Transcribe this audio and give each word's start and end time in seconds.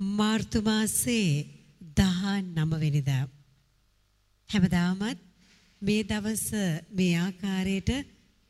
මාර්තු 0.00 0.62
මාසේ 0.62 1.46
19 1.96 2.80
වෙනිදා. 2.80 3.28
හැමදාමත් 4.50 5.18
මේ 5.82 6.02
දවස 6.02 6.50
මේ 6.90 7.16
ආකාරයට 7.16 7.90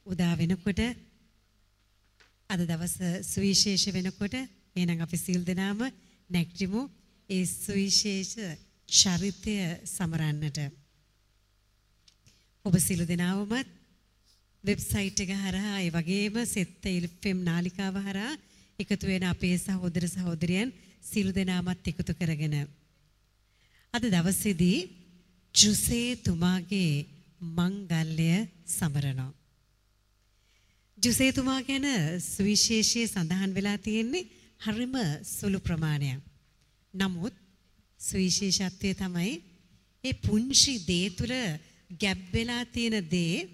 උදා 0.07 0.35
වෙනකොට 0.37 0.81
අද 2.51 2.61
දවස 2.61 2.97
සුවිශේෂ 3.25 3.87
වෙනකොට 3.89 4.35
එහෙනම් 4.35 5.01
අපි 5.01 5.17
සිල් 5.17 5.43
දෙනාම 5.43 5.81
නැගිටිමු 6.31 6.83
ඒ 7.31 7.45
සුවිශේෂ 7.47 8.35
චරිතය 8.89 9.55
සමරන්නට. 9.87 10.59
ඔබ 12.65 12.75
සිල් 12.79 13.07
දෙනාවමත් 13.07 13.69
වෙබ්සයිට් 14.65 15.21
එක 15.21 15.31
හරහා 15.37 15.79
ඒ 15.79 15.91
වගේම 15.91 16.43
සෙත් 16.45 16.83
එල්ෆම් 16.85 17.39
නාලිකාව 17.41 17.95
හරහා 18.01 18.35
එකතු 18.79 19.07
වෙන 19.07 19.25
අපේ 19.25 19.57
සහෝදර 19.59 20.05
සහෝදරියන් 20.09 20.75
සිල් 21.07 21.29
දෙනාමත් 21.33 21.87
එකතු 21.87 22.13
කරගෙන 22.15 22.57
අද 23.95 24.05
දවසේදී 24.07 24.79
ජුසේ 25.55 26.17
තුමාගේ 26.19 27.07
මංගල්‍ය 27.41 28.31
සමරනවා. 28.69 29.33
ජුසේ 30.99 31.33
තුමා 31.33 31.61
ගැන 31.63 31.87
සුවිශේෂයේ 32.23 33.07
සඳහන් 33.07 33.55
වෙලා 33.55 33.79
තියෙන්නේ 33.79 34.29
හරිම 34.61 34.95
සුළු 35.23 35.61
ප්‍රමාණයක්. 35.61 36.21
නමුත් 36.95 37.35
සුවිශේෂත්වය 38.01 38.91
තමයි 38.95 39.33
ඒ 40.05 40.15
පුංචි 40.17 40.75
දේ 40.81 41.11
තුල 41.11 41.33
ගැබ් 42.01 42.19
වෙලා 42.33 42.65
තියෙන 42.67 42.97
දේ 43.11 43.49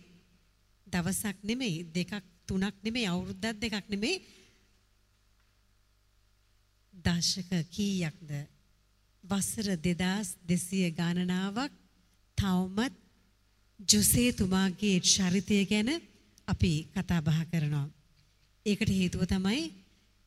දවසක් 0.87 1.37
නෙමෙයි 1.43 1.77
දෙකක් 1.91 2.12
තුනක් 2.47 2.77
නෙමෙයි 2.84 3.07
අවුරුද්දක් 3.07 3.61
දෙකක් 3.61 3.87
නෙමෙයි 3.89 4.23
දශක 7.05 7.51
කීයක්ද 7.70 8.30
වසර 9.24 9.69
2200 9.79 10.91
ගණනාවක් 10.92 11.72
තවමත් 12.39 12.94
ජුසේ 13.89 14.33
තුමාගේ 14.33 14.98
චරිතය 15.03 15.59
ගැන 15.64 15.91
අපි 16.48 16.72
කතා 16.89 17.20
බහ 17.20 17.41
කරනවා. 17.47 17.89
ඒකට 18.67 18.91
හේතුව 18.91 19.22
තමයි 19.27 19.62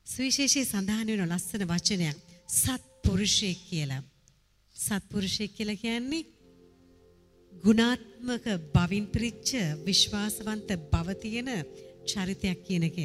සුවිශේෂී 0.07 0.65
සඳහන් 0.65 1.11
වෙන 1.11 1.27
ලස්සන 1.27 1.63
වචනයක් 1.65 2.17
සත්පුරුෂයෙක් 2.53 3.59
කියලා. 3.69 4.03
සත්පුරුෂයෙක් 4.75 5.51
කියලා 5.53 5.75
කියන්නේ 5.77 6.27
ගුණාත්මක 7.53 8.45
බවින් 8.73 9.05
පිරිච්ච 9.07 9.49
විශ්වාසවන්ත 9.85 10.69
බව 10.85 11.07
තියෙන 11.15 11.49
චරිතයක් 12.05 12.59
කියන 12.63 12.83
එක. 12.83 12.97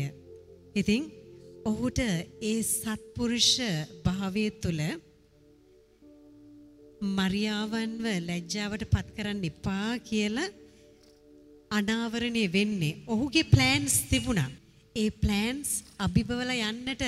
ඉතින් 0.74 1.02
ඔහුට 1.64 1.98
ඒ 2.42 2.62
සත්පුරුෂ 2.64 3.52
භාවය 4.04 4.44
තුළ 4.62 4.80
මරියාවන්ව 7.18 8.04
ලැජ්ජාවට 8.28 8.84
පත් 8.92 9.08
කරන්න 9.16 9.42
එපා 9.50 9.90
කියලා 10.08 10.48
අනාවරණය 11.70 12.44
වෙන්නේ. 12.52 12.98
ඔහුගේ 13.06 13.50
ප්ලෑන්ස් 13.52 13.96
තිබුණා. 14.10 14.50
ඒ 14.96 15.10
ප්ලෑන්ස් 15.22 15.70
අභිබවල 15.98 16.52
යන්නට 16.60 17.02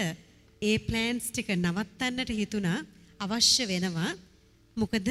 ඒ 0.62 0.76
ප්ලෑන්ස් 0.88 1.24
ටික 1.30 1.48
නවත්තන්නට 1.56 2.32
හිතුණා 2.40 2.78
අවශ්‍ය 3.18 3.64
වෙනවා. 3.72 4.12
මොකද 4.76 5.08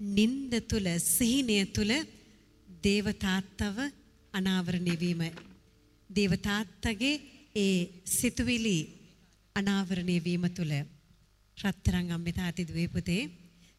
නින්ද 0.00 0.52
තුල 0.70 0.86
සිහිනය 1.06 1.58
තුල 1.76 1.92
දේවතාත්තව 2.84 3.76
අනාවරණය 4.34 4.94
වීම 5.02 5.22
දේවතාත්තගේ 6.10 7.37
ඒ 7.58 7.76
සිතුවිලි 8.10 8.78
අනාවරණය 9.56 10.16
වීම 10.24 10.44
තුල 10.50 10.72
රත්තරන් 11.58 12.08
අම්මේ 12.10 12.32
තාත්ති 12.32 12.68
දුවේ 12.68 12.88
පුතේ 12.88 13.22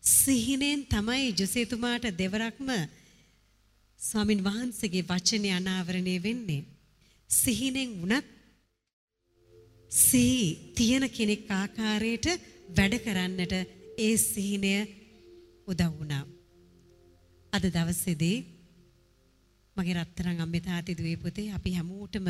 සිහිනෙන් 0.04 0.82
තමයි 0.86 1.34
ජොසේතුමාට 1.34 2.06
දෙවරක්ම 2.14 2.70
ස්වාමින් 4.00 4.44
වහන්සේගේ 4.44 5.04
වචනේ 5.04 5.54
අනාවරණය 5.54 6.16
වෙන්නේ. 6.24 6.68
සිහිනෙන් 7.30 7.90
වුණත් 7.92 8.26
සිහි 9.92 10.74
තියෙන 10.76 11.06
කෙනෙක් 11.10 11.52
ආකාරයට 11.52 12.28
වැඩ 12.70 12.96
කරන්නට 12.98 13.54
ඒ 13.98 14.16
සිහිනය 14.20 14.74
උදව් 15.68 15.92
වුණා. 15.92 16.26
අද 17.54 17.64
දවසේදී 17.66 18.38
මගේ 19.78 19.96
රත්තරන් 19.96 20.42
අම්මේ 20.42 20.62
තාත්ති 20.62 20.98
දුවේ 20.98 21.18
පුතේ 21.18 21.52
අපි 21.52 21.76
හැමෝටම 21.76 22.28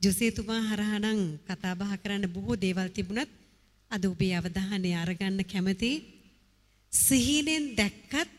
ජොසේතුමා 0.00 0.62
හරහා 0.62 0.98
නම් 1.00 1.20
කතා 1.46 1.74
බහ 1.74 1.92
කරන්න 1.96 2.26
බොහෝ 2.28 2.56
දේවල් 2.56 2.88
තිබුණත් 2.90 3.30
අද 3.90 4.04
ඔබේ 4.04 4.34
අවධානය 4.34 4.90
අරගන්න 4.94 5.40
කැමතියි 5.44 5.96
සිහිනෙන් 6.92 7.66
දැක්කත් 7.76 8.30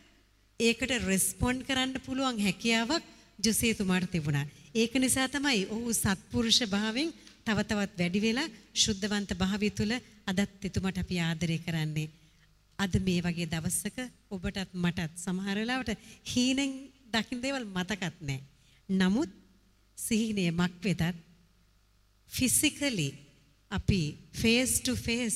ඒකට 0.59 0.91
රෙස්පොන්ඩ් 1.03 1.61
කරන්න 1.63 1.93
පුළුවන් 1.99 2.39
හැකියාවක් 2.39 3.03
ජොසේතුමාට 3.39 4.11
තිබුණා. 4.11 4.45
ඒක 4.73 4.93
නිසා 4.95 5.27
තමයි 5.27 5.61
ඔහු 5.67 5.93
සත්පුරුෂ 5.93 6.59
භාවයෙන් 6.65 7.09
තව 7.45 7.57
තවත් 7.61 7.97
වැඩි 7.99 8.19
වෙලා 8.21 8.53
ශුද්ධවන්ත 8.75 9.31
භාවය 9.35 9.69
තුල 9.71 9.91
අදත් 10.27 10.63
එතුමාට 10.63 10.97
අපි 10.97 11.19
ආදරය 11.19 11.57
කරන්නේ. 11.59 12.09
අද 12.79 12.93
මේ 12.99 13.19
වගේ 13.21 13.47
දවසක 13.47 13.97
ඔබටත් 14.31 14.71
මටත් 14.75 15.13
සමහර 15.17 15.57
වෙලාවට 15.57 15.91
හීනෙන් 16.25 16.71
දකින්න 17.13 17.43
දේවල් 17.43 17.65
මතකත් 17.67 18.15
නැහැ. 18.21 18.43
නමුත් 18.89 19.31
සිහිනේ 19.97 20.51
මක් 20.51 20.83
වෙතත් 20.83 21.24
ෆිසිකලි 22.31 23.09
අපි 23.71 24.01
ෆේස් 24.33 24.71
ටු 24.79 24.93
ෆේස් 24.97 25.35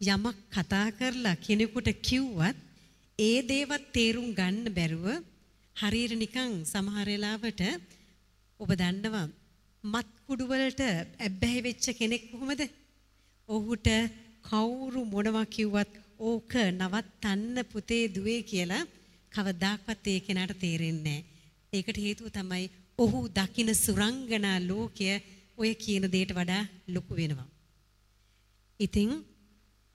යමක් 0.00 0.36
කතා 0.50 0.88
කරලා 0.90 1.36
කෙනෙකුට 1.36 1.88
කිව්වත් 2.02 2.56
ඒ 3.18 3.38
දේවත් 3.42 3.84
තේරුම් 3.92 4.28
ගන්න 4.32 4.66
බැරුව 4.70 5.06
හරියට 5.76 6.14
නිකන් 6.14 6.52
සමහර 6.64 7.06
වෙලාවට 7.06 7.60
ඔබ 8.60 8.70
දන්නවා 8.80 9.26
මත් 9.84 10.08
කුඩු 10.26 10.44
වලට 10.46 10.82
ඇබ්බැහි 11.20 11.60
වෙච්ච 11.60 11.86
කෙනෙක් 11.92 12.22
කොහොමද? 12.30 12.62
ඔහුට 13.48 13.88
කවුරු 14.42 15.00
මොනවා 15.04 15.46
කිව්වත් 15.46 15.92
ඕක 16.20 16.52
නවත්තන්න 16.72 17.56
පුතේ 17.64 18.04
දුවේ 18.08 18.40
කියලා 18.42 18.88
කවදාක්වත් 19.32 20.06
ඒ 20.06 20.20
කෙනාට 20.20 20.54
තේරෙන්නේ 20.58 21.18
නැහැ. 21.18 21.24
ඒකට 21.72 21.98
හේතුව 21.98 22.28
තමයි 22.30 22.64
ඔහු 22.98 23.20
දකින 23.30 23.70
සුරංගනා 23.76 24.58
ලෝකය 24.60 25.08
ඔය 25.58 25.70
කියන 25.74 26.04
දෙයට 26.14 26.32
වඩා 26.32 26.62
ලොකු 26.88 27.12
වෙනවා. 27.14 27.48
ඉතින් 28.80 29.10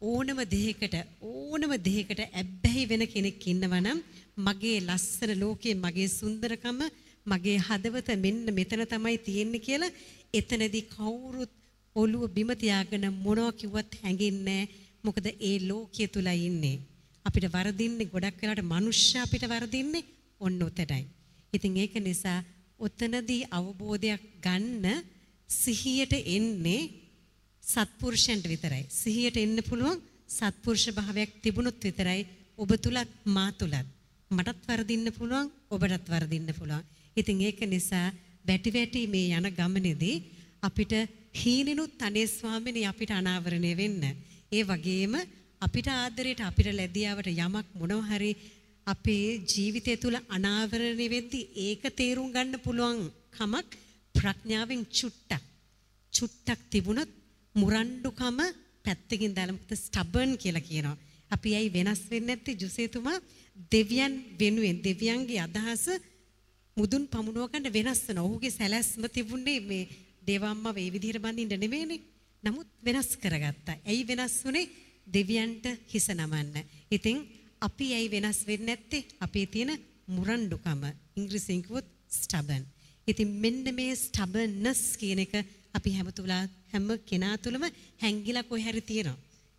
ඕනම 0.02 0.40
දෙයකට 0.47 0.96
ඕනම 1.24 1.72
දෙයකට 1.80 2.20
ඇබ්බැහි 2.24 2.84
වෙන 2.92 3.03
කෙනෙක් 3.08 3.46
ඉන්නවා 3.47 3.81
නම් 3.81 4.00
මගේ 4.40 4.78
ලස්සන 4.80 5.31
ලෝකයේ 5.36 5.75
මගේ 5.75 6.09
සුන්දරකම 6.09 6.80
මගේ 7.25 7.58
හදවත 7.59 8.09
මෙන්න 8.18 8.46
මෙතන 8.53 8.84
තමයි 8.86 9.18
තියෙන්නේ 9.19 9.66
කියලා 9.68 9.96
එතනදී 10.34 10.86
කවුරුත් 10.88 11.52
ඔළුව 11.96 12.24
බිම 12.30 12.52
තියාගෙන 12.56 13.06
මොනවා 13.18 13.52
කිව්වත් 13.53 13.92
හැඟෙන්නේ 14.03 14.64
මොකද 15.03 15.28
ඒ 15.42 15.58
ලෝකයේ 15.69 16.08
තුල 16.08 16.30
ඉන්නේ 16.40 16.78
අපිට 17.25 17.48
වරදින්නේ 17.50 18.12
ගොඩක් 18.14 18.42
වෙලාවට 18.42 18.69
මනුෂ්‍ය 18.72 19.18
අපිට 19.18 19.44
වරදින්නේ 19.46 20.08
ඔන්න 20.42 20.62
ඔතනයි. 20.64 21.03
ඉතින් 21.53 21.78
ඒක 21.78 21.96
නිසා 22.00 22.40
ඔතනදී 22.80 23.42
අවබෝධයක් 23.52 24.24
ගන්න 24.46 24.86
සිහියට 25.50 26.14
එන්නේ 26.14 26.90
සත්පුරුෂයන්ට 27.64 28.46
විතරයි. 28.46 28.86
සිහියට 28.92 29.38
එන්න 29.38 29.58
පුළුවන් 29.64 30.02
සත්පුරුෂ 30.30 30.86
භාවයක් 30.92 31.42
තිබුණොත් 31.44 31.82
විතරයි 31.82 32.28
ඔබ 32.58 32.72
තුලත් 32.78 33.10
මා 33.26 33.52
තුලත්. 33.52 33.88
මටත් 34.32 34.68
වරදින්න 34.68 35.10
පුළුවන් 35.12 35.52
ඔබටත් 35.70 36.08
වරදින්න 36.08 36.54
පුළුවන්. 36.54 36.84
ඉතින් 37.18 37.42
ඒක 37.42 37.60
නිසා 37.68 38.14
වැටි 38.48 38.70
වැටි 38.72 39.08
මේ 39.08 39.34
යන 39.34 39.50
ගමනේදී 39.52 40.24
අපිට 40.62 40.94
හීනෙනුත් 41.34 42.02
අනේ 42.02 42.28
ස්වාමිනේ 42.28 42.86
අපිට 42.86 43.12
අනාවරණය 43.12 43.74
වෙන්න. 43.76 44.04
ඒ 44.52 44.64
වගේම 44.64 45.14
අපිට 45.62 45.88
ආදරයට 45.90 46.42
අපිට 46.42 46.69
ලැබියාවට 46.72 47.28
යමක් 47.28 47.68
මොනවා 47.74 48.10
හරි 48.12 48.31
අපේ 48.88 49.42
ජීවිතය 49.51 49.98
තුළ 49.98 50.18
අනාවරණය 50.30 51.07
වෙද්දී 51.10 51.50
ඒක 51.68 51.84
තේරුම් 52.00 52.31
ගන්න 52.31 52.63
පුළුවන් 52.66 53.00
කමක් 53.31 53.88
ප්‍රඥාවෙන් 54.16 54.82
චුට්ටක් 54.90 55.44
චුට්ටක් 56.14 56.62
තිබුණොත් 56.72 57.12
මුරණ්ඩුකම 57.56 58.40
පැත්තකින් 58.86 59.36
දාලා 59.36 59.58
මොකද 59.58 59.72
ස්ටබර්න් 59.76 60.32
කියලා 60.38 60.68
කියනවා. 60.70 60.98
අපි 61.32 61.50
ඇයි 61.56 61.74
වෙනස් 61.74 62.02
වෙන්නේ 62.12 62.36
නැත්තේ 62.36 62.60
ජුසේතුමා 62.62 63.18
දෙවියන් 63.72 64.14
වෙනුවෙන් 64.40 64.78
දෙවියන්ගේ 64.84 65.42
අදහස 65.42 65.86
මුදුන් 66.78 67.04
පමුණුව 67.08 67.50
ගන්න 67.52 67.74
වෙනස් 67.74 68.02
වෙනවා. 68.08 68.28
ඔහුගේ 68.28 68.52
සැලැස්ම 68.52 69.04
තිබුණේ 69.08 69.60
මේ 69.62 69.90
දේවම්ම 70.28 70.66
මේ 70.68 70.94
විදිහට 70.94 71.22
බඳින්න 71.24 71.62
නෙමෙයිනේ. 71.64 72.02
නමුත් 72.44 72.70
වෙනස් 72.86 73.10
කරගත්තා. 73.18 73.82
ඇයි 73.86 74.08
වෙනස් 74.08 74.36
වුනේ? 74.46 74.72
දෙවියන්ට 75.08 75.66
හිස 75.92 76.08
නමන්න. 76.10 76.56
ඉතින් 76.92 77.18
අපි 77.62 77.88
ඇයි 77.94 78.12
වෙනස් 78.12 78.40
වෙන්නේ 78.48 78.76
නැත්තේ? 78.76 79.08
අපේ 79.20 79.46
තියෙන 79.46 79.72
මුරණ්ඩුකම. 80.08 80.82
ඉංග්‍රීසියෙන් 81.16 81.64
කිව්වොත් 81.64 81.88
stubborn. 82.12 82.64
ඉතින් 83.10 83.30
මෙන්න 83.44 83.66
මේ 83.76 83.94
stubbornness 83.98 84.82
කියන 84.96 85.22
එක 85.26 85.34
අපි 85.74 85.90
හැම 85.98 86.10
තුලා 86.12 86.44
හැම 86.72 86.88
කෙනා 87.10 87.36
තුළම 87.38 87.64
හැංගිලා 88.04 88.44
කොහේ 88.44 88.66
හරි 88.68 88.82
තියෙනවා. 88.82 89.18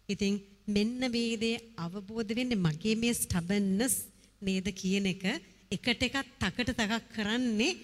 ඉතින් 0.08 0.34
මෙන්න 0.68 1.00
මේ 1.08 1.36
දේ 1.36 1.56
අවබෝධ 1.76 2.32
වෙන්නේ 2.38 2.64
මගේ 2.66 2.94
මේ 2.96 3.14
ස්ටබන්නස් 3.14 3.94
නේද 4.42 4.66
කියන 4.72 5.06
එක 5.06 5.24
එකට 5.70 6.02
එකක් 6.02 6.16
තකට 6.40 6.70
තකක් 6.70 7.02
කරන්නේ 7.14 7.78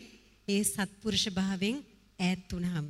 ඒ 0.48 0.62
සත්පුරුෂ 0.64 1.26
භාවයෙන් 1.30 1.76
ඈත් 2.18 2.52
වුනහම 2.52 2.88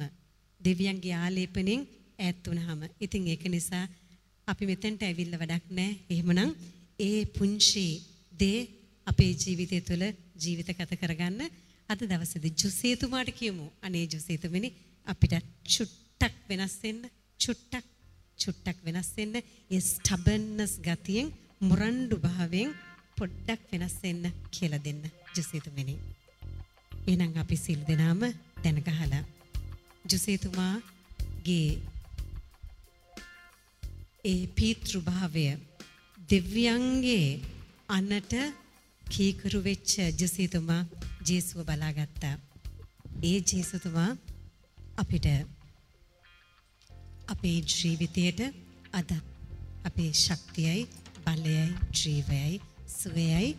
දෙවියන්ගේ 0.61 1.17
ආලේපණයෙන් 1.17 1.83
ඈත් 2.19 2.43
වුනහම 2.47 2.81
ඉතින් 3.01 3.29
ඒක 3.33 3.45
නිසා 3.49 3.85
අපි 4.49 4.65
මෙතෙන්ට 4.67 5.03
ඇවිල්ලා 5.03 5.41
වැඩක් 5.43 5.67
නැහැ. 5.71 6.01
එහෙමනම් 6.13 6.51
ඒ 6.99 7.21
පුංචි 7.37 7.87
දේ 8.41 8.59
අපේ 9.07 9.33
ජීවිතය 9.35 9.79
තුළ 9.89 10.05
ජීවිත 10.43 10.71
ගත 10.71 10.93
කරගන්න 11.01 11.41
අද 11.89 12.01
දවසේදී 12.03 12.55
ජුසේතුමාට 12.55 13.31
කියමු. 13.33 13.65
අනේ 13.83 14.07
ජුසේතුමනි 14.07 14.69
අපිට 15.07 15.35
චුට්ටක් 15.67 16.35
වෙනස් 16.49 16.75
වෙන්න 16.83 17.03
චුට්ටක් 17.41 17.87
චුට්ටක් 18.39 18.79
වෙනස් 18.85 19.11
වෙන්න 19.17 19.37
ඒ 19.37 19.81
ස්ටබන්නස් 19.83 20.75
ගතියෙන් 20.81 21.29
මුරණ්ඩු 21.61 22.17
භාවයෙන් 22.19 22.71
පොඩ්ඩක් 23.19 23.63
වෙනස් 23.73 23.97
වෙන්න 24.03 24.25
කියලා 24.51 24.81
දෙන්න 24.81 25.03
ජුසේතුමනි. 25.33 25.97
එහෙනම් 27.05 27.33
අපි 27.37 27.57
සිල් 27.57 27.81
දෙනාම 27.85 28.23
දැන 28.63 28.79
ගහලා 28.83 29.23
ජුසේතුමාගේ 30.05 31.71
ඒ 34.25 34.43
පීතෘ 34.55 34.93
භාවය 35.03 35.47
දෙවියන්ගේ 36.29 37.27
අනට 37.89 38.33
කීකරු 39.05 39.59
වෙච්ච 39.63 39.93
ජෙසීතුමා 40.19 40.83
ජේසුව 41.27 41.61
බලාගත්තා. 41.65 42.37
ඒ 43.23 43.39
ජේසුතුමා 43.45 44.11
අපිට 44.99 45.27
අපේ 47.29 47.59
ජීවිතයට 47.73 48.41
අදත් 48.93 49.13
අපේ 49.85 50.11
ශක්තියයි 50.15 50.83
බලයයි 51.25 51.65
ජීවයයි 51.95 52.61
සුවයයි 52.91 53.51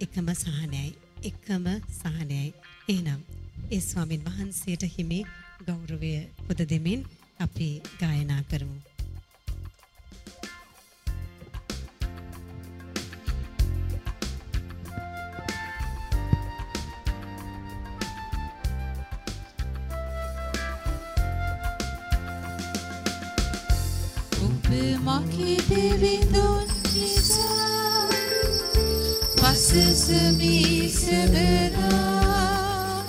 එකම 0.00 0.28
සහනයයි 0.34 0.90
එකම 1.24 1.66
සහනයයි. 1.92 2.48
එහෙනම් 2.88 3.20
ඒ 3.70 3.80
ස්වාමින් 3.82 4.24
වහන්සේට 4.26 4.84
හිමි 4.94 5.20
ගෞරවය 5.66 6.14
පුද 6.46 6.60
දෙමින් 6.68 7.06
අපි 7.40 7.68
ගායනා 8.00 8.42
කරමු. 8.44 8.91
makibibindun 25.02 26.66
kita 26.90 27.54
Fasa 29.38 29.86
semi 29.94 30.90
sebenar 30.90 33.06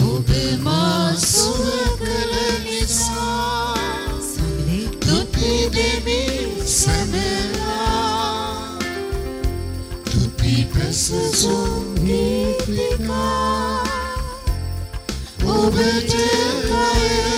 Ubemasu 0.00 1.56
sezumnitika 10.96 13.28
Obedekajek 15.44 17.35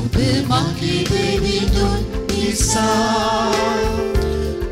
ඔබ 0.00 0.16
මගේ 0.48 1.04
දෙවිඳුන් 1.04 2.00
නිසා 2.28 3.52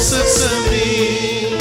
පසසමී 0.00 1.60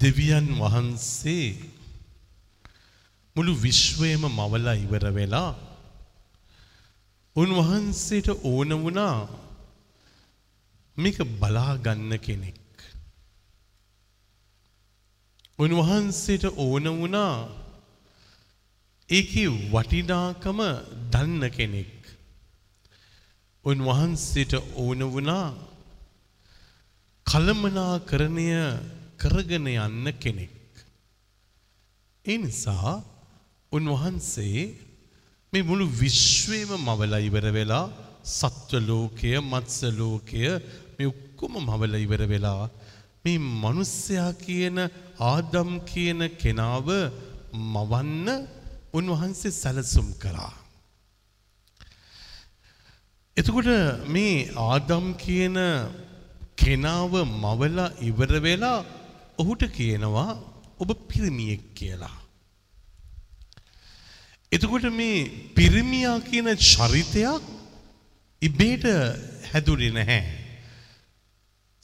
දෙවියන් 0.00 0.48
වහන්සේ 0.58 1.48
මුළු 3.36 3.52
විශ්වයම 3.62 4.22
මවලා 4.30 4.80
ඉවර 4.80 5.06
වෙලා 5.14 5.69
උන්වහන්සේට 7.36 8.28
ඕන 8.42 8.70
වුණා 8.76 9.28
මේක 10.96 11.18
බලාගන්න 11.38 12.12
කෙනෙක්. 12.18 12.58
උන්වහන්සේට 15.58 16.44
ඕන 16.56 16.84
වුණා 16.92 17.34
ඒකේ 19.08 19.48
වටිනාකම 19.72 20.58
දන්න 21.12 21.42
කෙනෙක්. 21.50 21.94
උන්වහන්සේට 23.64 24.52
ඕන 24.76 25.00
වුණා 25.06 25.54
කළමනාකරණය 27.26 28.48
කරගෙන 29.16 29.66
යන්න 29.68 30.06
කෙනෙක්. 30.14 30.58
ඒ 32.24 32.38
නිසා 32.38 32.94
උන්වහන්සේ 33.72 34.89
මේ 35.52 35.66
මුළු 35.68 35.84
විශ්වයම 36.00 36.70
මවලා 36.86 37.24
ඉවර 37.28 37.46
වෙලා 37.56 37.90
සත්ව 38.38 38.80
ලෝකය, 38.88 39.30
මත්ස්‍ය 39.52 39.88
ලෝකය 40.00 40.42
මේ 40.96 41.08
ඔක්කොම 41.12 41.54
මවලා 41.68 42.02
ඉවර 42.06 42.22
වෙලා 42.32 42.62
මේ 43.24 43.38
මිනිස්සයා 43.64 44.30
කියන 44.44 44.78
ආදම් 45.30 45.70
කියන 45.90 46.20
කෙනාව 46.42 46.88
මවන්න 47.74 48.28
උන්වහන්සේ 48.98 49.56
සැලසුම් 49.62 50.08
කරා. 50.22 50.54
එතකොට 53.36 53.70
මේ 54.14 54.48
ආදම් 54.68 55.06
කියන 55.24 55.58
කෙනාව 56.62 57.12
මවලා 57.44 57.90
ඉවර 58.08 58.32
වෙලා 58.46 58.78
ඔහුට 59.42 59.62
කියනවා 59.78 60.30
ඔබ 60.82 60.90
පිරිමියෙක් 61.10 61.64
කියලා. 61.78 62.19
එතකොට 64.52 64.86
මේ 64.90 65.30
පිරිමියා 65.54 66.18
කියන 66.20 66.48
චරිතයක් 66.58 67.42
ඉබේට 68.42 68.84
හැදුනේ 69.50 69.92
නැහැ. 69.92 70.22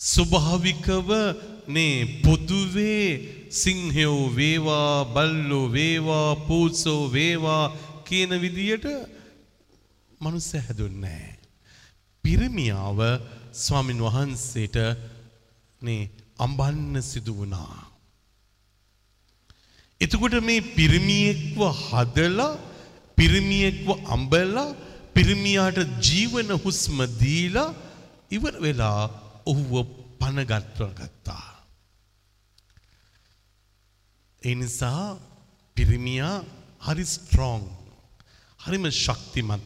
ස්වභාවිකව 0.00 1.10
නේ 1.68 2.22
පොදුවේ 2.24 3.06
සිංහයෝ 3.52 4.34
වේවා 4.36 5.04
බල්ලෝ 5.06 5.72
වේවා 5.72 6.30
පූසෝ 6.48 7.12
වේවා 7.12 7.64
කියන 8.04 8.30
විදියට 8.42 8.86
මනුස්ස 10.20 10.52
හැදුන්නේ 10.56 11.00
නැහැ. 11.00 11.38
පිරිමියාව 12.24 13.00
ස්වාමින් 13.54 14.02
වහන්සේට 14.02 14.76
නේ 15.82 16.10
අම්බන්න 16.38 17.02
සිදු 17.02 17.32
වුණා. 17.38 17.85
එතකොට 20.00 20.34
මේ 20.40 20.66
පිරිමියෙක්ව 20.76 21.60
හදලා 21.82 22.58
පිරිමියෙක්ව 23.18 23.88
අම්බලා 24.06 24.74
පිරිමියාට 25.14 25.78
ජීවන 26.00 26.50
හුස්ම 26.64 26.98
දීලා 27.20 27.74
ඉවර 28.30 28.54
වෙලා 28.60 29.02
ඔහුව 29.46 29.72
පනගත්ව 30.20 30.90
ගත්තා. 30.98 31.48
ඒ 34.42 34.54
නිසා 34.54 35.18
පිරිමියා 35.76 36.36
හරි 36.80 37.04
ස්ට්‍රෝං 37.06 37.64
හරිම 38.60 38.84
ශක්තිමත් 38.94 39.64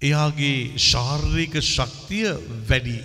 එයාගේ 0.00 0.78
ශාරීරික 0.80 1.54
ශක්තිය 1.66 2.28
වැඩි. 2.68 3.00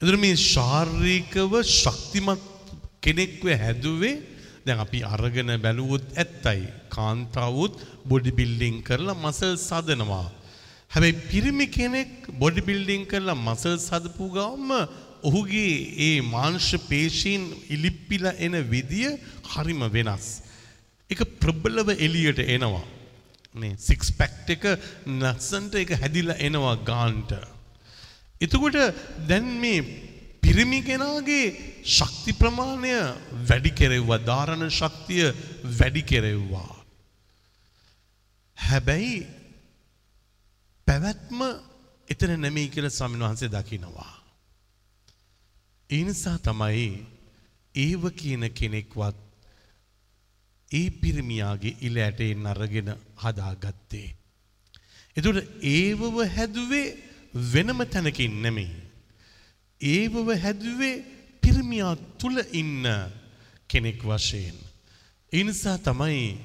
එතන 0.00 0.16
මේ 0.18 0.36
ශාරීරිකව 0.44 1.52
ශක්තිමත් 1.72 2.51
කෙනෙක්ව 3.02 3.44
හැදුවේ 3.62 4.14
දැන් 4.66 4.82
අපි 4.84 4.98
අරගෙන 5.06 5.50
බැලුවොත් 5.64 6.04
ඇත්තයි 6.14 6.62
කාන්තාවුත් 6.88 7.74
බොඩි 8.04 8.32
බිල්ඩින් 8.32 8.76
කරලා 8.82 9.16
මසල් 9.16 9.54
සදනවා. 9.60 10.28
හැබැයි 10.90 11.22
පිරිමි 11.30 11.66
කෙනෙක් 11.68 12.10
බොඩි 12.34 12.62
බිල්ඩින් 12.62 13.02
කරලා 13.06 13.38
මසල් 13.38 13.76
සදපු 13.80 14.24
ගවම 14.36 14.70
ඔහුගේ 15.22 15.74
ඒ 15.98 16.16
මාංශ 16.28 16.72
පේශීන් 16.88 17.42
ඉලිප්පිලා 17.68 18.38
එන 18.38 18.54
විදිය 18.72 19.10
හරිම 19.50 19.82
වෙනස්. 19.88 20.26
එක 21.10 21.20
ප්‍රබලව 21.40 21.88
එලියට 21.98 22.40
එනවා. 22.46 22.86
නේ 23.54 23.74
සික්ස් 23.78 24.08
පැක්ට් 24.12 24.54
එක 24.54 24.64
නස්සන්ට 25.08 25.74
එක 25.76 25.90
හැදිලා 26.00 26.38
එනවා 26.40 26.76
ගාන්ට. 26.88 27.32
එතකොට 28.40 28.78
දැන් 29.28 29.48
මේ 29.60 29.80
පිරිමි 30.42 30.80
කෙනාගේ 30.82 31.46
ශක්ති 31.96 32.32
ප්‍රමාණය 32.32 32.92
වැඩි 33.48 33.70
කෙරෙව්වා 33.70 34.20
ධාරණ 34.20 34.64
ශක්තිය 34.70 35.26
වැඩි 35.78 36.02
කෙරෙව්වා. 36.02 36.72
හැබැයි 38.58 39.16
පැවැත්ම 40.86 41.40
එතන 42.08 42.34
නෙමෙයි 42.40 42.68
කියලා 42.68 42.90
ස්වාමීන් 42.90 43.24
වහන්සේ 43.24 43.48
දකිනවා. 43.48 44.14
ඒ 45.90 46.02
නිසා 46.04 46.38
තමයි 46.38 46.88
ඒව 47.74 48.02
කියන 48.20 48.44
කෙනෙක්වත් 48.50 49.18
ඒ 50.70 50.88
පිරිමියාගේ 51.00 51.78
ඉල 51.80 51.96
ඇටයෙන් 51.98 52.46
අරගෙන 52.46 52.90
හදාගත්තේ. 53.16 54.08
එතුට 55.16 55.38
ඒවව 55.74 56.16
හැදුවේ 56.36 56.86
වෙනම 57.52 57.80
තැනකින් 57.86 58.42
නෙමෙයි. 58.42 58.81
ඒවව 59.82 60.28
හැදුවේ 60.44 61.02
පිරිමියා 61.42 61.94
තුළ 62.18 62.38
ඉන්න 62.52 62.86
කෙනෙක් 63.68 64.00
වශයෙන්. 64.02 64.56
එනිසා 65.32 65.78
තමයි 65.78 66.38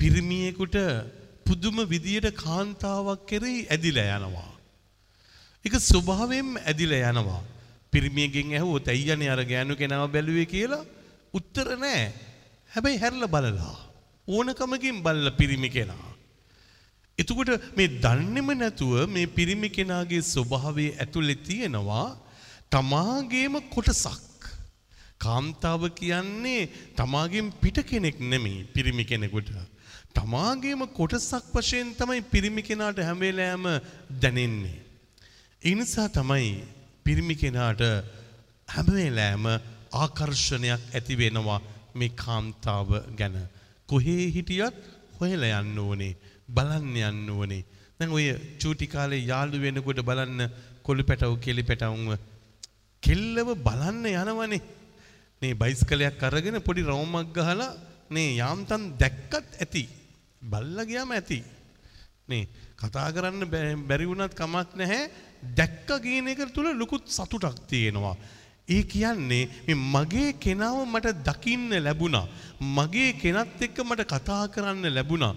පිරිමියෙකුට 0.00 0.76
පුදුම 1.46 1.76
විදියට 1.88 2.28
කාන්තාවක් 2.36 3.26
කෙරෙහි 3.26 3.66
ඇදිලා 3.66 4.18
යනවා. 4.18 4.50
එක 5.64 5.74
ස්වභාවයෙන් 5.80 6.50
ඇදිලා 6.60 7.10
යනවා. 7.12 7.42
පිරිමියගෙන් 7.92 8.52
ඇහුවොත් 8.52 8.88
ඇයියනේ 8.88 9.30
අර 9.30 9.42
ගෑනු 9.44 9.76
කෙනාව 9.76 10.08
බැලුවේ 10.10 10.46
කියලා 10.46 10.84
උත්තර 11.34 11.68
නෑ. 11.76 12.02
හැබැයි 12.70 13.02
හැරලා 13.04 13.28
බලලා 13.28 13.76
ඕනකමකින් 14.28 15.02
බලලා 15.02 15.38
පිරිමි 15.40 15.68
කෙනා. 15.68 16.08
එතකොට 17.18 17.50
මේ 17.76 17.88
දන්නේම 18.04 18.48
නැතුව 18.54 18.94
මේ 19.08 19.26
පිරිමි 19.26 19.68
කෙනාගේ 19.68 20.22
ස්වභාවය 20.24 20.86
ඇතුලේ 20.94 21.42
තියෙනවා 21.48 22.08
තමාගේම 22.72 23.54
කොටසක්. 23.70 24.20
කාන්තාව 25.18 25.82
කියන්නේ 25.94 26.70
තමාගෙන් 26.96 27.52
පිට 27.60 27.78
කෙනෙක් 27.84 28.16
නෙමෙයි 28.22 28.64
පිරිමි 28.74 29.04
කෙනෙකුට. 29.04 29.50
තමාගේම 30.14 30.82
කොටසක් 30.90 31.52
වශයෙන් 31.54 31.94
තමයි 31.94 32.22
පිරිමි 32.24 32.62
කෙනාට 32.62 32.98
හැම 32.98 33.18
වෙලාවෙම 33.18 33.66
දැනෙන්නේ. 34.22 34.78
ඒ 35.62 35.74
නිසා 35.74 36.08
තමයි 36.10 36.64
පිරිමි 37.04 37.36
කෙනාට 37.36 37.82
හැම 38.68 38.88
වෙලාවෙම 38.90 39.46
ආකර්ෂණයක් 39.94 40.82
ඇති 40.90 41.14
වෙනවා 41.16 41.60
මේ 41.94 42.16
කාන්තාව 42.16 42.88
ගැන. 43.16 43.36
කොහේ 43.88 44.24
හිටියත් 44.34 44.76
හොයලා 45.20 45.60
යන්න 45.60 45.78
ඕනේ, 45.78 46.16
බලන්න 46.48 46.96
යන්න 47.02 47.30
ඕනේ. 47.30 47.62
දැන් 47.98 48.10
ඔය 48.10 48.26
චූටි 48.58 48.86
කාලේ 48.86 49.22
යාළු 49.22 49.60
වෙනකොට 49.60 50.00
බලන්න 50.02 50.40
කොළු 50.82 51.02
පැටව 51.04 51.34
කෙලි 51.38 51.62
පැටවුන්ව 51.62 52.31
කෙල්ලව 53.02 53.48
බලන්න 53.66 54.04
යනවනේ. 54.12 54.62
මේ 55.42 55.54
බයිස්කලයක් 55.54 56.22
අරගෙන 56.22 56.58
පොඩි 56.60 56.82
රවුමක් 56.82 57.32
ගහලා 57.34 57.72
මේ 58.10 58.36
යාම්තන් 58.36 58.82
දැක්කත් 58.98 59.58
ඇති. 59.60 59.84
බල්ලා 60.42 60.84
ගියාම 60.84 61.10
ඇති. 61.10 61.40
මේ 62.28 62.44
කතා 62.76 63.08
කරන්න 63.14 63.48
බැරි 63.88 64.06
වුණත් 64.06 64.34
කමක් 64.34 64.70
නැහැ. 64.76 65.02
දැක්ක 65.58 65.90
කියන 66.04 66.28
එක 66.28 66.46
තුල 66.54 66.68
ලොකුත් 66.74 67.04
සතුටක් 67.08 67.58
තියෙනවා. 67.68 68.16
ඒ 68.68 68.82
කියන්නේ 68.84 69.44
මේ 69.66 69.78
මගේ 69.94 70.30
කෙනාව 70.44 70.78
මට 70.84 71.14
දකින්න 71.28 71.72
ලැබුණා. 71.86 72.26
මගේ 72.76 73.10
කෙනත් 73.14 73.62
එක්ක 73.66 73.78
මට 73.80 74.06
කතා 74.06 74.44
කරන්න 74.48 74.86
ලැබුණා. 74.94 75.34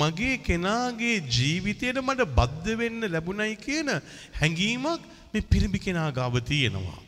මගේ 0.00 0.36
කෙනාගේ 0.40 1.16
ජීවිතයට 1.28 2.02
මට 2.02 2.28
බද්ධ 2.38 2.78
වෙන්න 2.82 3.10
ලැබුණයි 3.14 3.56
කියන 3.56 3.90
හැඟීමක් 4.40 5.02
මේ 5.32 5.48
පිරිමි 5.50 5.78
කෙනා 5.78 6.10
ගාව 6.12 6.36
තියෙනවා. 6.42 7.05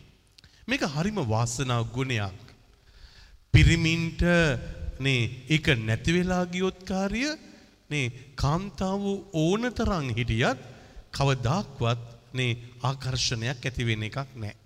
මේක 0.68 0.82
හරිම 0.86 1.18
වාසනා 1.26 1.82
ගුණයක්. 1.86 2.36
පිරිමින්ට 3.54 4.22
නේ 5.00 5.30
ඒක 5.48 5.66
නැති 5.78 6.12
වෙලා 6.12 6.44
ගියොත් 6.46 6.84
කාර්ය 6.84 7.24
නේ 7.90 8.12
කාන්තාව 8.36 9.02
ඕන 9.34 9.62
තරම් 9.72 10.08
හිටියත් 10.12 10.60
කවදාක්වත් 11.10 12.02
නේ 12.34 12.58
ආකර්ෂණයක් 12.82 13.64
ඇති 13.64 13.84
වෙන 13.84 14.02
එකක් 14.02 14.18
නැහැ. 14.36 14.56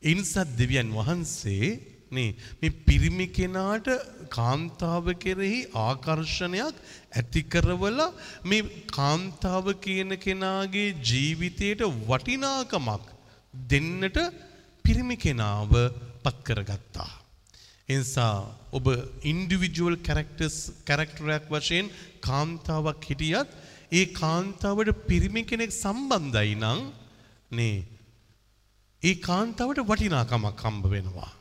ඒ 0.00 0.14
නිසා 0.14 0.46
දෙවියන් 0.54 0.94
වහන්සේ 0.94 1.70
නේ 2.12 2.36
මේ 2.60 2.76
පිරිමි 2.86 3.26
කෙනාට 3.28 3.88
කාන්තාව 4.30 5.06
කෙරෙහි 5.18 5.60
ආකර්ෂණයක් 5.76 6.76
ඇති 7.12 7.42
කරවලා 7.44 8.14
මේ 8.44 8.68
කාන්තාව 8.88 9.66
කියන 9.80 10.14
කෙනාගේ 10.18 10.90
ජීවිතයට 11.02 11.82
වටිනාකමක් 12.06 13.04
දෙන්නට 13.54 14.18
පිරිමි 14.88 15.16
කෙනාව 15.16 15.72
පත් 16.22 16.36
කරගත්තා. 16.44 17.10
එනිසා 17.88 18.34
ඔබ 18.72 18.86
ඉන්ඩිවිජුවල් 19.22 19.96
කැරක්ටර්ස් 19.96 20.56
කැරක්ටරයක් 20.86 21.44
වශයෙන් 21.50 21.90
කාන්තාවක් 22.20 23.04
හිටියත් 23.04 23.50
ඒ 23.92 24.04
කාන්තාවට 24.04 24.90
පිරිමි 24.90 25.42
කෙනෙක් 25.42 25.72
සම්බන්ධයි 25.72 26.54
නම් 26.54 26.80
නේ 27.52 27.76
ඒ 29.02 29.14
කාන්තාවට 29.14 29.78
වටිනාකමක් 29.78 30.64
හම්බ 30.64 30.86
වෙනවා. 30.86 31.32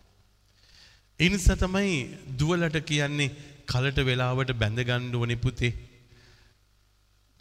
ඒ 1.20 1.30
නිසා 1.30 1.56
තමයි 1.56 2.18
දුවලට 2.40 2.78
කියන්නේ 2.84 3.36
කලට 3.66 4.00
වෙලාවට 4.00 4.52
බැඳ 4.52 4.80
ගන්න 4.80 5.16
ඕනේ 5.16 5.36
පුතේ. 5.36 5.74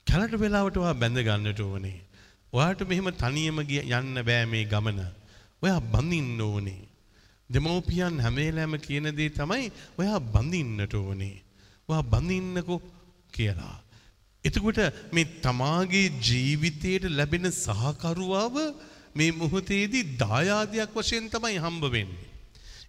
කලට 0.06 0.34
වෙලාවට 0.40 0.76
ඔයා 0.76 0.94
බැඳ 0.94 1.18
ගන්නට 1.18 1.60
ඕනේ. 1.60 2.00
ඔයාට 2.52 2.88
මෙහෙම 2.88 3.10
තනියම 3.22 3.60
ගිය- 3.60 3.86
යන්න 3.90 4.22
බෑ 4.22 4.44
මේ 4.44 4.64
ගමන. 4.64 5.00
ඔයා 5.62 5.80
බඳින්න 5.92 6.40
ඕනේ. 6.40 6.82
දෙමව්පියන් 7.50 8.20
හැම 8.20 8.36
වෙලාවෙම 8.36 8.76
කියන 8.78 9.08
දේ 9.18 9.30
තමයි 9.30 9.66
ඔයා 9.98 10.20
බඳින්නට 10.34 10.94
ඕනේ. 10.94 11.36
ඔයා 11.88 12.04
බඳින්නකෝ 12.12 12.80
කියලා. 13.32 13.76
එතකොට 14.44 14.80
මේ 15.12 15.26
තමාගේ 15.44 16.08
ජීවිතයට 16.28 17.04
ලැබෙන 17.10 17.48
සහකරුවාව 17.56 18.56
මේ 19.14 19.30
මොහොතේදී 19.32 20.04
දායාදයක් 20.22 20.90
වශයෙන් 20.94 21.30
තමයි 21.30 21.58
හම්බ 21.58 21.84
වෙන්නේ. 21.92 22.26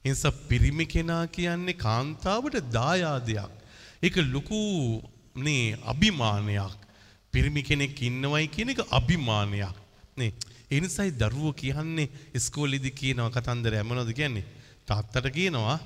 ඒ 0.05 0.09
නිසා 0.09 0.35
පිරිමි 0.49 0.85
කෙනා 0.85 1.23
කියන්නේ 1.27 1.81
කාන්තාවට 1.85 2.57
දායාදයක්. 2.71 3.53
ඒක 4.03 4.15
ලොකු 4.33 4.59
නේ 5.35 5.77
අභිමානයක්. 5.85 6.75
පිරිමි 7.33 7.61
කෙනෙක් 7.63 8.01
ඉන්නවයි 8.01 8.47
කියන 8.47 8.69
එක 8.69 8.81
අභිමානයක්. 8.91 9.75
නේ. 10.17 10.31
ඒ 10.71 10.79
නිසායි 10.79 11.11
දරුවෝ 11.13 11.53
කියන්නේ 11.53 12.09
ඉස්කෝලේදී 12.35 12.91
කියනවා 12.91 13.29
කතන්දරය 13.29 13.83
මොනවද 13.83 14.11
කියන්නේ? 14.13 14.47
තාත්තට 14.87 15.27
කියනවා 15.29 15.77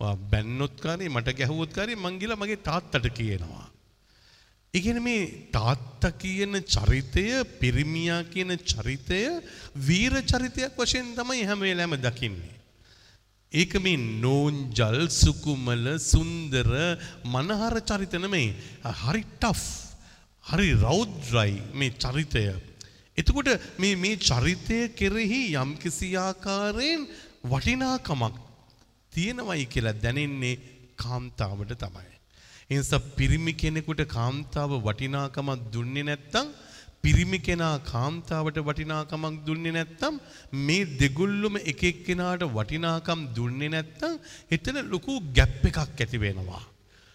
"ඔයා 0.00 0.16
බැන්නොත් 0.32 0.76
කාරේ 0.80 1.08
මට 1.08 1.36
ගැහුවොත් 1.36 1.72
කාරේ 1.72 1.96
මං 1.96 2.20
ගිහලා 2.20 2.40
මගේ 2.42 2.64
තාත්තට 2.68 3.10
කියනවා. 3.12 3.66
ඒ 4.74 4.80
කියන්නේ 4.80 5.02
මේ 5.02 5.22
තාත්තා 5.52 6.12
කියන 6.14 6.54
චරිතය 6.66 7.26
පිරිමියා 7.60 8.22
කියන 8.24 8.56
චරිතය 8.64 9.20
වීර 9.88 10.14
චරිතයක් 10.22 10.78
වශයෙන් 10.78 11.12
තමයි 11.14 11.44
හැම 11.44 11.60
වෙලාවෙම 11.60 12.00
දකින්නේ. 12.00 12.54
ඒක 13.52 13.72
මේ 13.82 13.98
නෝන්ජල් 14.24 14.98
සුකුමල 15.12 15.86
සුන්දර 16.02 16.70
මනහර 17.26 17.76
චරිත 17.82 18.14
නෙමෙයි. 18.14 18.54
හරි 19.02 19.22
ටෆ්. 19.36 19.62
හරි 20.44 20.68
රෞද්‍රයි 20.76 21.54
මේ 21.74 21.96
චරිතය. 21.98 22.69
එතකොට 23.20 23.50
මේ 23.78 23.94
මේ 23.96 24.20
චරිතය 24.22 24.78
කෙරෙහි 24.92 25.40
යම්කිසි 25.54 26.08
ආකාරයෙන් 26.18 27.02
වටිනාකමක් 27.44 28.36
තියෙනවයි 29.12 29.66
කියලා 29.66 29.98
දැනෙන්නේ 30.02 30.54
කාන්තාවට 30.96 31.72
තමයි. 31.76 32.10
ඒ 32.70 32.78
නිසා 32.78 33.06
පිරිමි 33.16 33.52
කෙනෙකුට 33.54 34.02
කාන්තාව 34.08 34.72
වටිනාකමක් 34.80 35.62
දුන්නේ 35.72 36.04
නැත්නම් 36.04 36.48
පිරිමි 37.02 37.38
කෙනා 37.38 37.74
කාන්තාවට 37.84 38.58
වටිනාකමක් 38.60 39.36
දුන්නේ 39.46 39.72
නැත්නම් 39.72 40.20
මේ 40.60 40.88
දෙගොල්ලොම 41.00 41.56
එක 41.62 41.82
එක්කෙනාට 41.82 42.44
වටිනාකම් 42.48 43.20
දුන්නේ 43.36 43.70
නැත්නම් 43.70 44.14
එතන 44.50 44.80
ලොකු 44.86 45.14
ගැප් 45.34 45.64
එකක් 45.64 45.78
ඇති 45.82 46.18
වෙනවා. 46.18 46.62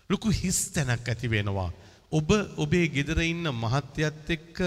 ලොකු 0.09 0.29
හිස් 0.31 0.59
තැනක් 0.73 1.07
ඇති 1.07 1.27
වෙනවා. 1.27 1.69
ඔබ 2.11 2.29
ඔබේ 2.57 2.87
ගෙදර 2.87 3.19
ඉන්න 3.23 3.47
මහත්යත් 3.53 4.29
එක්ක 4.29 4.59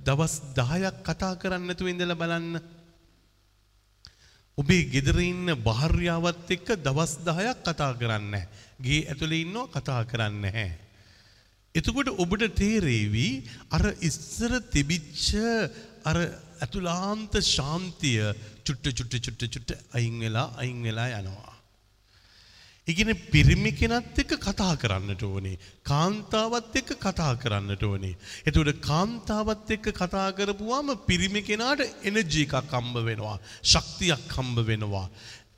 දවස් 0.00 0.34
10ක් 0.54 0.92
කතා 1.02 1.32
කරන්න 1.36 1.66
නැතුව 1.66 1.88
ඉඳලා 1.88 2.16
බලන්න. 2.16 2.60
ඔබේ 4.58 4.88
ගෙදර 4.92 5.18
ඉන්න 5.22 5.54
භාර්යාවත් 5.60 6.50
එක්ක 6.50 6.68
දවස් 6.78 7.12
10ක් 7.22 7.56
කතා 7.62 7.90
කරන්නේ 7.94 8.30
නැහැ. 8.30 8.48
ගේ 8.78 9.00
ඇතුලේ 9.06 9.42
ඉන්නව 9.44 9.68
කතා 9.70 10.02
කරන්නේ 10.04 10.40
නැහැ. 10.46 10.70
එතකොට 11.74 12.08
ඔබට 12.16 12.44
තේරේවි 12.54 13.28
අර 13.70 13.84
ඉස්සර 14.00 14.52
තිබිච්ච 14.68 15.26
අර 16.04 16.18
ඇතුලාන්ත 16.60 17.34
ශාන්තිය 17.46 18.20
චුට්ට 18.64 18.90
චුට්ට 18.90 19.22
චුට්ට 19.26 19.48
චුට්ට 19.48 19.78
අයින් 19.92 20.18
වෙලා 20.18 20.48
අයින් 20.56 20.82
වෙලා 20.82 21.08
යනවා. 21.20 21.49
ඉගෙන 22.90 23.10
පිරිමි 23.26 23.72
කෙනත් 23.72 24.18
එක්ක 24.18 24.32
කතා 24.38 24.74
කරන්නට 24.76 25.22
ඕනේ. 25.22 25.58
කාන්තාවත් 25.84 26.76
එක්ක 26.76 26.90
කතා 26.98 27.32
කරන්නට 27.36 27.82
ඕනේ. 27.82 28.16
එතකොට 28.44 28.80
කාන්තාවත් 28.82 29.70
එක්ක 29.70 29.86
කතා 29.92 30.28
කරපුවාම 30.32 30.90
පිරිමි 31.06 31.42
කෙනාට 31.42 31.84
එනර්ජි 32.02 32.46
එකක් 32.46 32.72
හම්බ 32.72 32.96
වෙනවා. 33.02 33.36
ශක්තියක් 33.64 34.26
හම්බ 34.30 34.66
වෙනවා. 34.66 35.06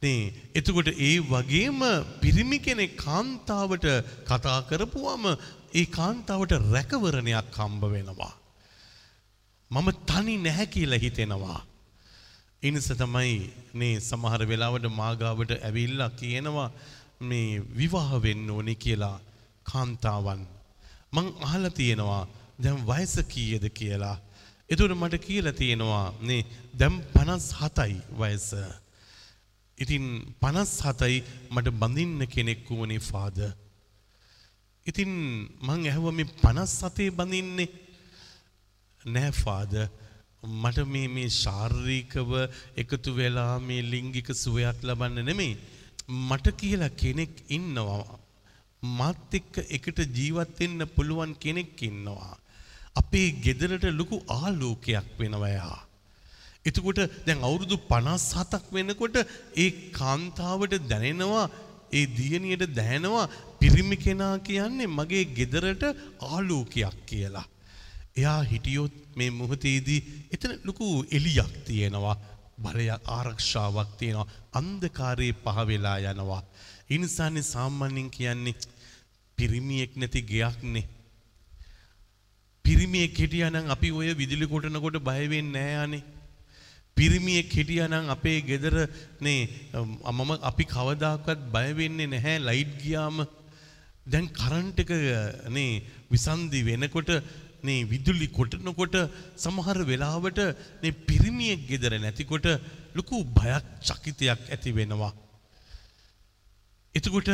නේ 0.02 0.32
එතකොට 0.54 0.88
ඒ 1.00 1.16
වගේම 1.24 1.80
පිරිමි 2.20 2.58
කෙනෙක් 2.58 2.96
කාන්තාවට 2.98 3.86
කතා 4.26 4.60
කරපුවාම 4.68 5.26
ඒ 5.74 5.86
කාන්තාවට 5.88 6.56
රැකවරණයක් 6.68 7.52
හම්බ 7.56 7.82
වෙනවා. 7.88 8.32
මම 9.70 9.88
තනි 10.06 10.34
නැහැ 10.38 10.66
කියලා 10.68 10.98
හිතෙනවා. 10.98 11.60
ඉනිස 12.62 12.88
තමයි 12.94 13.36
මේ 13.74 13.94
සමහර 14.00 14.42
වෙලාවට 14.46 14.84
මාගාවට 14.94 15.52
ඇවිල්ලා 15.58 16.10
කියනවා 16.12 16.68
මේ 17.22 17.62
විවාහ 17.76 18.10
වෙන්න 18.22 18.50
ඕනේ 18.50 18.82
කියලා 18.84 19.16
කාන්තාවන්. 19.64 20.42
මං 21.12 21.26
අහලා 21.46 21.72
තියෙනවා 21.72 22.22
දැන් 22.58 22.78
වයස 22.86 23.14
කීයද 23.32 23.64
කියලා. 23.70 24.16
එතකොට 24.70 24.94
මට 24.94 25.24
කියලා 25.26 25.52
තියෙනවා 25.52 26.06
නේ 26.22 26.42
දැන් 26.74 26.94
57යි 27.14 27.98
වයස. 28.20 28.48
ඉතින් 29.78 30.04
57යි 30.40 31.18
මට 31.50 31.74
බඳින්න 31.80 32.26
කෙනෙක් 32.26 32.70
වුණේ 32.70 33.02
ෆාදර්. 33.02 33.50
ඉතින් 34.86 35.10
මං 35.60 35.80
ඇහුවා 35.86 36.12
මේ 36.12 36.28
57 36.42 37.10
බඳින්නේ 37.12 37.68
නෑ 39.04 39.32
ෆාදර් 39.34 39.88
මට 40.42 40.86
මේ 40.86 41.08
මේ 41.08 41.28
ශාරීරිකව 41.32 42.30
එකතු 42.76 43.10
වෙලා 43.14 43.54
මේ 43.60 43.82
ලිංගික 43.84 44.28
සුවයක් 44.34 44.78
ලබන්න 44.82 45.24
නෙමෙයි 45.24 45.54
මට 46.08 46.56
කියලා 46.56 46.96
කෙනෙක් 46.96 47.34
ඉන්නවා. 47.48 48.18
මාත් 48.82 49.32
එක්ක 49.32 49.54
එකට 49.70 49.98
ජීවත් 50.10 50.58
වෙන්න 50.60 50.86
පුළුවන් 50.88 51.34
කෙනෙක් 51.36 51.82
ඉන්නවා. 51.82 52.36
අපේ 52.96 53.28
ගෙදරට 53.44 53.84
ලොකු 53.92 54.16
ආලෝකයක් 54.30 55.06
වෙනවා 55.18 55.48
එයා 55.48 55.80
එතකොට 56.64 57.00
දැන් 57.26 57.40
අවුරුදු 57.40 57.76
57ක් 57.88 58.64
වෙනකොට 58.70 59.16
ඒ 59.56 59.70
කාන්තාවට 59.90 60.74
දැනෙනවා 60.88 61.46
ඒ 61.92 62.04
දියණියට 62.08 62.64
දැනෙනවා 62.74 63.30
පිරිමි 63.60 63.96
කෙනා 63.96 64.34
කියන්නේ 64.38 64.86
මගේ 64.88 65.24
ගෙදරට 65.38 65.82
ආලෝකයක් 66.28 66.96
කියලා. 67.06 67.46
එයා 68.16 68.40
හිටියොත් 68.42 68.94
මේ 69.16 69.30
මොහොතේදී 69.30 70.00
එතන 70.34 70.52
ලොකු 70.64 70.86
එලියක් 71.10 71.52
තියෙනවා 71.66 72.20
බලයක් 72.58 73.08
ආරක්ෂාවක් 73.08 73.90
තියෙනවා. 73.98 74.30
අන්ධකාරයේ 74.52 75.38
පහ 75.44 75.58
වෙලා 75.66 75.98
යනවා. 76.04 76.42
ඒ 76.90 76.98
නිසානේ 76.98 77.44
සාමාන්‍යයෙන් 77.44 78.10
කියන්නේ 78.10 78.56
පිරිමියෙක් 79.38 79.92
නැති 79.96 80.20
ගෙයක්නේ 80.24 80.86
පිරිමියෙක් 82.64 83.14
හිටියානම් 83.16 83.70
අපි 83.70 83.88
ඔය 83.92 84.10
විදුලි 84.14 84.46
කොටනකොට 84.46 84.98
බය 85.00 85.22
වෙන්නේ 85.26 85.52
නෑ 85.56 85.76
අනේ 85.76 86.02
පිරිමියෙක් 86.96 87.50
හිටියානම් 87.50 88.10
අපේ 88.10 88.38
ගෙදර 88.42 88.76
නේ 89.20 89.40
මම 90.08 90.30
අපි 90.42 90.64
කවදාකවත් 90.66 91.40
බය 91.54 91.68
වෙන්නේ 91.74 92.06
නැහැ 92.06 92.36
ලයිට් 92.40 92.74
ගියාම. 92.82 93.16
දැන් 94.06 94.26
කරන්ට් 94.30 94.78
එක 94.78 94.90
නේ 95.50 95.82
විසන්ධි 96.10 96.60
වෙනකොට 96.68 97.10
නේ 97.62 97.80
විදුලි 97.84 98.28
කොටනකොට 98.28 98.96
සමහර 99.36 99.78
වෙලාවට 99.84 100.38
නේ 100.82 100.98
පිරිමියෙක් 101.08 101.60
ගෙදර 101.70 101.92
නැතිකොට 101.96 102.46
ලොකු 102.94 103.24
බයක් 103.36 103.64
චකිතයක් 103.80 104.40
ඇති 104.48 104.70
වෙනවා. 104.72 105.12
එතකොට 106.94 107.30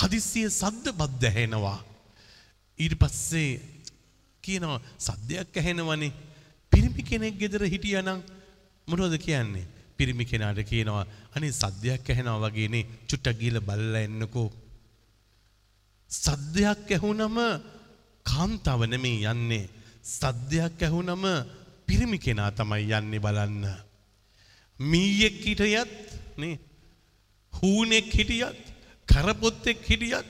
හදිස්සිය 0.00 0.46
සද්ද 0.50 0.86
බද්ද 0.92 1.24
ඇහෙනවා. 1.30 1.78
ඊට 2.78 2.94
පස්සේ 2.96 3.60
කියනවා 4.44 4.80
සද්දයක් 4.98 5.56
ඇහෙනවනේ. 5.56 6.12
පිරිමි 6.72 7.02
කෙනෙක් 7.02 7.34
ගෙදර 7.38 7.62
හිටියානම් 7.66 8.20
මොනවද 8.88 9.16
කියන්නේ? 9.18 9.66
පිරිමි 9.96 10.24
කෙනාට 10.24 10.60
කියනවා 10.64 11.06
අනේ 11.34 11.52
සද්දයක් 11.52 12.10
ඇහෙනවා 12.10 12.42
වගේනේ 12.44 12.88
චුට්ටක් 13.08 13.38
ගිහලා 13.40 13.66
බලලා 13.68 14.06
එන්නකෝ. 14.08 14.48
සද්දයක් 16.10 16.90
ඇහුනම 16.90 17.36
කාන්තාව 18.26 18.80
නෙමේ 18.86 19.24
යන්නේ. 19.24 19.70
සද්දයක් 20.02 20.80
ඇහුනම 20.80 21.24
පිරිමි 21.86 22.18
කෙනා 22.18 22.50
තමයි 22.52 22.90
යන්නේ 22.90 23.20
බලන්න. 23.20 23.64
මීයෙක් 24.78 25.36
හිටියත් 25.40 25.92
නේ 26.36 26.58
හූනෙක් 27.52 28.10
හිටියත් 28.10 28.62
කරපොත්තෙක් 29.08 29.78
හිටියත් 29.82 30.26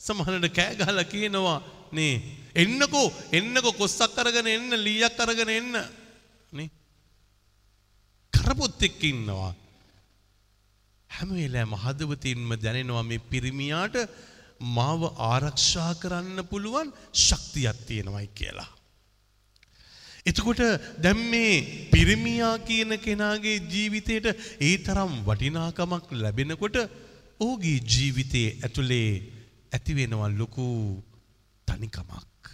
සමහරට 0.00 0.50
කෑ 0.50 0.74
ගහලා 0.76 1.04
කියනවා 1.04 1.62
නේ 1.92 2.14
එන්නකෝ 2.54 3.12
එන්නකෝ 3.32 3.72
කොස්සක් 3.72 4.18
අරගෙන 4.18 4.46
එන්න 4.46 4.70
ලීයක් 4.76 5.16
අරගෙන 5.16 5.50
එන්න 5.50 5.76
නේ 6.52 6.70
කරපොත්තෙක් 8.32 8.98
ඉන්නවා 9.04 9.54
හැම 11.10 11.30
වෙලාවෙම 11.32 11.74
හදවතින්ම 11.76 12.50
දැනෙනවා 12.56 13.04
මේ 13.04 13.26
පිරිමියාට 13.30 13.96
මාව 14.60 15.02
ආරක්ෂා 15.26 15.92
කරන්න 15.94 16.44
පුළුවන් 16.44 16.92
ශක්තියක් 17.14 17.78
තියෙනවයි 17.86 18.28
කියලා. 18.34 18.70
එතකොට 20.26 20.60
දැන් 20.98 21.18
මේ 21.30 21.88
පිරිමියා 21.92 22.58
කියන 22.60 22.92
කෙනාගේ 22.98 23.58
ජීවිතයට 23.64 24.26
ඒ 24.60 24.76
තරම් 24.78 25.12
වටිනාකමක් 25.24 26.06
ලැබෙනකොට 26.12 26.76
ඔහුගේ 27.40 27.78
ජීවිතයේ 27.86 28.56
ඇතුලේ 28.62 29.10
ඇතිවෙනවා 29.72 30.30
ලොකු 30.30 30.66
තනිකමක් 31.68 32.50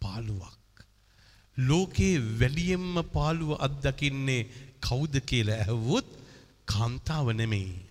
පාළුවක් 0.00 0.84
ලෝකේ 1.56 2.14
වැඩියෙන්ම 2.40 2.96
පාළුව 3.12 3.50
අත්දකින්නේ 3.58 4.42
කවුද 4.80 5.14
කියලා 5.20 5.58
ඇහුවොත් 5.58 6.08
කාන්තාව 6.64 7.26
නෙමෙයි 7.32 7.89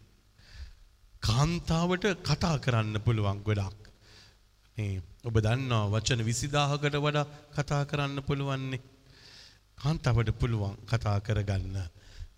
කාන්තාවට 1.22 2.06
කතා 2.24 2.56
කරන්න 2.58 2.96
පුළුවන් 3.00 3.40
ගොඩක් 3.44 3.88
මේ 4.78 5.02
ඔබ 5.24 5.36
දන්නවා 5.38 5.92
වචන 5.94 6.22
20000කට 6.24 6.98
වඩා 6.98 7.26
කතා 7.56 7.82
කරන්න 7.86 8.20
පුළුවන්නේ 8.22 8.82
කාන්තාවට 9.78 10.32
පුළුවන් 10.40 10.76
කතා 10.86 11.18
කරගන්න. 11.20 11.76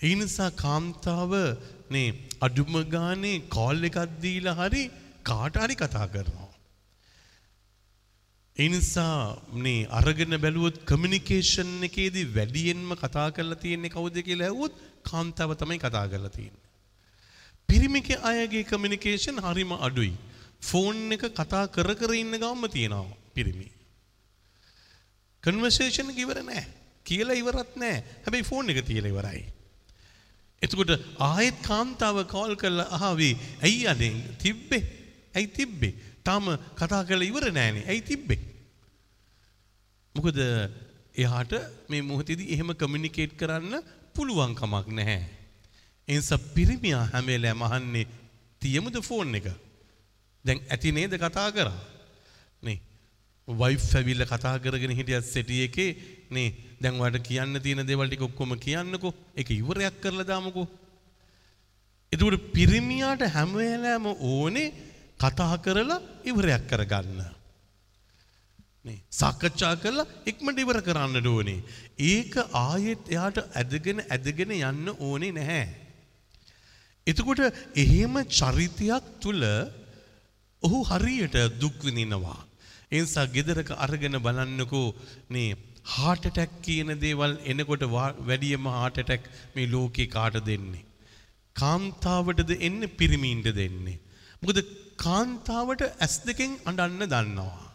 ඒ 0.02 0.14
නිසා 0.16 0.52
කාන්තාව 0.58 1.34
නේ 1.90 2.08
අඩුම 2.42 2.74
ගානේ 2.90 3.36
කෝල් 3.50 3.90
එකක් 3.90 4.00
දීලා 4.22 4.58
හරි 4.62 4.84
කාට 5.24 5.56
හරි 5.56 5.76
කතා 5.76 6.08
කරනවා. 6.08 6.50
ඒ 8.58 8.70
නිසා 8.70 9.38
මේ 9.58 9.88
අරගෙන 9.92 10.36
බැලුවොත් 10.38 10.82
කමියුනිකේෂන් 10.86 11.72
එකේදී 11.88 12.28
වැඩියෙන්ම 12.30 12.92
කතා 12.96 13.30
කරලා 13.32 13.62
තියෙන්නේ 13.64 13.96
කවුද 13.96 14.18
කියලා 14.22 14.50
ඇහුවොත් 14.50 14.82
කාන්තාව 15.04 15.54
තමයි 15.56 15.80
කතා 15.80 16.06
කරලා 16.08 16.36
තියෙන්නේ. 16.38 16.61
පිරිමික 17.72 18.10
අයගේ 18.24 18.64
කමියුනිකේෂන් 18.64 19.38
හරිම 19.40 19.72
අඩුයි. 19.80 20.14
ෆෝන් 20.62 20.98
එක 21.12 21.24
කතා 21.32 21.64
කර 21.68 21.90
කර 21.96 22.12
ඉන්න 22.14 22.36
ගාම 22.38 22.68
තියෙනවා 22.68 23.18
පිරිමි. 23.36 23.68
කන්වර්සේෂන් 25.44 26.12
එක 26.14 26.22
ඉවර 26.26 26.40
නෑ. 26.42 26.64
කියලා 27.06 27.40
ඉවරත් 27.42 27.74
නෑ. 27.76 27.98
හැබැයි 28.24 28.44
ෆෝන් 28.44 28.70
එක 28.70 28.84
තියලා 28.84 29.14
ඉවරයි. 29.14 29.44
එතකොට 30.62 30.92
ආයෙත් 31.22 31.58
කාන්තාව 31.64 32.22
කෝල් 32.28 32.54
කරලා 32.56 32.90
අහවි 33.00 33.32
ඇයි 33.62 33.88
අනේ 33.88 34.14
තිබ්බේ? 34.38 34.84
ඇයි 35.36 35.48
තිබ්බේ? 35.50 35.94
තාම 36.24 36.46
කතා 36.76 37.04
කරලා 37.04 37.32
ඉවර 37.32 37.46
නෑනේ. 37.52 37.88
ඇයි 37.88 38.02
තිබ්බේ? 38.04 38.42
මොකද 40.16 40.40
එයාට 41.16 41.54
මේ 41.90 42.02
මොහොතේදී 42.04 42.54
එහෙම 42.54 42.76
කමියුනිකේට් 42.76 43.38
කරන්න 43.38 43.80
පුළුවන් 44.16 44.54
කමක් 44.56 44.88
නැහැ. 44.92 45.41
ඒ 46.12 46.18
නිසා 46.18 46.42
පිරිමියා 46.56 47.06
හැම 47.14 47.28
වෙලාවෙම 47.32 47.64
අහන්නේ 47.68 48.06
තියමුද 48.62 48.96
ෆෝන් 49.10 49.36
එක? 49.40 49.48
දැන් 50.46 50.60
ඇති 50.74 50.92
නේද 50.98 51.14
කතා 51.24 51.50
කරා? 51.58 51.80
නේ. 52.64 52.80
වයිෆ් 53.48 53.86
ඇවිල්ලා 54.00 54.32
කතා 54.34 54.56
කරගෙන 54.64 54.98
හිටියත් 55.00 55.26
සෙටි 55.26 55.58
එකේ 55.68 55.90
නේ 56.36 56.48
දැන් 56.82 57.02
ඔයාලට 57.02 57.28
කියන්න 57.30 57.62
තියෙන 57.66 57.88
දේවල් 57.90 58.08
ටික 58.10 58.28
ඔක්කොම 58.28 58.56
කියන්නකෝ. 58.66 59.14
ඒක 59.40 59.50
ඉවරයක් 59.52 60.00
කරලා 60.04 60.30
දාමුකෝ. 60.32 60.68
එතකොට 62.12 62.48
පිරිමියාට 62.56 63.24
හැම 63.36 63.54
වෙලාවෙම 63.60 64.08
ඕනේ 64.32 64.68
කතා 65.24 65.56
කරලා 65.66 66.02
ඉවරයක් 66.32 66.66
කරගන්න. 66.72 67.22
නේ 68.86 69.00
සාකච්ඡා 69.22 69.76
කරලා 69.84 70.08
ඉක්මනට 70.32 70.64
ඉවර 70.66 70.82
කරන්න 70.88 71.32
ඕනේ. 71.34 71.60
ඒක 72.14 72.34
ආයෙත් 72.66 73.14
එයාට 73.14 73.40
ඇදගෙන 73.60 74.04
ඇදගෙන 74.08 74.54
යන්න 74.58 74.92
ඕනේ 74.98 75.32
නැහැ. 75.40 75.81
එතකොට 77.08 77.40
එහෙම 77.76 78.24
චරිතයක් 78.24 79.04
තුල 79.22 79.44
ඔහු 80.64 80.84
හරියට 80.84 81.36
දුක් 81.62 81.84
විඳිනවා. 81.84 82.40
ඒ 82.92 83.02
නිසා 83.02 83.26
ගෙදරක 83.26 83.72
අරගෙන 83.72 84.18
බලන්නකෝ 84.18 84.88
මේ 85.32 85.56
heart 85.98 86.24
attack 86.26 86.52
කියන 86.64 87.00
දේවල් 87.00 87.38
එනකොට 87.46 87.84
වැඩියම 88.28 88.68
heart 88.68 88.98
attack 89.04 89.24
මේ 89.56 89.68
ලෝකේ 89.68 90.06
කාට 90.06 90.38
දෙන්නේ? 90.46 90.86
කාන්තාවටද 91.56 92.52
එන්නේ 92.52 92.96
පිරිමීන්ට 93.00 93.48
දෙන්නේ. 93.56 94.00
මොකද 94.44 94.64
කාන්තාවට 94.98 95.82
ඇස් 95.82 96.16
දෙකෙන් 96.26 96.58
අඬන්න 96.66 97.06
දන්නවා. 97.06 97.74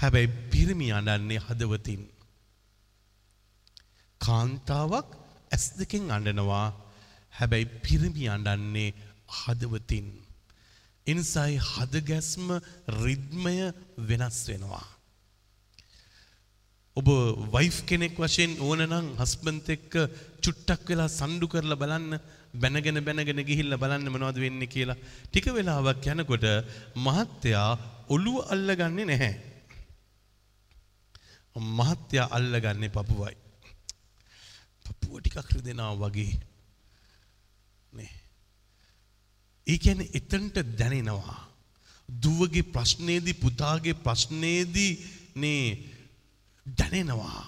හැබැයි 0.00 0.26
පිරිමි 0.26 0.90
අඬන්නේ 0.90 1.40
හදවතින්. 1.48 2.02
කාන්තාවක් 4.20 5.08
ඇස් 5.52 5.72
දෙකෙන් 5.78 6.12
අඬනවා. 6.12 6.66
හැබැයි 7.32 7.72
පිරිමි 7.84 8.24
අඬන්නේ 8.28 8.90
හදවතින්. 9.38 10.08
එනිසායි 11.06 11.58
හදගැස්ම 11.64 12.48
රිද්මය 12.96 13.56
වෙනස් 14.08 14.38
වෙනවා. 14.48 14.86
ඔබ 16.96 17.08
වයිෆ් 17.54 17.76
කෙනෙක් 17.86 18.16
වශයෙන් 18.16 18.52
ඕන 18.60 18.82
නම් 18.82 19.06
හස්බන්ඩ් 19.20 19.68
එක්ක 19.76 19.92
චුට්ටක් 20.42 20.88
වෙලා 20.90 21.10
සම්ඩු 21.10 21.46
කරලා 21.48 21.80
බලන්න 21.82 22.18
බැනගෙන 22.54 22.98
බැනගෙන 23.00 23.40
ගිහිල්ලා 23.42 23.78
බලන්න 23.78 24.10
මොනවද 24.10 24.38
වෙන්නේ 24.38 24.66
කියලා. 24.66 24.98
ටික 25.26 25.46
වෙලාවක් 25.48 26.04
යනකොට 26.06 26.46
මහත්තයා 26.96 27.70
ඔළුව 28.08 28.38
අල්ලගන්නේ 28.46 29.06
නැහැ. 29.06 29.34
මහත්තයා 31.56 32.26
අල්ලගන්නේ 32.30 32.90
පපුවයි. 32.90 33.36
පපුව 34.84 35.20
ටිකක් 35.20 35.50
රිදෙනවා 35.54 35.94
වගේ. 36.02 36.34
නේ. 37.92 38.10
ඒ 39.70 39.78
කියන්නේ 39.78 40.12
එතනට 40.14 40.56
දැනෙනවා. 40.78 41.38
දුවගේ 42.08 42.70
ප්‍රශ්නේදී 42.74 43.40
පුතාගේ 43.44 44.00
ප්‍රශ්නේදී 44.06 44.92
නේ 45.36 45.64
දැනෙනවා. 46.66 47.44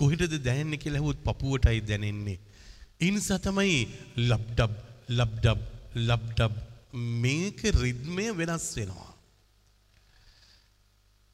කොහෙටද 0.00 0.34
දැනෙන්නේ 0.44 0.82
කියලා 0.82 1.00
ඇහුවොත් 1.00 1.24
පපුවටයි 1.26 1.80
දැනෙන්නේ. 1.82 2.38
ඒ 3.00 3.10
නිසා 3.10 3.38
තමයි 3.38 3.76
ලබ්ඩබ් 4.28 4.72
ලබ්ඩබ් 5.10 5.60
ලබ්ඩබ් 6.08 6.54
මේක 7.22 7.62
රිද්මය 7.74 8.26
වෙනස් 8.36 8.66
වෙනවා. 8.76 9.10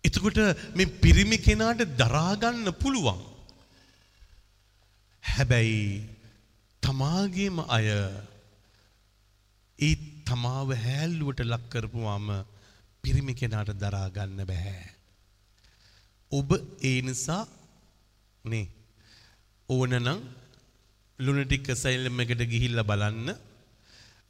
එතකොට 0.04 0.38
මේ 0.74 0.94
පිරිමි 1.02 1.38
කෙනාට 1.38 1.82
දරා 1.98 2.32
ගන්න 2.36 2.72
පුළුවන්. 2.74 3.20
හැබැයි 5.24 5.84
තමාගේම 6.82 7.56
අය 7.68 7.86
ඒ 9.78 9.94
තමාව 10.26 10.68
හැල්ලුවට 10.84 11.40
ලක් 11.44 11.64
කරපුවාම 11.72 12.28
පිරිමි 13.04 13.34
කෙනාට 13.34 13.70
දරා 13.74 14.08
ගන්න 14.08 14.40
බෑ. 14.44 14.84
ඔබ 16.32 16.50
ඒ 16.82 16.98
නිසා 17.02 17.42
නේ 18.44 18.66
ඕනනම් 19.68 20.22
ලුනටික් 21.18 21.68
සයිලම් 21.74 22.20
එකට 22.20 22.42
ගිහිල්ලා 22.52 22.88
බලන්න 22.90 23.28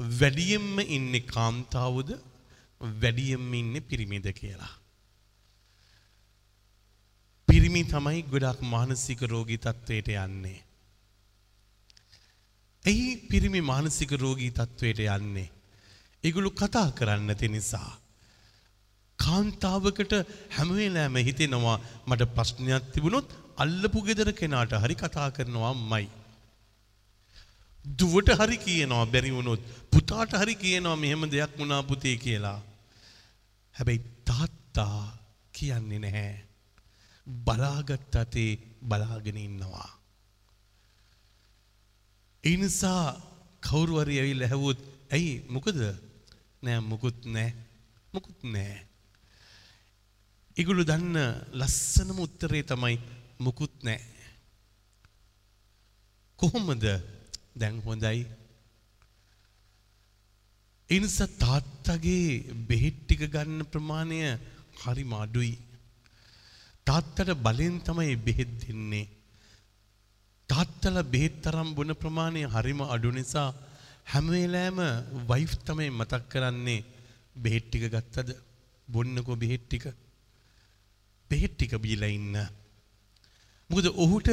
වැඩියෙන්ම 0.01 0.77
ඉන්නේ 0.89 1.27
කාන්තාවද 1.27 2.11
වැඩියෙන්ම 3.01 3.55
ඉන්නේ 3.55 3.81
පිරිමිද 3.83 4.27
කියලා. 4.33 4.75
පිරිමි 7.49 7.83
තමයි 7.85 8.21
ගොඩක් 8.33 8.61
මානසික 8.65 9.21
රෝගී 9.25 9.59
තත්ත්වයට 9.59 10.09
යන්නේ. 10.17 10.66
ඇයි 12.87 13.17
පිරිමි 13.31 13.61
මානසික 13.61 14.13
රෝගී 14.23 14.51
තත්ත්වයට 14.51 15.01
යන්නේ? 15.17 15.49
ඒගොල්ලෝ 16.25 16.59
කතා 16.61 16.89
කරන්න 16.99 17.27
නැති 17.27 17.49
නිසා. 17.49 17.91
කාන්තාවකට 19.19 20.13
හැම 20.57 20.71
වෙලාවෙම 20.77 21.27
හිතෙනවා 21.29 21.79
මට 22.09 22.29
ප්‍රශ්නයක් 22.37 22.87
තිබුණොත් 22.95 23.35
අල්ලපු 23.65 24.05
ගෙදර 24.09 24.31
කෙනාට 24.33 24.73
හරි 24.85 24.97
කතා 25.03 25.29
කරනවා 25.31 25.73
අම්මයි. 25.75 26.07
දුවට 27.85 28.31
හරි 28.41 28.59
කියනවා 28.59 29.05
බැරි 29.07 29.31
වුණොත් 29.31 29.63
පුතාට 29.93 30.33
හරි 30.41 30.55
කියනවා 30.55 30.97
මෙහෙම 30.97 31.23
දෙයක් 31.35 31.53
වුණා 31.59 31.83
පුතේ 31.83 32.17
කියලා. 32.17 32.59
හැබැයි 33.75 34.03
තාත්තා 34.25 34.99
කියන්නේ 35.53 35.99
නැහැ. 35.99 36.35
බලාගත් 37.27 38.17
අතේ 38.23 38.51
බලාගෙන 38.83 39.39
ඉන්නවා. 39.39 39.91
ඒ 42.47 42.57
නිසා 42.57 43.05
කවුරු 43.63 43.95
හරි 44.01 44.17
ඇවිල්ලා 44.21 44.49
ඇහුවොත් 44.49 44.81
ඇයි 45.17 45.33
මොකද? 45.55 45.79
නෑ 46.65 46.81
මුකුත් 46.91 47.19
නෑ. 47.35 47.51
මුකුත් 48.15 48.41
නෑ. 48.55 48.77
ඒගොල්ලෝ 50.57 50.89
දන්න 50.91 51.17
ලස්සනම 51.61 52.19
උත්තරේ 52.27 52.63
තමයි 52.71 52.97
මුකුත් 53.47 53.75
නෑ. 53.87 54.01
කොහොමද 56.39 56.87
දැන් 57.61 57.83
හොඳයි? 57.87 58.21
ඒ 60.91 61.01
නිසා 61.01 61.31
තාත්තගේ 61.43 62.55
බෙහෙත් 62.69 62.99
ටික 63.03 63.23
ගන්න 63.35 63.71
ප්‍රමාණය 63.73 64.21
හරිම 64.83 65.13
අඩුයි. 65.23 65.55
තාත්තට 66.87 67.37
බලෙන් 67.47 67.77
තමයි 67.87 68.17
බෙහෙත් 68.27 68.53
දෙන්නේ. 68.63 69.07
තාත්තලා 70.49 71.11
බෙහෙත් 71.15 71.37
තරම් 71.43 71.71
බොන 71.75 71.91
ප්‍රමාණය 71.95 72.43
හරිම 72.47 72.81
අඩු 72.87 73.11
නිසා 73.11 73.49
හැම 74.05 74.27
වෙලාවෙම 74.29 74.81
වයිෆ් 75.31 75.53
තමයි 75.67 75.89
මතක් 75.91 76.23
කරන්නේ 76.29 76.87
බෙහෙත් 77.37 77.65
ටික 77.67 77.87
ගත්තද 77.95 78.31
බොන්නකෝ 78.89 79.37
බෙහෙත් 79.37 79.65
ටික 79.67 79.87
බෙහෙත් 81.31 81.53
ටික 81.55 81.73
බීලා 81.79 82.13
ඉන්න 82.19 82.37
මොකද 83.71 83.87
ඔහුට 83.97 84.29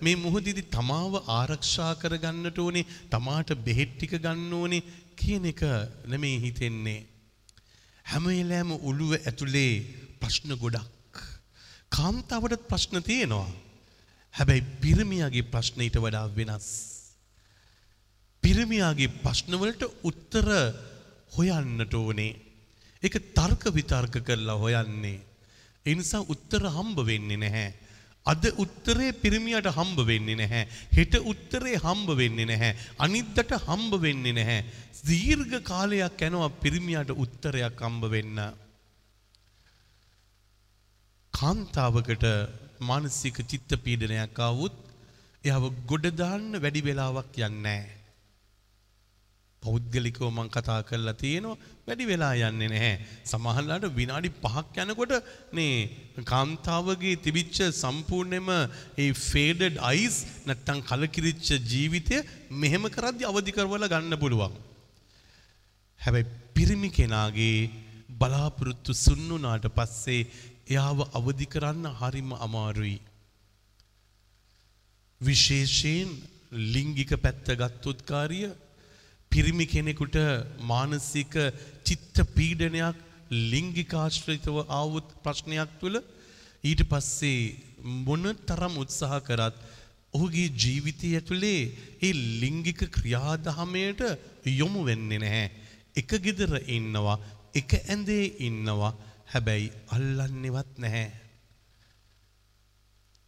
මේ 0.00 0.16
මොහොතේදී 0.16 0.70
තමාව 0.70 1.14
ආරක්ෂා 1.30 1.92
කරගන්නට 1.94 2.58
ඕනේ 2.58 2.88
තමාට 3.10 3.50
බෙහෙත් 3.66 3.92
ටික 3.94 4.12
ගන්න 4.18 4.52
ඕනේ 4.52 4.86
කියන 5.16 5.44
එක 5.46 5.62
නෙමේ 6.06 6.36
හිතෙන්නේ. 6.38 7.06
හැම 8.06 8.24
වෙලෑම 8.28 8.70
ඔළුව 8.80 9.12
ඇතුලේ 9.18 9.72
ප්‍රශ්න 10.20 10.52
ගොඩක්. 10.54 11.14
කාන්තාවටත් 11.92 12.68
ප්‍රශ්න 12.70 13.02
තියෙනවා. 13.02 13.48
හැබැයි 14.36 14.64
පිරිමියාගේ 14.82 15.48
ප්‍රශ්න 15.52 15.80
ඊට 15.86 15.96
වඩා 16.04 16.26
වෙනස්. 16.36 16.68
පිරිමියාගේ 18.42 19.14
ප්‍රශ්නවලට 19.22 19.82
උත්තර 20.10 20.48
හොයන්නට 21.36 21.94
ඕනේ. 21.94 22.36
ඒක 23.02 23.16
තර්ක 23.38 23.72
විතර්ක 23.76 24.20
කරලා 24.26 24.60
හොයන්නේ. 24.64 25.18
ඒ 25.86 25.94
නිසා 25.94 26.22
උත්තර 26.34 26.68
හම්බ 26.76 26.98
වෙන්නේ 27.08 27.40
නැහැ. 27.44 27.68
අද 28.26 28.44
උත්තරේ 28.62 29.12
පිරිමියට 29.22 29.68
හම්බ 29.70 29.98
වෙන්නේ 30.10 30.38
නැහැ. 30.40 30.66
හෙට 30.96 31.14
උත්තරේ 31.32 31.78
හම්බ 31.78 32.08
වෙන්නේ 32.20 32.48
නැහැ. 32.50 32.72
අනිද්දට 33.04 33.56
හම්බ 33.66 33.92
වෙන්නේ 34.04 34.36
නැහැ. 34.38 34.60
දීර්ඝ 35.08 35.56
කාලයක් 35.70 36.22
යනවා 36.28 36.50
පිරිමියට 36.62 37.14
උත්තරයක් 37.14 37.82
හම්බ 37.86 38.10
වෙන්න. 38.14 38.40
කාන්තාවකට 41.32 42.26
මානසික 42.80 43.38
චිත්ත 43.50 43.70
පීඩනයක් 43.84 44.40
ආවොත් 44.48 44.76
එයාව 45.44 45.64
ගොඩ 45.90 46.06
දාන්න 46.22 46.48
වැඩි 46.64 46.86
වෙලාවක් 46.88 47.38
යන්නේ 47.38 47.62
නැහැ. 47.62 47.96
පෞද්ගලිකව 49.62 50.22
මං 50.28 50.48
කතා 50.56 50.80
කරලා 50.88 51.16
තියෙනවා 51.22 51.56
වැඩි 51.86 52.08
වෙලා 52.10 52.34
යන්නේ 52.48 52.70
නැහැ. 52.72 52.94
සමහරවිට 53.24 53.86
විනාඩි 54.00 54.30
5ක් 54.44 54.84
යනකොට 54.84 55.14
මේ 55.52 55.76
කාන්තාවගේ 56.32 57.16
තිබිච්ච 57.24 57.58
සම්පූර්ණයෙන්ම 57.82 58.50
ඒ 58.98 59.10
faded 59.12 59.80
eyes 59.92 60.16
නැත්තම් 60.46 60.84
කලකිරිච්ච 60.90 61.48
ජීවිතය 61.72 62.22
මෙහෙම 62.62 62.86
කරද්දි 62.96 63.30
අවදි 63.30 63.56
කරවලා 63.58 63.92
ගන්න 63.94 64.22
පුළුවන්. 64.22 64.54
හැබැයි 66.00 66.32
පිරිමි 66.54 66.90
කෙනාගේ 66.98 67.70
බලාපොරොත්තු 68.20 68.92
සුන්නුනාට 69.06 69.66
පස්සේ 69.78 70.20
එයාව 70.66 70.98
අවදි 71.12 71.46
කරන්න 71.46 71.86
හරිම 71.92 72.30
අමාරුයි. 72.36 72.98
විශේෂයෙන් 75.20 76.10
ලිංගික 76.52 77.12
පැත්ත 77.18 77.46
ගත්තොත් 77.52 78.00
කාරිය 78.04 78.50
පිරිමි 79.32 79.66
කෙනෙකුට 79.66 80.16
මානසික 80.62 81.34
චිත්ත 81.84 82.16
පීඩනයක් 82.34 82.96
ලිංගිකාශ්‍රිතව 83.52 84.56
ආවුත් 84.70 85.08
ප්‍රශ්නයක් 85.22 85.70
තුළ 85.80 85.96
ඊට 86.64 86.82
පස්සේ 86.84 87.56
මොන 88.04 88.24
තරම් 88.42 88.74
උත්සාහ 88.78 89.20
කරත් 89.20 89.56
ඔහුගේ 90.14 90.54
ජීවිතය 90.54 91.08
ඇතුළේ 91.14 91.62
ඒ 92.00 92.12
ලිංගික 92.42 92.80
ක්‍රියාදහමයට 92.90 94.00
යොමු 94.52 94.80
වෙන්නේ 94.84 95.18
නැහැ. 95.18 95.50
එක 95.94 96.10
ගෙදර 96.18 96.52
ඉන්නවා 96.68 97.18
එක 97.54 97.70
ඇඳේ 97.82 98.24
ඉන්නවා 98.40 98.92
හැබැයි 99.32 99.72
අල්ලන්නේවත් 99.96 100.78
නැහැ. 100.84 101.08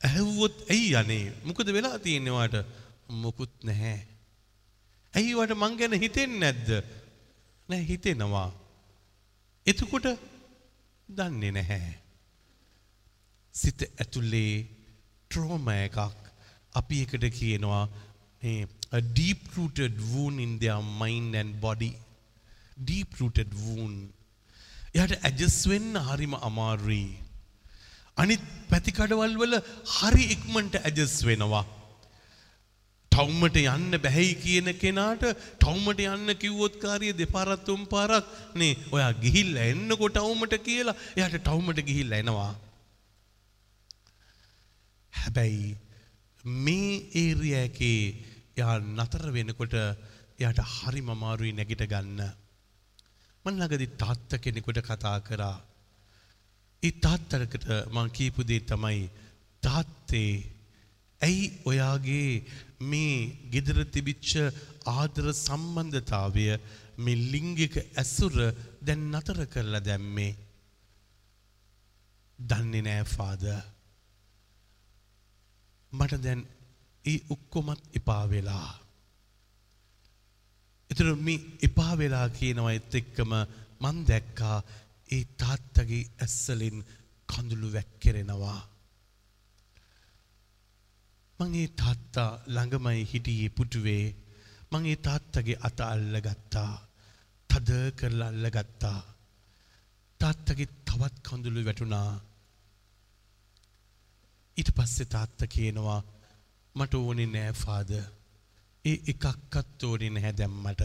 ඇහුවොත් 0.01 0.57
ඇයි 0.75 0.95
අනේ 1.01 1.25
මොකද 1.49 1.73
වෙලා 1.77 1.99
තියෙනවාට 2.07 2.57
මොකුත් 3.23 3.55
නැහැ. 3.71 3.99
ඇයි 5.15 5.37
වට 5.39 5.61
මං 5.61 5.79
ගැන 5.81 6.01
හිතෙන්නේ 6.05 6.41
නැද්ද? 6.41 6.71
නෑ 7.69 7.85
හිතෙනවා. 7.93 8.49
එතකොට 9.67 10.09
දන්නේ 11.09 11.53
නැහැ. 11.59 11.95
සිත 13.55 13.81
ඇතුලේ 13.89 14.53
ට්‍රෝමා 15.31 15.81
එකක් 15.87 15.99
අපි 16.81 17.01
එකට 17.05 17.25
කියනවා 17.39 17.85
මේ 18.43 18.61
a 18.97 19.01
deep 19.01 19.41
rooted 19.57 19.97
wound 20.11 20.41
in 20.41 20.59
their 20.59 20.83
mind 21.01 21.35
and 21.35 21.61
body. 21.61 21.93
deep 22.91 23.21
rooted 23.21 23.53
wound. 23.65 24.13
එයාට 24.95 25.15
ඇඩ්ජස්ට් 25.19 25.65
වෙන්න 25.69 25.97
හරිම 26.03 26.35
අමාරුයි. 26.41 27.09
අනිත් 28.17 28.45
පැතිකඩවල් 28.71 29.35
වල 29.37 29.59
හරි 29.97 30.25
ඉක්මනට 30.35 30.81
ඇඩ්ජස්ට් 30.81 31.27
වෙනවා. 31.29 31.65
ටවුමට 33.13 33.57
යන්න 33.59 33.99
බැහැයි 33.99 34.35
කියන 34.43 34.69
කෙනාට 34.79 35.23
ටවුමට 35.61 36.01
යන්න 36.05 36.33
කිව්වොත් 36.43 36.75
කාරිය 36.79 37.13
දෙපාරක් 37.15 37.65
තුන් 37.65 37.83
පාරක් 37.87 38.27
නේ 38.55 38.77
ඔයා 38.93 39.13
ගිහිල්ලා 39.23 39.67
එන්නකො 39.73 40.09
ටවුමට 40.09 40.55
කියලා 40.67 40.97
එයාට 41.17 41.39
ටවුමට 41.39 41.81
ගිහිල්ලා 41.89 42.21
එනවා 42.23 42.53
හැබැයි 45.13 45.71
මේ 46.65 46.93
ඒරියා 47.23 47.65
එකේ 47.71 48.03
එයා 48.57 48.77
නතර 48.95 49.25
වෙනකොට 49.33 49.75
එයාට 49.75 50.63
හරිම 50.75 51.11
අමාරුයි 51.11 51.53
නැගිට 51.53 51.85
ගන්න 51.87 52.23
මම 53.49 53.57
ළඟදී 53.57 53.97
තාත්තා 53.97 54.39
කෙනෙකුට 54.39 54.81
කතා 54.83 55.19
කරා. 55.21 55.59
ඒ 56.83 56.93
තාත්තට 56.97 57.65
මං 57.95 58.11
කියපු 58.11 58.41
දේ 58.45 58.61
තමයි 58.63 59.01
තාත්තේ 59.63 60.33
ඇයි 61.21 61.47
ඔයාගේ 61.65 62.33
මේ 62.83 63.15
ගෙදර 63.53 63.79
තිබිච්ච 63.87 64.31
ආදර 64.93 65.27
සම්බන්ධතාවය 65.37 66.45
මේ 66.99 67.23
ලිංගික 67.33 67.75
ඇසුර 67.97 68.37
දැන් 68.83 69.03
නතර 69.13 69.41
කරලා 69.47 69.81
දැම්මේ? 69.81 70.33
දන්නේ 72.39 72.83
නෑ 72.83 73.05
ෆාදර්. 73.07 73.63
මට 75.93 76.21
දැන් 76.25 76.43
ඒ 77.05 77.19
ඔක්කොමත් 77.31 77.83
එපා 77.99 78.25
වෙලා. 78.31 78.71
එතන 80.99 81.19
මේ 81.19 81.41
එපා 81.63 81.93
වෙලා 81.97 82.29
කියනවත් 82.31 82.95
එක්කම 82.95 83.33
මන් 83.83 83.99
දැක්කා 84.07 84.57
ඒ 85.11 85.25
තාත්තගේ 85.39 86.09
ඇස්සලින් 86.19 86.79
කඳුළු 87.29 87.69
වැක්කිරෙනවා. 87.73 88.61
මං 91.41 91.55
ඒ 91.55 91.69
තාත්තා 91.77 92.31
ළඟමයි 92.47 93.07
හිටියේ 93.13 93.55
පුටුවේ. 93.57 94.05
මං 94.73 94.87
ඒ 94.87 94.99
තාත්තගේ 94.99 95.61
අත 95.61 95.79
අල්ලගත්තා. 95.87 96.73
තද 97.51 97.71
කරලා 97.97 98.29
අල්ලගත්තා. 98.29 98.99
තාත්තගේ 100.21 100.69
තවත් 100.85 101.17
කඳුළු 101.23 101.65
වැටුණා. 101.65 102.13
ඊට 104.57 104.71
පස්සේ 104.77 105.13
තාත්තා 105.15 105.55
කියනවා 105.55 106.01
මට 106.75 106.95
ඕනේ 106.97 107.29
නෑ 107.29 107.53
ෆාදර් 107.55 108.18
ඒ 108.85 108.99
එකක්වත් 109.13 109.83
ඕනේ 109.85 110.11
නැහැ 110.11 110.35
දැම්මට 110.39 110.83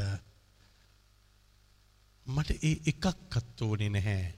මට. 2.26 2.50
ඒ 2.64 2.76
එකක්වත් 2.92 3.62
ඕනේ 3.62 3.90
නැහැ. 3.90 4.34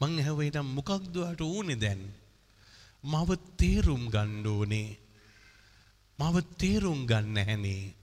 මං 0.00 0.18
ඇහුවේ 0.20 0.50
නම් 0.50 0.68
මොකක්ද 0.76 1.16
ඔයාට 1.16 1.40
ඕනේ 1.40 1.80
දැන්? 1.80 2.02
මව 3.02 3.30
තේරුම් 3.56 4.04
ගන්න 4.14 4.46
ඕනේ. 4.46 4.98
මව 6.18 6.36
තේරුම් 6.58 7.06
ගන්න 7.06 7.38
හැනේ. 7.48 7.94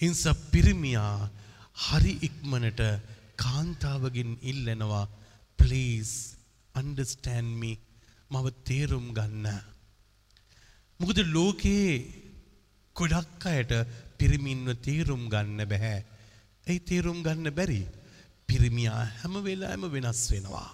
ඉන්ස 0.00 0.22
පිරිමියා 0.52 1.30
හරි 1.84 2.12
ඉක්මනට 2.28 2.82
කාන්තාවගෙන් 3.36 4.32
ඉල්ලනවා 4.42 5.06
ප්ලීස් 5.58 6.12
අන්ඩස්ටෑන් 6.74 7.48
මි 7.60 7.72
මව 8.30 8.46
තේරුම් 8.64 9.06
ගන්න. 9.14 9.46
මොකද 11.00 11.18
ලෝකයේ 11.34 12.27
ගොඩක් 12.98 13.46
අයට 13.52 13.72
පිරිමින්ව 14.18 14.68
තේරුම් 14.86 15.22
ගන්න 15.34 15.62
බැහැ. 15.72 16.00
ඇයි 16.68 16.86
තේරුම් 16.90 17.18
ගන්න 17.26 17.56
බැරි. 17.58 17.82
පිරිමියා 18.48 19.02
හැම 19.20 19.34
වෙලාම 19.46 19.82
වෙනස් 19.94 20.22
වෙනවා. 20.32 20.68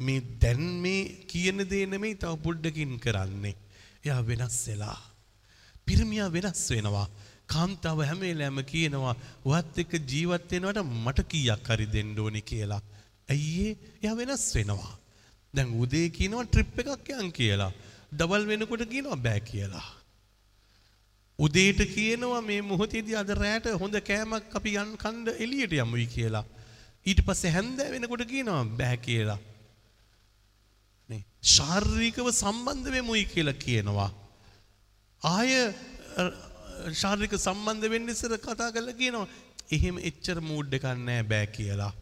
මේ 0.00 0.20
දැන් 0.42 0.62
මේ 0.84 1.00
කියන 1.32 1.58
දේ 1.72 1.84
නෙමෙයි 1.92 2.20
තව 2.22 2.32
පොඩ්ඩකින් 2.46 2.94
කරන්නේ. 3.04 3.56
එයා 4.04 4.20
වෙනස් 4.30 4.58
වෙලා. 4.68 4.98
පිරිමියා 5.86 6.30
වෙනස් 6.36 6.62
වෙනවා. 6.74 7.08
කාන්තාව 7.52 8.00
හැම 8.08 8.20
වෙලාවෙම 8.26 8.60
කියනවා 8.72 9.14
ඔයත් 9.52 9.78
එක්ක 9.82 9.92
ජීවත් 10.12 10.50
වෙනවට 10.54 10.82
මට 11.04 11.28
කීයක් 11.32 11.70
හරි 11.72 11.86
දෙන්න 11.94 12.18
ඕනේ 12.24 12.48
කියලා. 12.50 12.82
ඇයි 13.32 13.68
එයා 14.02 14.16
වෙනස් 14.20 14.46
වෙනවා. 14.56 14.92
දැන් 15.54 15.70
උදේ 15.82 16.06
කියනවා 16.18 16.48
ට්‍රිප් 16.48 16.78
එකක් 16.82 17.08
යන් 17.22 17.30
කියලා. 17.40 17.72
ඩබල් 18.18 18.44
වෙනකොට 18.52 18.84
කියනවා 18.92 19.22
බෑ 19.26 19.40
කියලා. 19.52 19.88
උදේට 21.46 21.80
කියනවා 21.94 22.40
මේ 22.48 22.60
මොහොතේදී 22.70 23.16
අද 23.22 23.30
රැට 23.42 23.66
හොඳ 23.82 23.96
කෑමක් 24.08 24.56
අපි 24.58 24.72
යන් 24.82 24.90
කන්න 25.02 25.28
එළියට 25.44 25.76
යමුයි 25.84 26.06
කියලා. 26.16 26.44
ඊට 27.06 27.20
පස්සේ 27.26 27.54
හැන්දෑ 27.56 27.92
වෙනකොට 27.94 28.24
කියනවා 28.32 28.64
බෑ 28.80 28.96
කියලා. 29.06 29.38
නේ 31.10 31.22
ශාරීරිකව 31.56 32.28
සම්බන්ධ 32.32 32.90
වෙමුයි 32.96 33.24
කියලා 33.34 33.62
කියනවා. 33.64 34.10
ආය 35.22 35.50
ශාරික 37.02 37.32
සම්බන්ධ 37.38 37.90
වෙන්න 37.94 38.12
ඉස්සර 38.14 38.36
කතා 38.46 38.70
කරලා 38.76 38.98
කියනවා 39.00 39.26
එහෙම 39.76 39.96
එච්චර 40.10 40.38
මූඩ් 40.50 40.76
එකක් 40.78 40.86
නැහැ 41.06 41.26
බෑ 41.32 41.48
කියලා. 41.56 41.92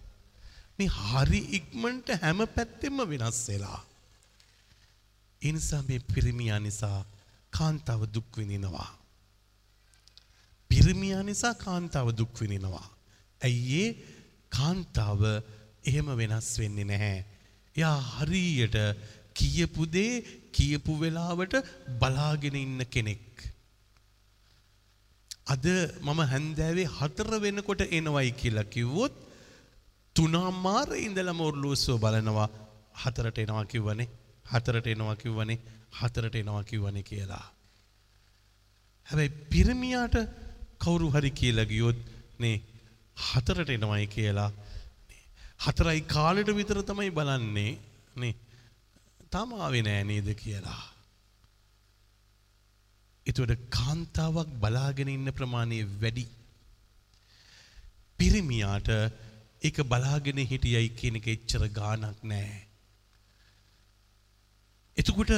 මේ 0.79 0.91
හරි 0.99 1.41
ඉක්මනට 1.59 2.15
හැම 2.25 2.47
පැත්තෙම 2.57 3.03
වෙනස් 3.13 3.41
වෙලා. 3.49 3.81
ඒ 5.43 5.53
නිසා 5.57 5.83
මේ 5.89 6.07
පිරිමියා 6.13 6.61
නිසා 6.69 6.99
කාන්තාව 7.53 8.03
දුක් 8.15 8.31
විඳිනවා. 8.41 8.89
පිරිමියා 10.71 11.23
නිසා 11.23 11.55
කාන්තාව 11.57 12.09
දුක් 12.13 12.33
විඳිනවා. 12.41 12.87
ඇයි 13.41 13.83
ඒ 13.83 13.89
කාන්තාව 14.53 15.23
එහෙම 15.85 16.09
වෙනස් 16.21 16.51
වෙන්නේ 16.59 16.85
නැහැ. 16.85 17.19
එයා 17.77 17.99
හරියට 18.13 18.77
කියපු 19.35 19.87
දේ 19.87 20.13
කියපු 20.53 20.93
වෙලාවට 21.01 21.55
බලාගෙන 22.01 22.57
ඉන්න 22.57 22.81
කෙනෙක්. 22.87 23.27
අද 25.47 25.67
මම 26.03 26.21
හැන්දෑවේ 26.33 26.89
හතර 26.91 27.31
වෙනකොට 27.39 27.83
එනවයි 27.91 28.31
කියලා 28.33 28.73
කිව්වොත් 28.75 29.15
තුනාමාර 30.17 30.89
ඉඳලම 30.99 31.41
ඔර්ලෝසුව 31.41 32.01
බලනවා 32.01 32.49
හතරට 33.03 33.39
එනවා 33.39 33.65
කිව්වනේ 33.65 34.09
හතරට 34.47 34.87
එනවා 34.87 35.17
කිව්වනේ 35.17 35.59
හතරට 35.93 36.35
එනවා 36.35 36.65
කිව්වනේ 36.65 37.03
කියලා. 37.03 37.47
හැබැයි 39.07 39.37
පිරමියාට 39.51 40.17
කවුරු 40.81 41.09
හරි 41.11 41.31
කියලා 41.33 41.65
ගියොත් 41.65 41.99
නේ 42.39 42.57
හතරට 43.17 43.71
එනවයි 43.71 44.07
කියලා 44.09 44.51
හතරයි 45.61 46.01
කාලෙට 46.09 46.51
විතර 46.55 46.81
තමයි 46.83 47.11
බලන්නේ 47.11 47.73
නේ 48.17 48.35
තමාවේ 49.31 49.83
නෑ 49.83 50.05
නේද 50.05 50.29
කියලා. 50.35 50.85
එතුවට 53.27 53.65
කාන්තාවක් 53.71 54.51
බලාගෙන 54.61 55.09
ඉන්න 55.09 55.33
ප්‍රමාණය 55.33 55.81
වැඩි. 56.03 56.25
පිරිමියාට 58.19 58.89
එක 59.63 59.77
බලාගෙන 59.85 60.41
හිටියයි 60.45 60.89
කියන 60.91 61.19
එක 61.21 61.29
එච්චර 61.29 61.65
ගානක් 61.71 62.23
නෑ. 62.25 62.55
එතකොට 64.97 65.33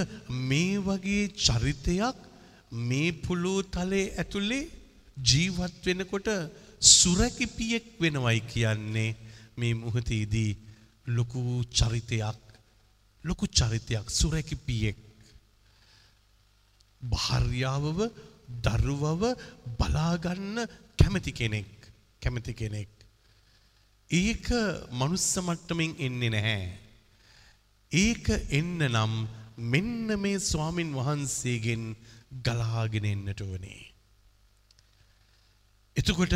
මේ 0.45 0.77
වගේ 0.81 1.25
චරිතයක් 1.39 2.19
මේ 2.85 3.17
පුළු 3.19 3.55
තලේ 3.69 4.07
ඇතුළේ 4.15 4.71
ජීවත් 5.23 5.85
වෙනකොට 5.85 6.29
සුරැකිපියෙක් 6.91 7.87
වෙනවයි 8.01 8.41
කියන්නේ 8.43 9.11
මේ 9.57 9.75
මුහතේදී 9.75 10.51
ලොකු 11.07 11.43
චරිතයක් 11.71 12.41
ලොකු 13.25 13.47
චරිතයක් 13.49 14.07
සුරැකිපියෙක් 14.11 14.99
භාර්යාවව 17.01 17.99
දරුවව 18.65 19.23
බලාගන්න 19.79 20.57
කැමති 20.99 21.33
කෙනෙක් 21.33 21.71
කැමති 22.23 22.55
කෙනෙක්. 22.55 22.89
ඒක 24.11 24.47
මනුස්ස 24.93 25.29
මට්ටමින් 25.39 25.93
එන්නේ 25.99 26.31
නැහැ. 26.31 26.65
ඒක 27.93 28.27
එන්න 28.51 28.81
නම් 28.87 29.15
මෙන්න 29.67 30.19
මේ 30.19 30.39
ස්වාමින් 30.41 30.91
වහන්සේගෙන් 30.95 31.85
ගලාගෙන 32.45 33.05
එන්නට 33.05 33.41
ඕනේ. 33.41 33.90
එතකොට 35.97 36.35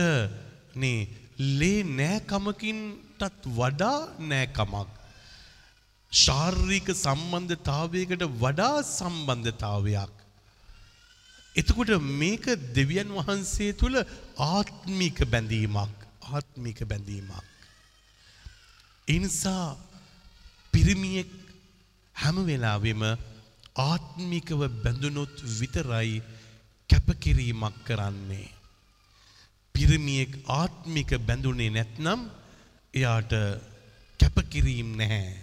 නේ 0.74 1.08
ලේ 1.58 1.80
නෑකමකින්ටත් 2.00 3.48
වඩා 3.58 3.98
නෑකමක්. 4.30 4.90
ශාර්රීක 6.12 6.88
සම්බන්ධතාවයකට 6.94 8.24
වඩා 8.42 8.76
සම්බන්ධතාවයක්. 8.90 10.14
එතකොට 11.54 11.90
මේක 12.20 12.44
දෙවියන් 12.76 13.10
වහන්සේ 13.18 13.72
තුළ 13.74 13.96
ආත්මික 14.52 15.18
බැඳීමක් 15.32 16.04
ආත්මික 16.24 16.78
බැඳීමක්. 16.90 17.44
එනිසා 19.08 19.76
පිරිමියෙක් 20.74 21.30
හැම 22.14 22.36
වෙලාවෙම 22.46 23.02
ආත්මිකව 23.84 24.60
බැඳුනොත් 24.84 25.34
විතරයි 25.58 26.22
කැපකිරීමක් 26.90 27.76
කරන්නේ. 27.86 28.48
පිරිමියෙක් 29.74 30.32
ආත්මික 30.52 31.10
බැඳුනේ 31.28 31.70
නැත්නම් 31.70 32.20
එයාට 32.94 33.32
කැපකිරීම් 34.20 34.90
නැහැ. 34.96 35.34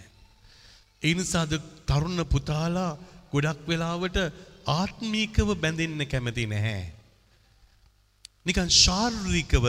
ඒ 1.02 1.14
නිසාද 1.14 1.52
තරුණ 1.88 2.20
පුතාලා 2.26 2.90
ගොඩක් 3.32 3.60
වෙලාවට 3.68 4.18
ආත්මීකව 4.70 5.48
බැඳෙන්න 5.56 6.02
කැමති 6.06 6.46
නැහැ. 6.46 6.84
නිකන් 8.46 8.70
ශාරීරිකව 8.74 9.66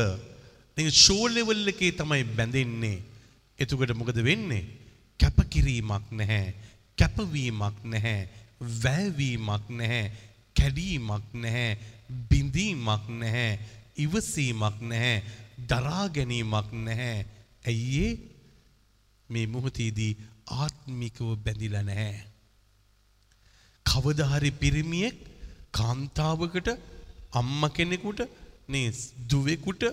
නිකන් 0.77 0.91
ෂෝ 0.93 1.25
ලෙවල් 1.27 1.67
එකේ 1.67 1.91
තමයි 1.93 2.23
බැඳෙන්නේ. 2.37 3.03
එතකොට 3.59 3.93
මොකද 3.93 4.19
වෙන්නේ? 4.23 4.63
කැපකිරීමක් 5.19 6.07
නැහැ. 6.11 6.55
කැපවීමක් 6.97 7.77
නැහැ. 7.85 8.27
වැයවීමක් 8.83 9.69
නැහැ. 9.71 10.11
කැඩීමක් 10.55 11.27
නැහැ. 11.35 11.77
බිඳීමක් 12.29 13.05
නැහැ. 13.21 13.59
ඉවසීමක් 13.97 14.77
නැහැ. 14.81 15.23
දරා 15.67 16.05
ගැනීමක් 16.09 16.69
නැහැ. 16.81 17.25
ඇයි 17.65 18.07
මේ 19.29 19.47
මොහොතේදී 19.47 20.13
ආත්මිකව 20.57 21.35
බැඳිලා 21.45 21.83
නැහැ. 21.83 22.23
කවදහරි 23.85 24.51
පිරිමියෙක් 24.53 25.17
කාන්තාවකට 25.71 26.69
අම්ම 27.33 27.61
කෙනෙකුට 27.69 28.21
නේ 28.69 28.87
දුවෙකුට 29.29 29.83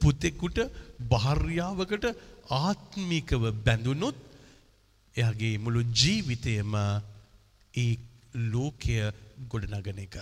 පුතෙකුට 0.00 0.58
භාර්යාවකට 1.10 2.04
ආත්මිකව 2.58 3.44
බැඳුනොත් 3.64 4.18
එයාගේ 5.16 5.54
මුළු 5.58 5.82
ජීවිතයම 5.92 6.74
ඒ 7.74 7.92
ලෝකය 8.46 8.96
ගොඩනගන 9.48 9.98
එක. 9.98 10.16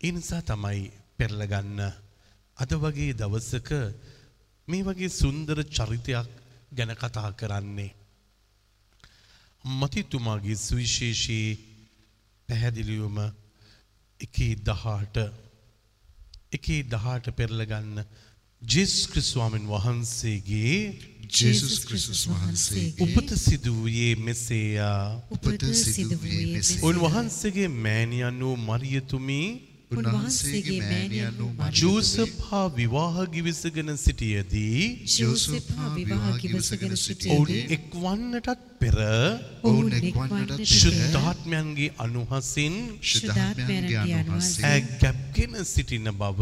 ඉනිසා 0.00 0.42
තමයි 0.42 0.82
පෙරලගන්න 1.18 1.80
අද 2.56 2.70
වගේ 2.76 3.14
දවසක 3.14 3.70
මේ 4.68 4.82
වගේ 4.82 5.10
සුන්දර 5.10 5.58
චරිතයක් 5.66 6.28
ගැන 6.72 6.92
කතා 6.94 7.30
කරන්නේ. 7.32 7.94
මතිතුමාගේ 9.64 10.56
සුවිශේෂී 10.58 11.48
පැහැදිලිවම 12.48 13.18
එකේ 14.20 14.54
දහට 14.58 15.16
එකේ 16.52 16.82
දහට 16.84 17.26
පෙරලගන්න 17.32 18.04
ජෙස් 18.62 18.94
ක්‍රිස්වාමෙන් 19.08 19.66
වහන්සේගේ 19.66 20.78
ජේසුස් 21.30 21.76
ක්‍රිස්තුස් 21.80 22.22
වහන්සේගේ 22.24 23.06
උපත 23.06 23.30
සිදුවයේ 23.36 24.14
මෙසේයා 24.18 25.20
උපත 25.30 25.62
සිදු 25.74 26.16
වූයේ 26.16 26.46
මෙසේ. 26.48 26.80
උන්වහන්සේගේ 26.82 27.68
මෑණියන් 27.68 28.40
වූ 28.40 28.56
මරියතුමී 28.58 29.48
උන්වහන්සේගේ 29.94 30.80
මෑණියන් 30.82 31.38
වූ 31.38 31.70
ජෝසප් 31.72 32.36
හා 32.48 32.66
විවාහ 32.72 33.26
ගිවිසගෙන 33.28 33.90
සිටියදී 33.98 34.84
ජෝසප් 35.14 35.72
හා 35.76 35.90
විවාහ 35.94 36.34
කිවසගෙන 36.38 36.84
ඔවුන් 36.88 36.96
සිටියදී 36.98 37.62
එක්වන්නටත් 37.76 38.64
පෙර 38.80 38.98
ඔවුන් 39.64 39.92
එක්වන්නට 39.92 40.52
පෙර 40.52 40.70
ශුද්ධාත්මයන්ගේ 40.74 41.90
අනුහසින් 41.98 42.76
ශුද්ධාත්මයන්ගේ 43.04 44.14
අනුහසේ 44.16 44.64
ඇ 44.66 44.80
ගැබ්ගෙන 45.00 45.60
සිටින 45.66 46.08
බව 46.14 46.40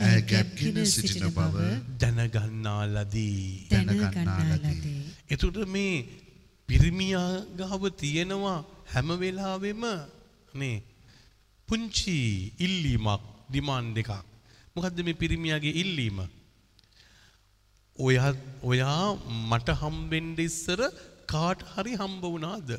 ඇය 0.00 0.20
ගැබ්ගෙන 0.26 0.84
සිටින 0.88 1.30
බව 1.30 1.56
දැනගන්නා 2.00 2.82
ලදී. 2.86 3.66
දැනගන්නා 3.70 4.40
ලදී. 4.52 5.00
එතුට 5.30 5.56
මේ 5.68 5.94
පිරිමියා 6.68 7.30
ගාව 7.56 7.82
තියෙනවා 7.92 8.58
හැම 8.92 9.08
වෙලාවෙම 9.20 9.84
නේ 10.54 10.76
පුංචි 11.68 12.18
ඉල්ලීමක් 12.66 13.22
ඩිමාන්් 13.50 13.86
දෙකක්. 13.96 14.10
මොකදද 14.74 14.98
මේ 15.06 15.20
පිරිමියාගේ 15.22 15.78
ඉල්ලීම. 15.82 16.18
ඔයා 17.98 18.32
ඔයා 18.70 19.04
මට 19.50 19.76
හම්බෙන්ඩ 19.82 20.38
ඉස්සර 20.48 20.80
කාට 21.32 21.60
හරි 21.74 21.94
හම්බ 22.00 22.24
වුණාද. 22.24 22.70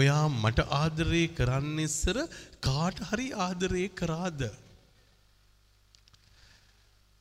ඔයා 0.00 0.26
මට 0.42 0.68
ආදරය 0.80 1.24
කරන්න 1.38 1.78
ඉස්සර 1.86 2.16
කාට 2.66 2.98
හරි 3.10 3.28
ආදරය 3.46 3.84
කරාද. 4.00 4.42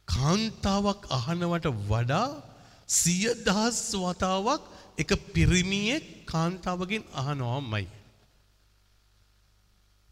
කාන්තාවක් 0.08 1.02
අහනවට 1.20 1.68
වඩා 1.90 2.28
සිය 3.00 3.26
දහස් 3.48 3.82
වතාවක් 4.06 4.64
එක 5.02 5.12
පිරිමියෙක් 5.34 6.06
කාන්තාවගෙන් 6.32 7.04
අහනවාමයි. 7.22 7.86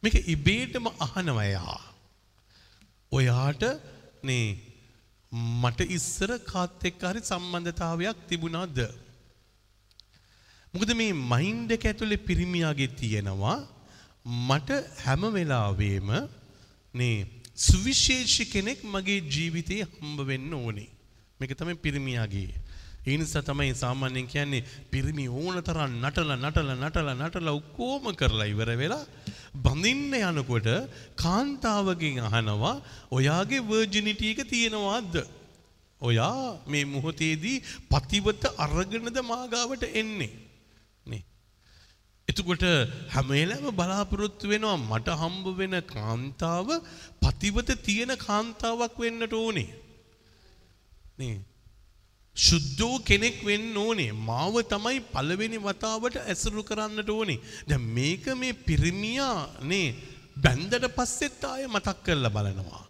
මේක 0.03 0.15
ඉබේටම 0.33 0.85
අහනවයා. 1.05 1.79
ඔයාට 3.11 3.63
නේ 4.23 4.45
මට 5.31 5.89
ඉස්සර 5.97 6.31
කාත් 6.51 6.85
එක්ක 6.89 7.03
හරි 7.09 7.21
සම්බන්ධතාවයක් 7.21 8.17
තිබුණාද. 8.29 8.79
මොකද 10.73 10.91
මේ 11.01 11.13
මයින්ඩ 11.33 11.75
එක 11.77 11.85
ඇතුලේ 11.85 12.25
පිරිමියාගේ 12.29 12.89
තියෙනවා 13.01 13.59
මට 14.47 14.69
හැම 15.03 15.23
වෙලාවේම 15.37 16.09
නේ 16.95 17.15
සුවිශේෂි 17.67 18.45
කෙනෙක් 18.45 18.81
මගේ 18.93 19.21
ජීවිතයේ 19.33 19.85
හම්බ 19.85 20.19
වෙන්න 20.31 20.53
ඕනේ. 20.53 20.89
මේක 21.39 21.53
තමයි 21.57 21.75
පිරිමියාගේ. 21.85 22.53
ඒ 23.01 23.17
නිසා 23.17 23.41
තමයි 23.41 23.73
සාමාන්‍යයෙන් 23.73 24.27
කියන්නේ 24.27 24.65
පිරිමි 24.91 25.25
ඕන 25.33 25.55
තරම් 25.59 25.93
නටලා 25.99 26.37
නටලා 26.37 26.75
නටලා 26.77 27.15
නටලා 27.17 27.53
ඔක්කොම 27.53 28.03
කරලා 28.13 28.45
ඉවර 28.45 28.71
වෙලා 28.77 29.05
බඳින්න 29.55 30.13
යනකොට 30.19 30.69
කාන්තාවගෙන් 31.15 32.19
අහනවා 32.21 32.75
ඔයාගේ 33.11 33.61
වර්ජිනිටි 33.63 34.31
එක 34.33 34.41
තියෙනවද? 34.45 35.15
ඔයා 36.01 36.45
මේ 36.67 36.85
මොහොතේදී 36.85 37.57
පතිවත 37.89 38.43
අරගෙනද 38.57 39.17
මාගාවට 39.23 39.83
එන්නේ? 39.93 40.31
නේ. 41.05 41.23
එතකොට 42.27 42.65
හැම 43.09 43.27
වෙලාවෙම 43.31 43.77
බලාපොරොත්තු 43.77 44.45
වෙනවා 44.47 44.77
මට 44.79 45.19
හම්බ 45.21 45.45
වෙන 45.57 45.75
කාන්තාව 45.89 46.69
පතිවත 47.21 47.69
තියෙන 47.81 48.13
කාන්තාවක් 48.19 48.95
වෙන්නට 48.99 49.33
ඕනේ. 49.35 49.69
නේ. 51.17 51.37
ශුද්ධෝ 52.35 52.99
කෙනෙක් 52.99 53.43
වෙන්න 53.45 53.77
ඕනේ. 53.77 54.11
මාව 54.11 54.61
තමයි 54.61 54.99
පළවෙනි 54.99 55.57
වතාවට 55.57 56.15
ඇසුරු 56.17 56.63
කරන්නට 56.63 57.09
ඕනේ. 57.09 57.39
දැන් 57.67 57.81
මේක 57.81 58.25
මේ 58.35 58.51
පිරිමියා 58.51 59.49
නේ 59.61 59.95
බැන්දට 60.37 60.87
පස්සෙත් 60.95 61.43
ආය 61.43 61.67
මතක් 61.67 62.03
කරලා 62.03 62.29
බලනවා. 62.29 62.87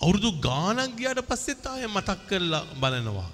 අවුරුදු 0.00 0.30
ගානක් 0.40 0.96
ගියාට 0.96 1.20
පස්සෙත් 1.20 1.66
ආය 1.66 1.86
මතක් 1.86 2.28
කරලා 2.28 2.64
බලනවා. 2.80 3.30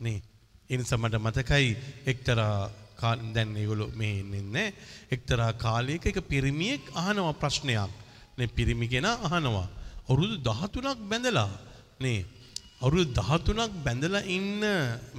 නේ. 0.00 0.22
ඒ 0.70 0.76
නිසා 0.76 0.96
මට 0.96 1.14
මතකයි 1.14 1.76
එක්තරා 2.06 2.70
කා- 2.96 3.34
දැන් 3.34 3.56
ඒගොල්ලෝ 3.56 3.90
මේ 3.96 4.18
ඉන්නේ 4.18 4.42
නැහැ. 4.42 4.74
එක්තරා 5.10 5.52
කාලයක 5.52 6.06
එක 6.06 6.20
පිරිමියෙක් 6.28 6.80
අහනවා 6.94 7.32
ප්‍රශ්නයක්. 7.32 7.90
නේ 8.38 8.46
පිරිමි 8.46 8.88
කෙනා 8.88 9.12
අහනවා. 9.12 9.68
අවුරුදු 10.08 10.36
13ක් 10.38 10.98
බැඳලා 10.98 11.50
නේ 12.00 12.41
අවුරුදු 12.82 13.22
13ක් 13.30 13.70
බැඳලා 13.86 14.28
ඉන්න 14.36 14.64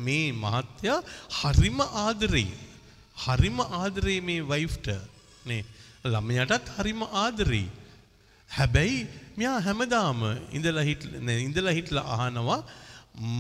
මේ 0.06 0.28
මහත්තයා 0.44 1.00
හරිම 1.40 1.80
ආදරෙයි. 2.06 2.52
හරිම 3.26 3.58
ආදරෙයි 3.82 4.22
මේ 4.22 4.48
වයිෆ්ට. 4.52 4.88
නේ 5.46 5.64
ළමයාටත් 6.06 6.68
හරිම 6.78 7.02
ආදරෙයි. 7.24 7.68
හැබැයි 8.50 9.08
මෙයා 9.38 9.60
හැමදාම 9.68 10.20
ඉඳලා 10.58 10.86
හිට 10.90 11.04
නෑ, 11.28 11.40
ඉඳලා 11.48 11.78
හිටලා 11.78 12.06
අහනවා 12.16 12.62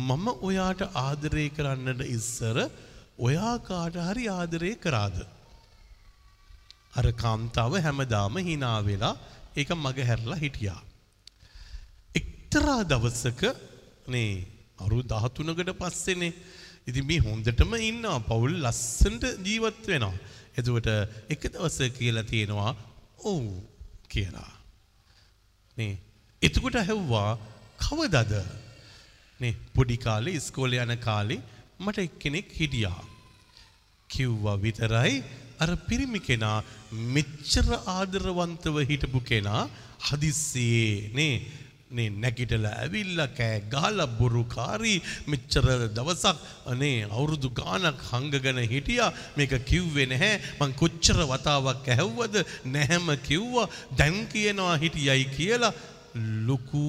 මම 0.08 0.26
ඔයාට 0.48 0.82
ආදරය 1.06 1.46
කරන්නට 1.50 2.02
ඉස්සර 2.08 2.58
ඔයා 3.28 3.56
කාට 3.60 3.96
හරි 4.08 4.26
ආදරය 4.30 4.72
කරාද? 4.78 5.18
අර 6.98 7.06
කාන්තාව 7.24 7.74
හැමදාම 7.86 8.36
hina 8.48 8.72
වෙලා 8.88 9.16
ඒක 9.56 9.70
මග 9.76 9.98
හැරලා 10.10 10.42
හිටියා. 10.44 10.82
එක්තරා 12.16 12.82
දවසක 12.92 13.42
නේ 14.08 14.45
අවුරුදු 14.80 15.16
13කට 15.16 15.74
පස්සේනේ 15.74 16.34
ඉතින් 16.88 17.06
මේ 17.06 17.20
හොඳටම 17.20 17.74
ඉන්නවා 17.82 18.20
පවුල් 18.22 18.56
ලස්සනට 18.60 19.24
ජීවත් 19.39 19.88
වෙනවා. 19.88 20.16
එතකොට 20.58 20.89
එක 21.30 21.41
දවසක 21.45 21.93
කියලා 21.97 22.24
තියෙනවා 22.24 22.76
ඔව් 23.26 23.45
කියලා. 24.10 24.51
නේ 25.78 25.93
එතකොට 26.41 26.76
ඇහුවා 26.76 27.39
කවදද? 27.80 28.34
නේ 29.39 29.54
පොඩි 29.74 29.97
කාලේ 29.97 30.36
ඉස්කෝලේ 30.36 30.84
යන 30.84 30.97
කාලේ 30.99 31.41
මට 31.80 31.97
එක්කෙනෙක් 31.99 32.51
හිටියා. 32.51 33.01
කිව්වා 34.10 34.58
විතරයි 34.58 35.24
අර 35.60 35.70
පිරිමි 35.88 36.20
කෙනා 36.20 36.58
මෙච්චර 37.16 37.68
ආදරවන්තව 37.95 38.76
හිටපු 38.89 39.20
කෙනා 39.22 39.64
හදිස්සියේ 40.08 41.12
නේ 41.14 41.36
නේ 41.94 42.10
නැගිටලා 42.16 42.74
ඇවිල්ලා 42.78 43.30
කෑ 43.32 43.60
ගහලා 43.74 44.08
බොරුකාරී 44.20 44.98
මෙච්චර 45.28 45.66
දවසක් 45.91 46.38
අනේ 46.66 46.98
අවුරුදු 47.08 47.50
ගාණක් 47.52 48.04
හංගගෙන 48.10 48.60
හිටියා. 48.66 49.12
මේක 49.38 49.54
කිව්වේ 49.64 50.08
නැහැ. 50.08 50.34
මං 50.60 50.76
කොච්චර 50.76 51.20
වතාවක් 51.26 51.89
ඇහුවද 51.89 52.36
නැහැම 52.68 53.10
කිව්වා. 53.22 53.72
දැන් 53.94 54.20
කියනවා 54.28 54.78
හිටියයි 54.78 55.26
කියලා 55.32 55.74
ලොකු 56.48 56.84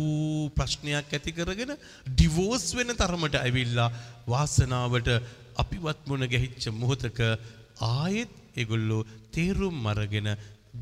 ප්‍රශ්නයක් 0.50 1.12
ඇති 1.12 1.32
කරගෙන 1.32 1.72
ඩිවෝස් 2.08 2.66
වෙන 2.76 2.92
තරමට 2.94 3.36
ඇවිල්ලා 3.38 3.90
වාසනාවට 4.26 5.10
අපිවත් 5.56 6.00
මුණ 6.06 6.28
ගැහිච්ච 6.28 6.64
මොහොතක 6.72 7.20
ආයෙත් 7.82 8.32
ඒගොල්ලෝ 8.56 9.06
තේරුම් 9.32 9.86
අරගෙන 9.86 10.28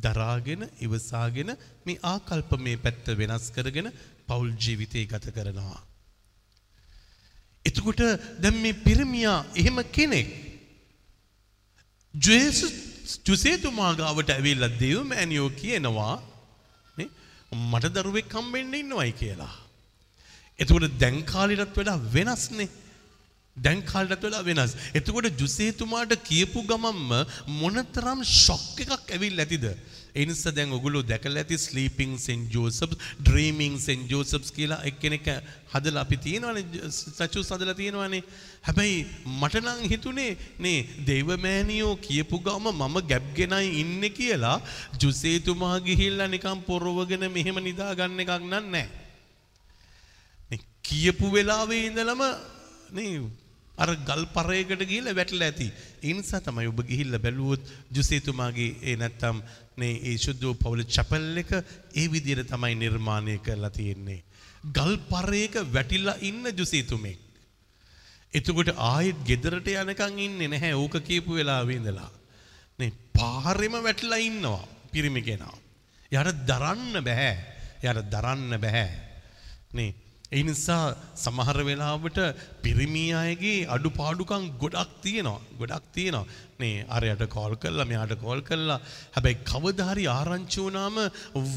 දරාගෙන 0.01 0.63
ඉවසාගෙන 0.81 1.51
මේ 1.87 2.01
ආකල්ප 2.05 2.51
මේ 2.59 2.77
පැත්ත 2.77 3.07
වෙනස් 3.15 3.47
කරගෙන 3.51 3.89
පවුල් 4.33 4.53
ජීවිතේ 4.57 5.05
ගත 5.07 5.35
කරනවා. 5.35 5.81
එතකොට 7.65 8.03
දැන් 8.39 8.57
මේ 8.57 8.81
පිරිමියා 8.87 9.39
එහෙම 9.55 9.79
කෙනෙක් 9.93 10.29
ජේසුස් 12.15 12.75
ජුසේතුමා 13.27 13.93
ගාවට 13.95 14.31
ඇවිල්ලා 14.31 14.77
දෙව්මෑණියෝ 14.77 15.51
කියනවා 15.53 16.15
නේ 16.97 17.09
මට 17.63 17.95
දරුවෙක් 17.97 18.33
හම්බෙන්න 18.33 18.75
ඉන්නවයි 18.75 19.13
කියලා. 19.15 19.55
එතකොට 20.59 20.99
දැන් 20.99 21.19
කාලෙටත් 21.25 21.77
වඩා 21.77 21.99
වෙනස්නේ. 22.15 22.71
දැන් 23.57 23.83
කාලටත් 23.83 24.23
වඩා 24.23 24.45
වෙනස්. 24.45 24.77
එතකොට 24.95 25.41
ජුසේතුමාට 25.41 26.13
කියපු 26.23 26.63
ගමන්ම 26.65 27.11
මොනතරම් 27.55 28.21
ෂොක් 28.25 28.81
එකක් 28.81 28.93
ඇවිල්ලා 29.09 29.47
ඇතිද? 29.47 29.67
ඒ 30.15 30.25
නිසා 30.27 30.53
දැන් 30.57 30.73
ඔගොල්ලෝ 30.77 31.03
දැකලා 31.03 31.43
ඇති 31.43 31.57
ස්ලීපිං 31.59 32.13
සෙන්ට් 32.19 32.55
ජෝසප්ස්, 32.55 32.97
ඩ්‍රීමිං 33.21 33.77
සෙන්ට් 33.81 34.11
ජෝසප්ස් 34.13 34.53
කියලා 34.53 34.81
එක්කෙනෙක් 34.91 35.29
හදලා 35.73 36.03
අපි 36.05 36.17
තියෙනවානේ 36.27 36.91
ස්ටැචුස් 36.91 37.53
හදලා 37.55 37.75
තියෙනවානේ. 37.75 38.23
හැබැයි 38.63 38.99
මට 39.41 39.63
නම් 39.63 39.81
හිතුනේ 39.93 40.31
නේ 40.59 40.79
දෙවමෑණියෝ 41.07 41.95
කියපු 42.07 42.43
ගම 42.47 42.67
මම 42.73 42.97
ගැප් 43.11 43.29
ගෙනයි 43.35 43.71
ඉන්නේ 43.83 44.13
කියලා 44.13 44.57
ජුසේතුමා 45.03 45.77
ගිහිල්ලා 45.81 46.29
නිකන් 46.29 46.61
පොරවගෙන 46.69 47.25
මෙහෙම 47.33 47.63
නිදා 47.69 47.95
ගන්න 47.95 48.25
එකක් 48.25 48.45
නෑ. 48.47 48.87
නේ 50.51 50.61
කියපු 50.83 51.33
වෙලාවේ 51.33 51.87
ඉඳලම 51.87 52.23
නේ 52.91 53.13
අර 53.77 53.91
ගල් 54.09 54.25
පරයකට 54.35 54.83
ගිහිල්ලා 54.85 55.15
වැටලා 55.15 55.49
ඇති. 55.49 55.67
ඒ 56.03 56.13
නිසා 56.13 56.41
තමයි 56.41 56.69
ඔබ 56.69 56.81
ගිහිල්ලා 56.91 57.23
බැලුවොත් 57.25 57.63
ජුසේතුමාගේ 57.97 58.71
ඒ 58.83 58.97
නැත්තම් 58.97 59.39
මේ 59.77 60.01
ඒ 60.03 60.17
සුද්ධ 60.19 60.47
පවුල 60.55 60.83
චැපල් 60.87 61.39
එක 61.39 61.53
ඒ 61.95 62.07
විදිහට 62.09 62.49
තමයි 62.49 62.75
නිර්මාණය 62.77 63.39
කරලා 63.39 63.71
තියෙන්නේ. 63.71 64.23
ගල් 64.69 64.97
පරයක 65.05 65.55
වැටිලා 65.69 66.17
ඉන්න 66.21 66.45
ජුසේතුමෙක්. 66.53 67.19
එතකොට 68.33 68.71
ආයෙත් 68.71 69.19
ගෙදරට 69.25 69.69
යනකම් 69.69 70.19
ඉන්නේ 70.19 70.49
නැහැ. 70.49 70.75
ඕක 70.75 70.97
කියපු 71.01 71.35
වෙලාවේ 71.35 71.77
ඉඳලා. 71.77 72.11
නේ 72.79 72.93
පාරෙම 73.13 73.75
වැටිලා 73.79 74.21
ඉන්නවා 74.21 74.69
පිරිමි 74.93 75.23
කෙනා. 75.23 75.57
යාට 76.13 76.47
දරන්න 76.47 77.03
බෑ. 77.03 77.33
යාට 77.83 78.09
දරන්න 78.09 78.59
බෑ. 78.59 78.87
නේ 79.73 79.91
ඒ 80.33 80.43
නිසා 80.43 80.85
සමහර 81.23 81.59
වෙලාවට 81.69 82.19
පිරිමි 82.65 83.05
අයගේ 83.23 83.67
අඩුපාඩුකම් 83.75 84.45
ගොඩක් 84.63 84.93
තියෙනවා. 85.05 85.41
ගොඩක් 85.61 85.85
තියෙනවා. 85.97 86.27
නේ 86.61 86.87
අරයට 86.89 87.25
කෝල් 87.35 87.55
කළා 87.57 87.89
මෙයාට 87.91 88.15
කෝල් 88.25 88.41
කළා. 88.41 88.81
හැබැයි 89.17 89.45
කවදා 89.51 89.91
හරි 89.93 90.07
ආරංචි 90.09 90.59
වුණාම 90.65 90.97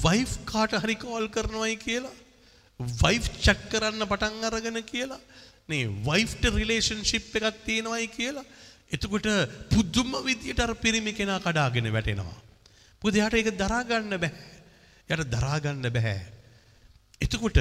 වයිෆ් 0.04 0.34
කාට 0.46 0.76
හරි 0.84 0.96
කෝල් 0.96 1.28
කරනවයි 1.30 1.76
කියලා. 1.86 2.16
වයිෆ් 3.04 3.32
චැට් 3.40 3.64
කරන්න 3.72 4.10
පටන් 4.12 4.44
අරගෙන 4.44 4.82
කියලා. 4.84 5.22
නේ 5.70 5.88
වයිෆ්ට 6.10 6.44
රිලේෂන්ෂිප් 6.58 7.32
එකක් 7.40 7.64
තියෙනවයි 7.66 8.08
කියලා. 8.18 8.46
එතකොට 8.92 9.28
පුදුම 9.72 10.12
විදියට 10.24 10.60
අර 10.60 10.76
පිරිමි 10.76 11.14
කෙනා 11.14 11.40
කඩාගෙන 11.40 11.92
වැටෙනවා. 11.92 12.40
මොකද 13.02 13.16
යාට 13.16 13.34
ඒක 13.34 13.52
දරා 13.58 13.84
ගන්න 13.84 14.20
බෑ. 14.20 14.34
යාට 15.10 15.30
දරා 15.32 15.60
ගන්න 15.60 15.94
බෑ. 15.98 16.18
එතකොට 17.22 17.60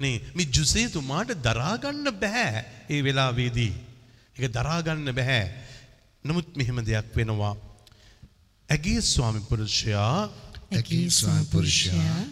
නේ 0.00 0.16
මේ 0.34 0.48
ජුසේතුමාට 0.48 1.30
දරාගන්න 1.40 2.10
බෑ 2.22 2.64
ඒ 2.88 3.02
වෙලාවේදී. 3.02 3.74
ඒක 4.36 4.52
දරාගන්න 4.52 5.12
බෑ. 5.12 5.42
නමුත් 6.24 6.48
මෙහෙම 6.56 6.82
දෙයක් 6.82 7.14
වෙනවා. 7.14 7.54
ඇගේ 8.68 9.00
ස්වාමි 9.02 9.40
පුරුෂයා 9.48 10.30
ඇගේ 10.72 11.10
ස්වාමි 11.10 11.46
පුරුෂයා 11.46 12.22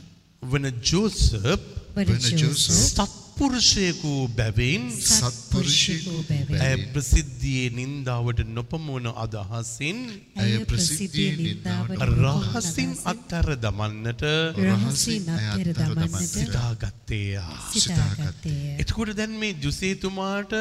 වන 0.42 0.66
ජෝසප් 0.82 1.62
වන 1.96 2.10
ජෝසප් 2.34 3.23
සත්පුරුෂයෙකු 3.34 4.10
බැවින් 4.30 4.82
සත්පුරුෂයෙකු 5.04 6.12
ඇය 6.58 6.74
ප්‍රසිද්ධියේ 6.92 7.70
නින්දාවට 7.78 8.40
නොපමුණ 8.48 9.08
අදහසින් 9.24 9.98
ඇය 10.42 10.52
ප්‍රසිද්ධියේ 10.70 12.04
රහසින් 12.10 12.92
අත්තර 13.12 13.48
දමන්නට 13.64 14.22
රහසින් 14.66 15.26
අත්හැර 15.36 15.70
දමන්නට 15.78 16.28
සිතාගත්තේයා. 16.28 17.56
සිතාගත්තේය. 17.72 18.76
එතකොට 18.82 19.10
දැන් 19.20 19.34
මේ 19.42 19.56
ජුසේතුමාට 19.64 20.54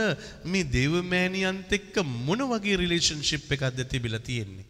මේ 0.46 0.70
දේවමෑණියන්ත් 0.76 1.78
එක්ක 1.80 2.02
මොන 2.26 2.42
වගේ 2.54 2.80
රිලේෂන්ෂිප් 2.82 3.54
එකක්ද 3.58 3.86
තිබිලා 3.94 4.24
තියෙන්නේ? 4.30 4.66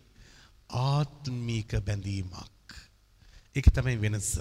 ආත්මීක 0.83 1.79
බැඳීමක්. 1.87 2.77
ඒක 3.55 3.71
තමයි 3.71 3.95
වෙනස. 4.03 4.33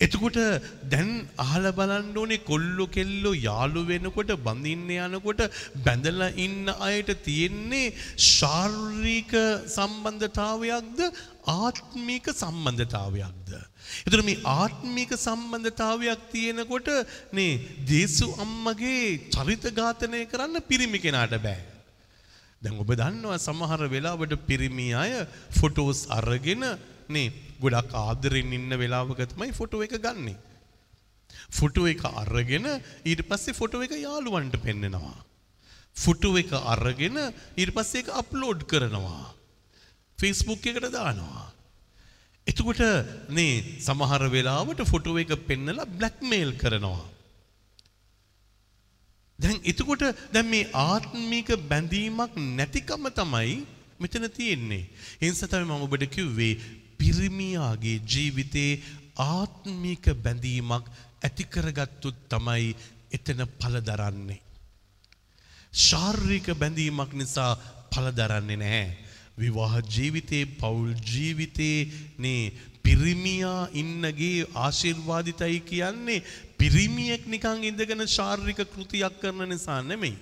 එතකොට 0.00 0.36
දැන් 0.84 1.10
අහල 1.38 1.66
බලන්න 1.72 2.08
ඕනේ 2.14 2.40
කොල්ලෝ 2.40 2.86
කෙල්ලෝ 2.88 3.32
යාළු 3.38 3.82
වෙනකොට 3.86 4.32
බඳින්න 4.38 4.90
යනකොට 4.96 5.40
බැඳලා 5.86 6.34
ඉන්න 6.36 6.68
අයට 6.80 7.10
තියෙන්නේ 7.24 7.94
ශාරීරික 8.26 9.32
සම්බන්ධතාවයක්ද 9.76 11.00
ආත්මික 11.54 12.28
සම්බන්ධතාවයක්ද. 12.34 13.54
එතකොට 14.04 14.26
මේ 14.28 14.42
ආත්මික 14.54 15.16
සම්බන්ධතාවයක් 15.18 16.28
තියෙනකොට 16.30 16.92
නේ 17.32 17.54
ජේසු 17.86 18.28
අම්මගේ 18.38 19.00
චරිත 19.30 19.66
ඝාතනය 19.72 20.22
කරන්න 20.26 20.66
පිරිමි 20.68 21.00
කෙනාට 21.00 21.40
බෑ. 21.40 21.64
දැන් 22.62 22.76
ඔබ 22.76 22.92
දන්නවා 22.92 23.40
සමහර 23.40 23.88
වෙලාවට 23.88 24.36
පිරිමි 24.44 24.88
අය 24.94 25.12
ෆොටෝස් 25.58 26.04
අරගෙන 26.10 26.64
නේ 27.08 27.28
ගොඩක් 27.60 27.94
ආදරෙන් 28.02 28.52
ඉන්න 28.52 28.76
වෙලාවක 28.82 29.22
තමයි 29.32 29.52
ෆොටෝ 29.52 29.82
එක 29.86 29.96
ගන්නෙ. 29.98 30.34
ෆොටෝ 31.50 31.86
එක 31.92 32.04
අරගෙන 32.04 32.66
ඊට 33.04 33.22
පස්සේ 33.28 33.58
ෆොටෝ 33.60 33.82
එක 33.86 33.96
යාළුවන්ට 33.98 34.56
පෙන්නනවා. 34.62 35.16
ෆොටෝ 35.96 36.36
එක 36.42 36.52
අරගෙන 36.52 37.18
ඊට 37.56 37.74
පස්සේ 37.76 38.02
ඒක 38.02 38.14
අප්ලෝඩ් 38.22 38.64
කරනවා. 38.70 39.34
ෆේස්බුක් 40.18 40.66
එකට 40.66 40.88
දානවා. 40.92 41.44
එතකොට 42.46 42.80
නේ 43.30 43.54
සමහර 43.80 44.24
වෙලාවට 44.30 44.82
ෆොටෝ 44.86 45.18
එක 45.18 45.32
පෙන්නලා 45.48 45.86
බ්ලැක්මේල් 45.88 46.52
කරනවා. 46.62 47.04
දැන් 49.38 49.58
එතකොට 49.64 50.04
දැන් 50.32 50.48
මේ 50.48 50.70
ආත්මික 50.72 51.48
බැඳීමක් 51.70 52.36
නැතිකම 52.58 53.08
තමයි 53.18 53.56
මෙතන 54.00 54.28
තියෙන්නේ. 54.30 54.84
ඒ 55.20 55.30
නිසා 55.30 55.48
තමයි 55.48 55.66
මම 55.66 55.86
ඔබට 55.86 56.06
කිව්වේ 56.08 56.54
පිරිමියාගේ 56.98 57.98
ජීවිතේ 58.12 58.70
ආත්මික 59.18 60.04
බැඳීමක් 60.24 60.84
ඇති 61.22 61.44
කරගත්තොත් 61.46 62.18
තමයි 62.28 62.76
එතන 63.12 63.40
පළ 63.58 63.80
දරන්නේ. 63.80 64.40
ශාරීරික 65.72 66.48
බැඳීමක් 66.54 67.12
නිසා 67.14 67.52
පළ 67.90 68.08
දරන්නේ 68.12 68.56
නැහැ. 68.56 68.86
විවාහ 69.38 69.74
ජීවිතේ 69.94 70.44
පෞල් 70.60 70.88
ජීවිතේ 71.04 71.78
නේ 72.18 72.52
පිරිමියා 72.82 73.68
ඉන්නගේ 73.72 74.46
ආශිර්වාදිතයි 74.54 75.60
කියන්නේ 75.60 76.24
පිරිමියෙක් 76.58 77.26
නිකන් 77.26 77.68
ඉඳගෙන 77.70 78.06
ශාරීරික 78.08 78.60
කෘතියක් 78.74 79.20
කරන 79.20 79.48
නිසා 79.48 79.82
නෙමෙයි. 79.82 80.16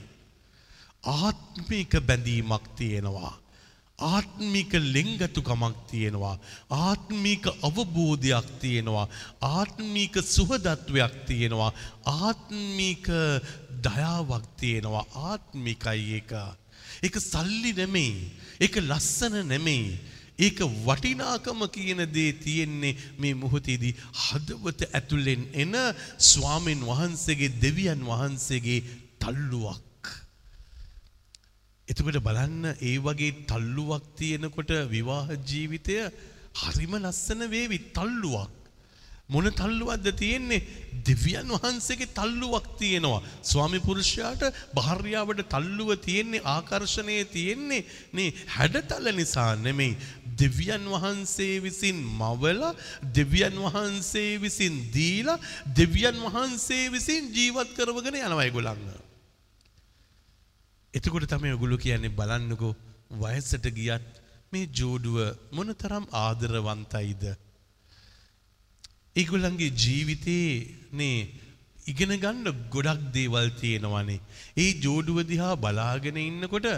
ආත්මික 1.05 1.93
බැඳීමක් 2.09 2.65
තියෙනවා. 2.77 3.35
ආත්මික 3.99 4.73
ලෙංගතුකමක් 4.73 5.77
තියෙනවා. 5.91 6.39
ආත්මික 6.71 7.47
අවබෝධයක් 7.63 8.47
තියෙනවා. 8.61 9.09
ආත්මික 9.41 10.15
සුහදත්වයක් 10.27 11.15
තියෙනවා. 11.27 11.73
ආත්මික 12.07 13.07
දයාවක් 13.83 14.45
තියෙනවා. 14.57 15.07
ආත්මිකයි 15.15 16.15
ඒක. 16.15 16.33
ඒක 17.03 17.15
සල්ලි 17.21 17.73
නෙමෙයි. 17.73 18.31
ඒක 18.61 18.77
ලස්සන 18.79 19.47
නෙමෙයි. 19.47 19.99
ඒක 20.39 20.59
වටිනාකම 20.59 21.61
කියන 21.71 22.03
දේ 22.11 22.33
තියෙන්නේ 22.35 22.97
මේ 23.19 23.35
මොහොතේදී 23.35 23.95
හදවත 24.13 24.91
ඇතුලෙන් 24.93 25.47
එන 25.55 25.75
ස්වාමීන් 26.19 26.83
වහන්සේගේ 26.83 27.57
දෙවියන් 27.63 28.03
වහන්සේගේ 28.03 28.83
තල්ලුවක්. 29.21 29.94
එතකොට 31.89 32.19
බලන්න 32.27 32.65
ඒ 32.83 32.97
වගේ 32.99 33.33
තල්ලුවක් 33.47 34.05
තියෙනකොට 34.17 34.71
විවාහ 34.89 35.27
ජීවිතය 35.45 35.97
හරිම 36.63 36.95
ලස්සන 36.97 37.51
වේවි 37.51 37.79
තල්ලුවක්. 37.93 38.53
මොන 39.27 39.47
තල්ලුවක්ද 39.51 40.09
තියෙන්නේ 40.15 40.65
දෙවියන් 41.05 41.53
වහන්සේගේ 41.55 42.09
තල්ලුවක් 42.11 42.67
තියෙනවා. 42.79 43.21
ස්වාමි 43.43 43.81
පුරුෂයාට 43.81 44.43
භාර්යාවට 44.75 45.45
තල්ලුව 45.47 45.93
තියෙන්නේ 45.99 46.45
ආකර්ෂණය 46.47 47.21
තියෙන්නේ 47.27 47.85
නේ 48.13 48.33
හැඩතල 48.49 49.07
නිසා 49.13 49.53
නෙමෙයි. 49.59 49.97
දෙවියන් 50.41 50.85
වහන්සේ 50.89 51.61
විසින් 51.61 52.01
මවලා 52.21 52.75
දෙවියන් 53.15 53.57
වහන්සේ 53.67 54.41
විසින් 54.41 54.77
දීලා 54.91 55.43
දෙවියන් 55.77 56.21
වහන්සේ 56.27 56.85
විසින් 56.91 57.33
ජීවත් 57.37 57.77
කරවගෙන 57.77 58.21
යනවා 58.21 58.45
ඒගොල්ලන්ව. 58.45 59.04
එතකොට 60.95 61.27
තමයි 61.27 61.55
ඔගොල්ලෝ 61.57 61.79
කියන්නේ 61.79 62.17
බලන්නකෝ 62.17 62.75
වයසට 63.21 63.67
ගියත් 63.73 64.11
මේ 64.53 64.67
ජෝඩුව 64.73 65.17
මොනතරම් 65.53 66.05
ආදරවන්තයිද 66.17 67.25
ඒගොල්ලන්ගේ 69.17 69.73
ජීවිතේ 69.77 70.51
නේ 70.93 71.19
ඉගෙන 71.87 72.13
ගන්න 72.17 72.47
ගොඩක් 72.69 73.03
දේවල් 73.13 73.49
තියෙනවානේ. 73.53 74.21
ඒ 74.57 74.71
ජෝඩුව 74.81 75.19
දිහා 75.23 75.55
බලාගෙන 75.57 76.17
ඉන්නකොට 76.19 76.69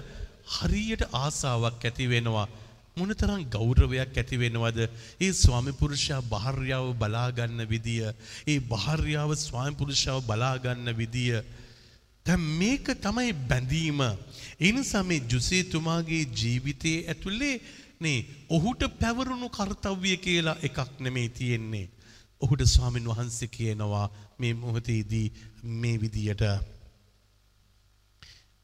හරියට 0.49 1.03
ආසාවක් 1.15 1.85
ඇති 1.85 2.07
වෙනවා. 2.07 2.49
මොනතරම් 2.97 3.43
ගෞරවයක් 3.49 4.13
ඇති 4.15 4.37
වෙනවද? 4.37 4.81
ඒ 5.21 5.33
ස්වාමි 5.35 5.73
පුරුෂයා 5.73 6.21
භාර්යාව 6.25 6.89
බලා 6.95 7.29
ගන්න 7.31 7.63
විදිය, 7.65 8.03
ඒ 8.47 8.59
භාර්යාව 8.65 9.31
ස්වාමි 9.39 9.77
පුරුෂයාව 9.77 10.21
බලා 10.23 10.57
ගන්න 10.59 10.91
විදිය. 10.93 11.41
දැන් 12.27 12.41
මේක 12.41 12.87
තමයි 13.01 13.33
බැඳීම. 13.33 14.01
ඒ 14.61 14.73
නිසා 14.73 15.03
මේ 15.03 15.21
ජුසේතුමාගේ 15.33 16.25
ජීවිතයේ 16.35 17.07
ඇතුලේ 17.09 17.61
නේ 18.01 18.19
ඔහුට 18.49 18.83
පැවරුණු 19.01 19.49
කාර්යය 19.49 20.17
කියලා 20.17 20.57
එකක් 20.63 21.01
නෙමෙයි 21.01 21.29
තියෙන්නේ. 21.29 21.87
ඔහුට 22.41 22.63
ස්වාමින් 22.67 23.09
වහන්සේ 23.09 23.49
කියනවා 23.49 24.07
මේ 24.39 24.55
මොහොතේදී 24.55 25.33
මේ 25.63 26.01
විදියට 26.01 26.43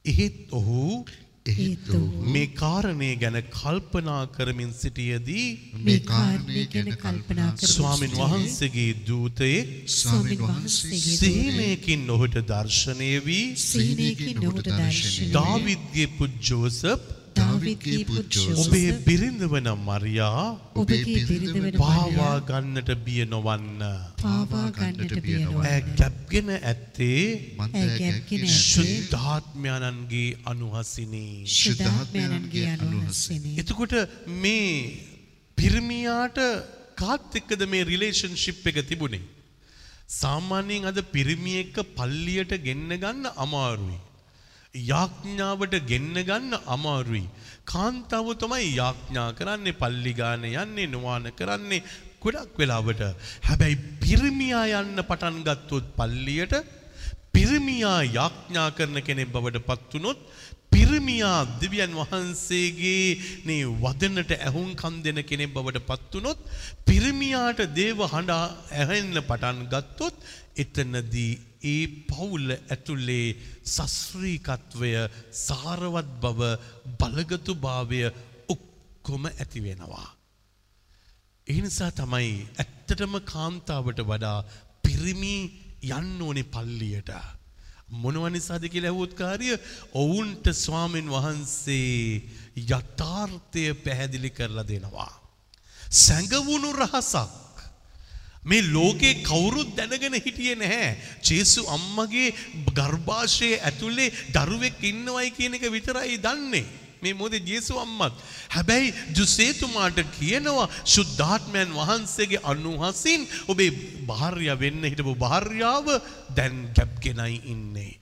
එහෙත් 0.04 0.52
ඔහු 0.52 1.04
එහෙත් 1.04 1.08
ඔහු 1.08 1.08
මේ 1.44 2.46
කාරණය 2.54 3.16
ගැන 3.16 3.36
කල්පනා 3.50 4.26
කරමින් 4.28 4.72
සිටියදී 4.72 5.46
මේ 5.80 5.98
කාරණය 6.00 6.66
ගැන 6.66 6.90
කල්පනා 6.96 7.50
ස්වාමින් 7.56 8.12
වහන්සේගේ 8.12 8.92
දූතයෙක් 9.08 9.72
ස්වාමීන් 9.88 10.38
වහන්සේගේ 10.40 11.16
සිහිනයකින් 11.16 12.04
ඔහුට 12.08 12.36
දර්ශනය 12.46 13.10
වී 13.26 13.56
සිහිනයකින් 13.58 14.38
ඔහුට 14.42 14.70
දර්ශනය 14.70 15.32
දාවිද්ගේ 15.32 16.06
පුත් 16.16 16.38
දාවිද්ගේ 17.62 18.04
පුත් 18.06 18.36
ඔබේ 18.54 18.82
ජෝසප් 18.84 19.06
බිරිඳ 19.06 19.42
වන 19.44 19.68
මරියා 19.80 20.44
ඔබගේ 20.74 21.22
බිරිඳ 21.28 21.56
වන 21.56 21.78
පාවා 21.78 22.34
ගන්නට 22.42 22.90
බිය 23.06 23.24
නොවන්න. 23.24 23.82
පාවා 24.18 24.66
ගන්නට 24.70 25.14
බිය 25.24 25.38
නොවන්න. 25.38 25.66
ඇ 25.66 25.80
ගැප්ගෙන 26.00 26.50
ඇත්තේ 26.54 27.22
ඇය 27.60 27.88
ගැප්ගෙන 27.96 28.44
ඇත්තේ 28.44 28.60
ශුද්ධාත්මයණන්ගේ 28.64 30.28
අනුහසිනී. 30.44 31.34
ශුද්ධාත්මයන්ගේ 31.56 32.68
අනුහසිනේ. 32.76 33.56
එතකොට 33.56 33.94
මේ 34.38 34.70
පිරිමියාට 35.58 36.40
කාත් 36.96 37.38
එක්කද 37.40 37.68
මේ 37.68 37.84
රිලේෂන්ෂිප් 37.84 38.66
එක 38.66 38.82
තිබුණේ. 38.88 39.26
සාමාන්‍යයෙන් 40.12 40.88
අද 40.90 40.98
පිරිමි 41.12 41.60
එක්ක 41.64 41.76
පල්ලියට 41.98 42.58
ගෙන්න 42.66 42.90
ගන්න 42.94 43.30
අමාරුයි. 43.36 44.00
යාඥාවට 44.74 45.74
ගෙන්න 45.86 46.14
ගන්න 46.20 46.54
අමාරුයි. 46.66 47.28
කාන්තාව 47.66 48.28
තමයි 48.36 48.68
යාඥා 48.76 49.28
කරන්නේ 49.32 49.74
පල්ලි 49.74 50.12
ගාන 50.14 50.44
යන්නේ 50.46 50.88
නොවාන 50.88 51.26
කරන්නේ 51.32 51.82
ගොඩක් 52.22 52.58
වෙලාවට. 52.58 53.02
හැබැයි 53.42 53.82
පිරිමියා 54.02 54.66
යන්න 54.80 55.02
පටන් 55.02 55.42
ගත්තොත් 55.42 55.86
පල්ලියට 55.96 56.54
පිරිමියා 57.32 58.00
යාඥා 58.08 58.70
කරන 58.70 58.98
කෙනෙක් 59.00 59.32
බවට 59.34 59.66
පත් 59.68 59.92
වුනොත් 59.94 60.20
පිරිමියා 60.72 61.40
දෙවියන් 61.60 61.94
වහන්සේගේ 62.00 63.06
නේ 63.44 63.62
වදනට 63.82 64.32
ඇහුම්කන් 64.38 64.98
දෙන 65.04 65.20
කෙනෙක් 65.22 65.54
බවට 65.54 65.86
පත් 65.88 66.12
වුනොත් 66.14 66.40
පිරිමියාට 66.86 67.62
දේව 67.78 68.04
හඬ 68.04 68.32
ඇහෙන්න 68.74 69.16
පටන් 69.22 69.64
ගත්තොත් 69.72 70.16
එතනදී 70.56 71.32
ඒ 71.64 71.84
පවුල 72.08 72.48
ඇතුලේ 72.54 73.28
සස්ත්‍රීකත්වය 73.66 74.90
සාරවත් 75.42 76.10
බව 76.20 76.40
බලගතු 76.98 77.54
භාවය 77.56 78.00
ඔක්කොම 78.48 79.24
ඇති 79.28 79.60
වෙනවා. 79.60 80.08
ඒ 81.46 81.60
නිසා 81.60 81.92
තමයි 81.92 82.32
ඇත්තටම 82.56 83.14
කාන්තාවට 83.24 84.00
වඩා 84.04 84.38
පිරිමි 84.84 85.36
යන්න 85.90 86.20
ඕනේ 86.20 86.46
පල්ලියට. 86.46 87.10
මොනව 87.94 88.24
නිසාද 88.28 88.64
කියලා 88.68 88.90
ඇහුවොත් 88.90 89.14
කාර්ය 89.14 89.48
ඔවුන්ට 89.94 90.46
ස්වාමින් 90.56 91.10
වහන්සේ 91.10 92.22
යථාර්ථය 92.56 93.64
පැහැදිලි 93.84 94.30
කරලා 94.30 94.64
දෙනවා. 94.64 95.12
සැඟවුණු 95.96 96.70
රහසක් 96.74 97.32
මේ 98.44 98.62
ලෝකේ 98.68 99.14
කවුරුත් 99.22 99.76
දැනගෙන 99.76 100.14
හිටියේ 100.16 100.56
නැහැ. 100.56 100.98
ජේසු 101.22 101.66
අම්මගේ 101.68 102.34
ගර්භාෂයේ 102.74 103.60
ඇතුලේ 103.60 104.12
දරුවෙක් 104.30 104.82
ඉන්නවයි 104.82 105.30
කියන 105.30 105.54
එක 105.54 105.66
විතරයි 105.68 106.18
දන්නේ. 106.18 106.66
මේ 107.02 107.14
මොහොතේ 107.14 107.42
ජේසු 107.42 107.78
අම්මත්. 107.78 108.14
හැබැයි 108.50 108.94
ජුසේතුමාට 109.14 109.98
කියනවා 110.18 110.68
ශුද්ධාත්මයන් 110.86 111.70
වහන්සේගේ 111.72 112.42
අනුහසින් 112.44 113.28
ඔබේ 113.48 113.70
භාර්යාව 114.06 114.60
වෙන්න 114.60 114.84
හිටපු 114.84 115.14
භාර්යාව 115.16 115.86
දැන් 116.36 116.58
ගැප්ගෙනයි 116.74 117.38
ඉන්නේ. 117.46 117.94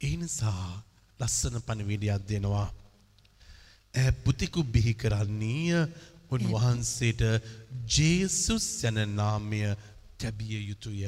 ඒ 0.00 0.16
නිසා 0.16 0.70
ලස්සන 1.20 1.62
පණිවිඩයක් 1.66 2.26
දෙනවා. 2.28 2.68
ඈ 3.94 4.12
පුතිකු 4.24 4.62
බිහි 4.64 4.94
කරන්නීය 4.94 5.86
උන්වහන්සේට 6.30 7.22
ජේසුස් 7.86 8.84
යන 8.84 8.98
නාමය 9.16 9.62
තැබිය 10.18 10.68
යුතුය. 10.68 11.06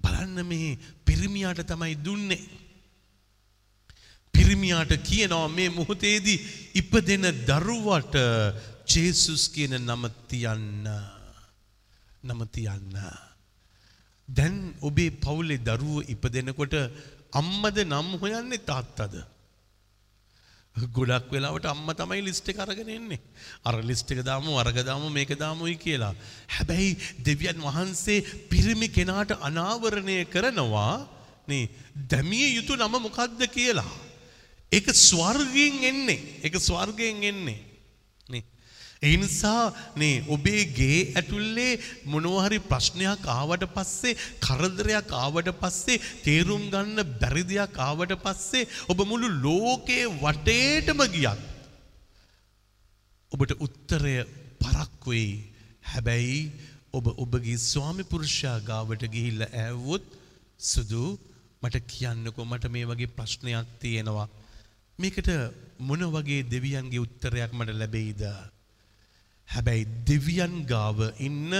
බලන්න 0.00 0.46
මේ 0.46 0.78
පිරිමියාට 1.04 1.62
තමයි 1.64 1.96
දුන්නේ. 1.96 2.42
පිරිමියාට 4.34 4.92
කියනවා 5.00 5.48
මේ 5.48 5.68
මොහොතේදී 5.70 6.38
ඉපදෙන 6.74 7.26
දරුවට 7.46 8.16
ජේසුස් 8.86 9.48
කියන 9.48 9.76
නම 9.80 10.08
තියන්න. 10.28 10.88
නම 12.22 12.40
තියන්න. 12.48 12.96
දැන් 14.28 14.74
ඔබේ 14.80 15.10
පවුලේ 15.12 15.60
දරුවෝ 15.60 16.06
ඉපදෙනකොට 16.08 16.74
අම්මද 17.32 17.76
නම් 17.84 18.08
හොයන්නේ 18.20 18.58
තාත්තද. 18.60 19.14
ගොඩක් 20.76 21.28
වෙලාවට 21.30 21.66
අම්ම 21.68 21.88
තමයි 21.92 22.22
ලිස්ට් 22.24 22.48
එක 22.48 22.60
අරගෙන 22.64 22.88
එන්නේ. 22.88 23.20
අර 23.64 23.82
ලිස්ට් 23.82 24.10
එක 24.12 24.22
දාමු 24.24 24.56
අරග 24.58 24.78
දාමු 24.84 25.10
මේක 25.10 25.36
දාමුයි 25.38 25.76
කියලා. 25.76 26.14
හැබැයි 26.48 26.96
දෙවියන් 27.20 27.60
වහන්සේ 27.60 28.24
පිරිමි 28.48 28.88
කෙනාට 28.88 29.36
අනාවරණය 29.40 30.24
කරනවා 30.32 31.06
නේ 31.48 31.68
දැමිය 32.08 32.56
යුතු 32.56 32.76
නම 32.76 32.96
මොකක්ද 33.04 33.40
කියලා. 33.52 33.92
ඒක 34.72 34.88
ස්වර්ගයෙන් 34.88 35.84
එන්නේ. 35.84 36.40
ඒක 36.42 36.56
ස්වර්ගයෙන් 36.56 37.22
එන්නේ. 37.22 37.71
නේ 39.02 39.12
ඒ 39.12 39.20
නිසා 39.22 39.64
නේ 39.96 40.24
ඔබේ 40.28 40.64
ගේ 40.78 40.98
ඇතුල්ලේ 41.20 41.70
මොනවා 42.06 42.44
හරි 42.46 42.58
ප්‍රශ්නයක් 42.70 43.24
ආවට 43.36 43.64
පස්සේ 43.76 44.18
කරදරයක් 44.40 45.16
ආවට 45.22 45.48
පස්සේ 45.62 46.02
තේරුම් 46.24 46.66
ගන්න 46.74 47.14
බැරි 47.20 47.44
දෙයක් 47.44 47.80
ආවට 47.88 48.18
පස්සේ 48.26 48.68
ඔබ 48.88 49.06
මුළු 49.12 49.32
ලෝකේ 49.46 50.04
වටේටම 50.20 51.02
ගියත් 51.16 51.48
ඔබට 53.32 53.52
උත්තරය 53.66 54.16
පරක් 54.60 55.06
වෙයි. 55.06 55.32
හැබැයි 55.82 56.40
ඔබ 56.92 57.06
ඔබගේ 57.24 57.58
ස්වාමි 57.60 58.04
පුරුෂයා 58.04 58.58
ගාවට 58.60 59.04
ගිහිල්ලා 59.14 59.54
ඇව්වොත් 59.64 60.04
සුදු 60.60 61.04
මට 61.62 61.80
කියන්නකෝ 61.92 62.44
මට 62.44 62.72
මේ 62.74 62.88
වගේ 62.90 63.14
ප්‍රශ්නයක් 63.16 63.68
තියෙනවා. 63.82 64.28
මේකට 64.98 65.30
මොන 65.80 66.02
වගේ 66.14 66.48
දෙවියන්ගේ 66.52 67.04
උත්තරයක් 67.06 67.52
මට 67.52 67.78
ලැබෙයිද? 67.80 68.22
හැබැයි 69.52 69.86
දෙවියන් 70.06 70.54
ගාව 70.66 70.98
ඉන්න 71.18 71.52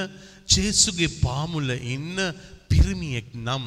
ජේසුගේ 0.46 1.10
පාමුල 1.22 1.70
ඉන්න 1.70 2.16
පිරිමියෙක් 2.68 3.28
නම් 3.38 3.66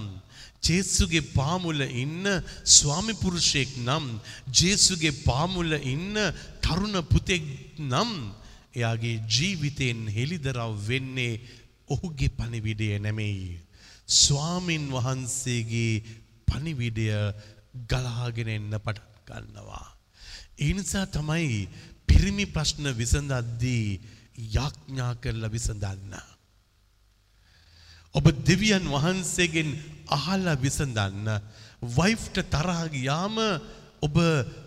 ජේසුගේ 0.61 1.25
පාමුල 1.33 1.81
ඉන්න 1.95 2.25
ස්වාමි 2.67 3.13
පුරුෂයෙක් 3.15 3.71
නම් 3.79 4.05
ජේසුගේ 4.51 5.13
පාමුල 5.21 5.73
ඉන්න 5.85 6.15
තරුණ 6.61 6.97
පුතෙක් 7.03 7.45
නම් 7.81 8.11
එයාගේ 8.73 9.17
ජීවිතයෙන් 9.27 10.01
හෙළිදරව් 10.09 10.73
වෙන්නේ 10.87 11.41
ඔහුගේ 11.89 12.29
පණිවිඩය 12.29 12.87
නෙමෙයි. 12.99 13.59
ස්වාමින් 14.15 14.85
වහන්සේගේ 14.91 16.03
පණිවිඩය 16.47 17.05
ගලාගෙන 17.87 18.49
එන්න 18.49 18.73
පටන් 18.77 19.13
ගන්නවා. 19.27 19.87
ඒ 20.57 20.73
නිසා 20.73 21.05
තමයි 21.07 21.67
පිරිමි 22.07 22.45
ප්‍රශ්න 22.47 22.89
විසඳද්දී 22.93 24.14
යාඥා 24.35 25.15
කරලා 25.15 25.49
විසඳන්න. 25.49 26.13
ඔබ 28.15 28.25
දෙවියන් 28.43 28.85
වහන්සේගෙන් 28.87 29.71
අහලා 30.09 30.55
විසඳන්න. 30.57 31.27
වයිෆ්ට 31.81 32.43
තරහ 32.45 32.81
ගියාම 32.89 33.35
ඔබ 34.01 34.15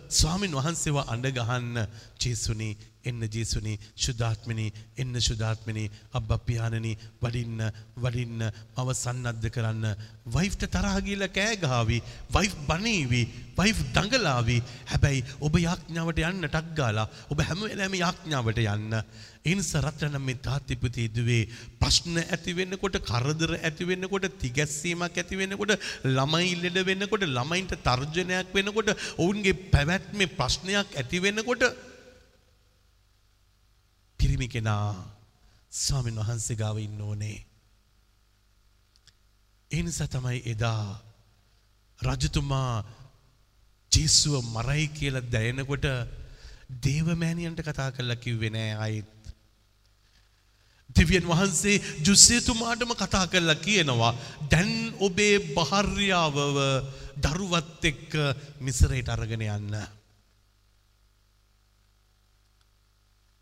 ස්වාමින් 0.09 0.53
වහන්සේව 0.53 0.97
අඬ 1.03 1.31
ගහන්න 1.31 1.85
ජේසුනි 2.17 2.69
එන්න 3.01 3.21
ජේසුනි 3.25 3.73
ශුද්ධාත්මනි 3.95 4.65
එන්න 4.97 5.13
ශුද්ධාත්මනි 5.17 5.83
අබ්බා 6.13 6.39
පියාණනි 6.39 6.93
වඩින්න 7.21 7.61
වඩින්න 7.97 8.41
මව 8.75 8.95
සන්නද්ධ 8.95 9.49
කරන්න 9.49 9.85
වයිෆ්ට 10.27 10.65
තරහ 10.67 10.97
ගිහලා 11.01 11.29
කෑ 11.29 11.55
ගහවි 11.57 12.01
වයිෆ් 12.29 12.55
බනීවි 12.67 13.21
වයිෆ් 13.55 13.79
දඟලාවි 13.89 14.57
හැබැයි 14.85 15.25
ඔබ 15.39 15.59
යාඥාවට 15.59 16.23
යන්න 16.23 16.47
ටක් 16.47 16.75
ගාලා 16.75 17.07
ඔබ 17.29 17.41
හැම 17.41 17.63
වෙලාවෙම 17.63 17.99
යාඥාවට 17.99 18.63
යන්න 18.65 18.99
ඒ 19.45 19.55
නිසා 19.55 19.81
රත්තරන් 19.81 20.17
මේ 20.19 20.39
තාත්තිපති 20.39 21.03
දුවේ 21.09 21.43
ප්‍රශ්න 21.79 22.15
ඇති 22.23 22.51
වෙන්නකොට 22.53 22.95
කරදර 23.01 23.51
ඇති 23.57 23.83
වෙන්නකොට 23.85 24.25
තිගැස්සීමක් 24.37 25.15
ඇති 25.15 25.35
වෙන්නකොට 25.35 25.73
ළමයි 26.07 26.55
ලෙඩ 26.63 26.79
වෙන්නකොට 26.85 27.23
ළමයින්ට 27.27 27.75
තර්ජනයක් 27.81 28.49
වෙනකොට 28.53 28.89
ඔවුන්ගේ 29.17 29.59
පැවැත්මේ 29.71 30.33
ප්‍රශ්නයක් 30.33 30.89
ඇති 30.93 31.19
වෙනකොට 31.19 31.63
පිරිමි 34.19 34.47
කෙනා 34.47 34.87
ස්වාමීන් 35.73 36.19
වහන්සේ 36.19 36.55
ගාව 36.55 36.77
ඉන්න 36.79 37.01
ඕනේ. 37.01 37.37
ඒ 39.71 39.81
නිසා 39.81 40.07
තමයි 40.07 40.39
එදා 40.45 40.83
රජතුමා 41.99 42.73
ජේසුව 43.91 44.35
මරයි 44.47 44.87
කියලා 44.89 45.29
දැනෙනකොට 45.31 45.85
දේවමෑණියන්ට 46.83 47.61
කතා 47.61 47.89
කරලා 47.91 48.15
කිව්වේ 48.17 48.49
නෑ 48.49 48.73
ආයෙත්. 48.77 49.18
දෙවියන් 50.89 51.25
වහන්සේ 51.25 51.81
ජුස්සේතුමාටම 52.01 52.91
කතා 52.95 53.25
කරලා 53.27 53.55
කියනවා 53.57 54.13
දැන් 54.51 54.71
ඔබේ 54.99 55.35
භාර්යාවව 55.49 56.57
දරුවත් 57.17 57.83
එක්ක 57.83 58.11
මිසරයට 58.59 59.09
අරගෙන 59.09 59.43
යන්න. 59.47 59.75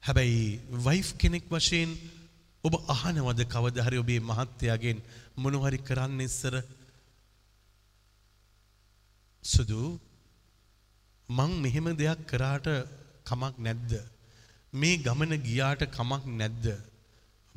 හැබැයි 0.04 0.60
වයිෆ් 0.86 1.10
කෙනෙක් 1.18 1.46
වශයෙන් 1.50 1.92
ඔබ 2.64 2.74
අහනවද 2.88 3.42
කවද 3.46 3.78
හරි 3.80 3.98
ඔබේ 3.98 4.20
මහත්තයාගෙන් 4.22 5.00
මොනවහරි 5.38 5.80
කරන්න 5.80 6.20
ඉස්සර? 6.20 6.56
සුදු 9.46 9.84
මං 11.30 11.52
මෙහෙම 11.62 11.88
දෙයක් 11.96 12.28
කරාට 12.28 12.68
කමක් 13.24 13.56
නැද්ද? 13.60 13.92
මේ 14.74 14.98
ගමන 14.98 15.34
ගියාට 15.40 15.82
කමක් 15.90 16.24
නැද්ද? 16.36 16.66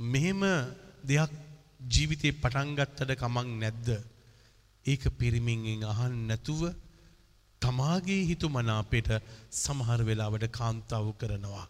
මෙහෙම 0.02 0.42
දෙයක් 1.04 1.32
ජීවිතේ 1.86 2.32
පටන් 2.34 2.76
ගත්තට 2.76 3.18
කමක් 3.18 3.48
නැද්ද 3.56 3.88
ඒක 4.86 5.02
පිරිමින්ගෙන් 5.18 5.84
අහන්න 5.84 6.16
නැතුව 6.26 6.62
තමාගේ 7.62 8.22
හිතුමනාපයට 8.30 9.10
සමහර 9.54 10.00
වෙලාවට 10.04 10.48
කාන්තාව 10.50 11.12
කරනවා 11.16 11.66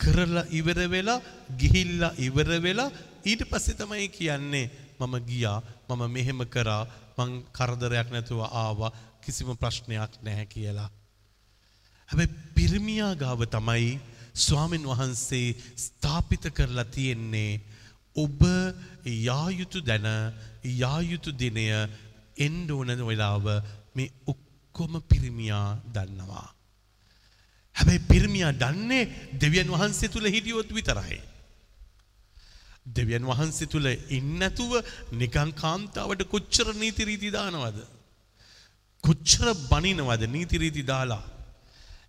කරලා 0.00 0.46
ඉවර 0.50 0.78
වෙලා 0.90 1.20
ගිහිල්ලා 1.58 2.12
ඉවර 2.18 2.50
වෙලා 2.62 2.90
ඊට 3.24 3.42
පස්සේ 3.50 3.74
තමයි 3.74 4.08
කියන්නේ 4.10 4.66
මම 5.00 5.14
ගියා 5.26 5.58
මම 5.88 6.02
මෙහෙම 6.08 6.40
කරා 6.46 6.84
මං 7.18 7.30
කරදරයක් 7.52 8.08
නැතුව 8.10 8.40
ආවා 8.44 8.94
කිසිම 9.22 9.50
ප්‍රශ්නයක් 9.56 10.12
නැහැ 10.22 10.46
කියලා. 10.46 10.90
හැබැයි 12.10 12.36
පිරිමියා 12.54 13.14
ගාව 13.14 13.40
තමයි 13.46 13.90
ස්වාමින් 14.46 14.84
වහන්සේ 14.90 15.56
ස්ථාපිත 15.84 16.44
කරලා 16.56 16.88
තියෙන්නේ 16.96 17.60
ඔබ 18.16 18.40
යා 19.28 19.48
යුතු 19.60 19.80
දැන 19.88 20.06
යා 20.82 21.00
යුතු 21.12 21.30
දිනය 21.40 21.66
එන්න 22.46 22.70
ඕන 22.70 22.90
වෙලාව 23.10 23.46
මේ 23.96 24.12
ඔක්කොම 24.32 24.92
පිරිමියා 25.10 25.68
දන්නවා. 25.94 26.48
හැබැයි 27.76 28.06
පිරිමියා 28.10 28.52
දන්නේ 28.62 29.04
දෙවියන් 29.42 29.74
වහන්සේ 29.74 30.12
තුල 30.14 30.26
හිටියොත් 30.34 30.70
විතරයි. 30.78 31.20
දෙවියන් 32.96 33.24
වහන්සේ 33.30 33.70
තුල 33.72 33.86
ඉන්නතුව 34.18 34.72
නිකං 35.22 35.50
කාන්තාවට 35.62 36.22
කොච්චර 36.34 36.68
නීති 36.82 37.08
රීති 37.08 37.30
දානවද? 37.38 37.78
කොච්චර 39.04 39.48
බනිනවද 39.70 40.22
නීති 40.36 40.62
රීති 40.62 40.84
දාලා? 40.92 41.24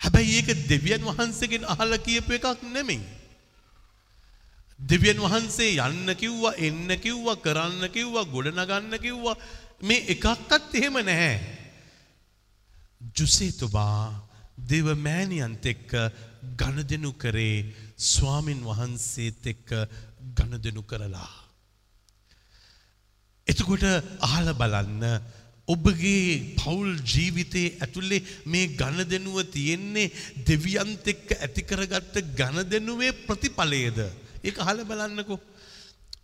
හැබැයි 0.01 0.35
ඒක 0.37 0.49
දෙවියන් 0.69 1.03
වහන්සේගෙන් 1.03 1.63
අහලා 1.65 1.99
කියපු 1.99 2.33
එකක් 2.33 2.63
නෙමෙයි. 2.65 3.01
දෙවියන් 4.79 5.19
වහන්සේ 5.19 5.75
යන්න 5.77 6.15
කිව්වා 6.15 6.55
එන්න 6.57 6.89
කිව්වා 6.97 7.35
කරන්න 7.37 7.83
කිව්වා 7.89 8.25
ගොඩනගන්න 8.25 8.95
කිව්වා 8.97 9.35
මේ 9.81 10.05
එකක්වත් 10.13 10.75
එහෙම 10.75 10.99
නැහැ. 11.01 11.35
ජුසේතුමා 13.15 14.29
දෙව 14.69 14.87
මෑණියන්ත් 14.97 15.65
එක්ක 15.65 15.91
ගණදෙනු 16.55 17.11
කරේ 17.13 17.57
ස්වාමින් 17.97 18.63
වහන්සේත් 18.63 19.43
එක්ක 19.45 19.69
ගණදෙනු 20.35 20.83
කරලා. 20.83 21.31
එතකොට 23.47 23.83
අහල 24.21 24.47
බලන්න 24.53 25.03
ඔබගේ 25.69 26.55
පවුල් 26.55 26.89
ජීවිතයේ 27.05 27.75
ඇතුළේ 27.77 28.25
මේ 28.45 28.71
ගණදෙනුව 28.73 29.37
තියෙන්නේ 29.49 30.11
දෙවියන්ත 30.43 31.07
එක්ක 31.07 31.37
ඇතිකරගත්ත 31.37 32.15
ගණදෙනුවේ 32.33 33.13
ප්‍රතිඵලයේද. 33.21 33.99
ඒක 34.43 34.57
අහල 34.59 34.83
බලන්නකෝ. 34.83 35.39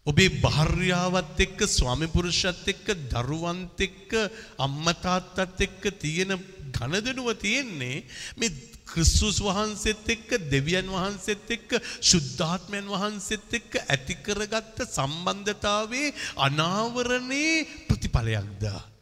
ඔබේ 0.05 0.29
භාර්යාවත් 0.37 1.39
එක්ක 1.39 1.59
ස්වාමිපුරුෂත් 1.69 2.67
එක්ක 2.67 2.87
දරුවන්ත 3.09 3.79
එක්ක 3.79 4.11
අම්මතාත්තත් 4.59 5.61
එක්ක 5.61 5.83
තියෙන 5.97 6.33
ගණදනුව 6.71 7.29
තියෙන්නේ 7.35 8.05
මේ 8.37 8.53
ක්‍රිස්තුස් 8.85 9.41
වහන්සේත් 9.41 10.05
එක්ක 10.07 10.29
දෙවියන් 10.47 10.89
වහන්සේත් 10.89 11.49
එක්ක 11.49 11.77
ශුද්ධාත්මයන් 12.01 12.87
වහන්සේත් 12.87 13.55
එක්ක 13.59 13.79
ඇතිකරගත්ත 13.85 14.85
සම්බන්ධතාවේ 14.87 16.13
අනාවරණයේ 16.39 17.65
ප්‍රතිඵලයක්ද. 17.87 18.94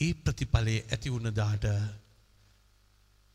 ඒ 0.00 0.12
ප්‍රතිඵලයේ 0.16 0.86
ඇති 0.86 1.12
වුණදාට 1.12 1.66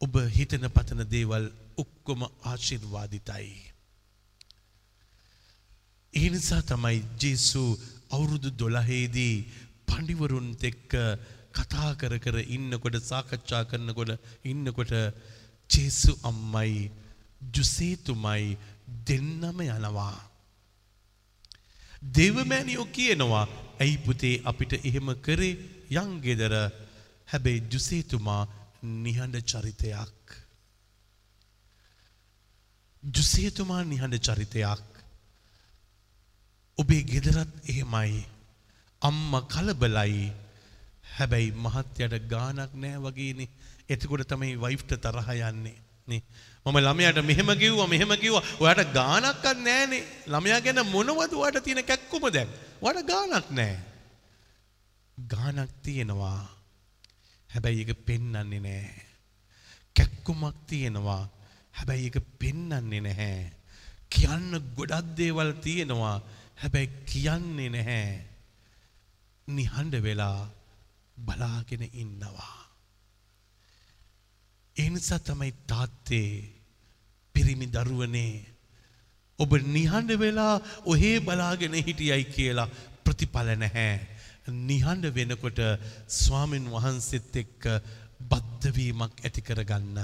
ඔබ 0.01 0.15
හිතන 0.29 0.67
පතන 0.69 1.03
දේවල් 1.07 1.45
ඔක්කොම 1.77 2.21
ආශිර්වාදිතයි. 2.23 3.53
ඒ 6.13 6.27
නිසා 6.29 6.61
තමයි 6.63 6.97
ජේසු 7.19 7.63
අවුරුදු 8.09 8.49
දොළහේදී 8.53 9.35
පණිවරුන්ත් 9.87 10.63
එක්ක 10.63 10.93
කතා 11.53 11.91
කර 11.95 12.13
කර 12.17 12.37
ඉන්නකොට 12.49 12.97
සාකච්ඡා 13.01 13.63
කරනකොට 13.65 14.11
ඉන්නකොට 14.43 14.93
ජේසු 15.69 16.11
අම්මයි 16.23 16.91
ජුසේතුමයි 17.53 18.57
දෙන්නම 19.05 19.59
යනවා. 19.67 20.17
දෙවමෑනියෝ 22.13 22.87
කියනවා 22.87 23.45
ඇයි 23.79 23.97
පුතේ 23.99 24.35
අපිට 24.43 24.73
එහෙම 24.79 25.09
කරේ 25.21 25.53
යං 25.91 26.21
ගෙදර 26.21 26.53
හැබැයි 27.27 27.67
ජුසේතුමා 27.71 28.47
නිහඬ 28.83 29.37
චරිතයක්. 29.43 30.35
ජුසේතුමා 33.03 33.83
නිහඬ 33.83 34.19
චරිතයක්. 34.19 34.83
ඔබේ 36.77 37.03
ගෙදරත් 37.03 37.53
එහෙමයි. 37.65 38.25
අම්ම 39.01 39.31
කලබලයි. 39.45 40.31
හැබැයි 41.15 41.51
මහත්යට 41.57 42.27
ගානක් 42.27 42.71
නෑ 42.75 42.97
වගේනේ. 42.99 43.49
එතකොට 43.89 44.27
තමයි 44.27 44.55
වයිෆ්ට 44.57 44.95
තරහ 44.97 45.29
යන්නේ. 45.31 45.77
නේ. 46.07 46.21
මම 46.65 46.77
ළමයාට 46.79 47.19
මෙහෙම 47.23 47.49
කිව්වා 47.55 47.87
මෙහෙම 47.87 48.13
කිව්වා. 48.17 48.43
ඔයාට 48.59 48.93
ගානක්වත් 48.93 49.57
නෑනේ 49.59 50.03
ළමයා 50.27 50.61
ගැන 50.61 50.85
මොනවද 50.87 51.33
ඔයාට 51.33 51.63
තියෙන 51.63 51.83
කැක්කුම 51.83 52.29
දැන්? 52.29 52.49
ඔයාට 52.81 53.07
ගානක් 53.07 53.51
නෑ 53.51 53.94
ගානක් 55.17 55.71
තියෙනවා. 55.83 56.41
හැබැයි 57.49 57.81
ඒක 57.81 58.05
පෙන්වන්නේ 58.05 58.59
නෑ 58.59 59.05
කැක්කුමක් 59.95 60.55
තියෙනවා. 60.67 61.23
හැබැයි 61.73 62.07
ඒක 62.07 62.17
පෙන්වන්නේ 62.39 63.01
නැහැ. 63.01 63.51
කියන්න 64.09 64.51
ගොඩක් 64.77 65.15
දේවල් 65.17 65.51
තියෙනවා. 65.65 66.17
හැබැයි 66.55 66.89
කියන්නේ 67.05 67.69
නැහැ. 67.69 68.07
නිහඬ 69.47 69.95
වෙලා 70.03 70.49
බලාගෙන 71.17 71.83
ඉන්නවා. 71.93 72.57
ඒ 74.77 74.89
නිසා 74.89 75.19
තමයි 75.19 75.53
තාත්තේ 75.67 76.31
පිරිමි 77.35 77.67
දරුවනේ 77.67 78.33
ඔබ 79.39 79.51
නිහඬ 79.67 80.11
වෙලා 80.19 80.55
ඔහේ 80.85 81.17
බලාගෙන 81.19 81.73
හිටියයි 81.79 82.23
කියලා 82.25 82.73
ප්‍රතිඵල 83.03 83.49
නැහැ. 83.55 83.93
නිහඬ 84.47 85.09
වෙනකොට 85.11 85.59
ස්වාමින් 86.07 86.69
වහන්සේත් 86.69 87.35
එක්ක 87.35 87.65
බද්ධවීමක් 88.21 89.23
ඇති 89.23 89.41
කරගන්න. 89.41 89.97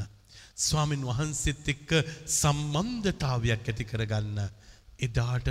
ස්වාමින් 0.57 1.03
වහන්සේත් 1.03 1.67
එක්ක 1.67 1.89
සම්බන්ධතාවයක් 2.27 3.67
ඇති 3.67 3.85
කරගන්න. 3.85 4.49
එදාට 4.99 5.47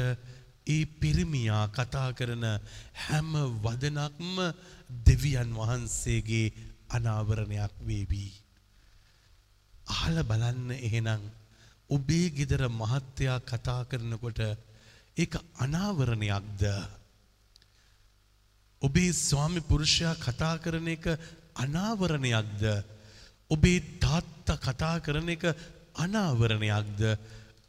ඒ 0.67 0.85
පිරිමියා 1.01 1.69
කතා 1.69 2.13
කරන 2.13 2.45
හැම 2.97 3.33
වදනක්ම 3.63 4.37
දෙවියන් 5.07 5.55
වහන්සේගේ 5.55 6.53
අනාවරණයක් 6.91 7.75
වේවී. 7.81 8.33
අහල 9.91 10.23
බලන්න 10.23 10.71
එහෙනම් 10.73 11.23
ඔබේ 11.91 12.31
ගෙදර 12.31 12.63
මහත්තයා 12.71 13.41
කතා 13.43 13.83
කරනකොට 13.85 14.41
ඒක 15.17 15.35
අනාවරණයක්ද. 15.57 16.63
ඔබේ 18.83 19.13
ස්වාමි 19.13 19.61
පුරුෂයා 19.61 20.15
කතා 20.15 20.57
කරන 20.57 20.89
එක 20.89 21.07
අනාවරණයක්ද. 21.57 22.63
ඔබේ 23.51 23.81
තාත්තා 23.81 24.57
කතා 24.57 24.99
කරන 24.99 25.29
එක 25.29 25.45
අනාවරණයක්ද. 25.95 27.03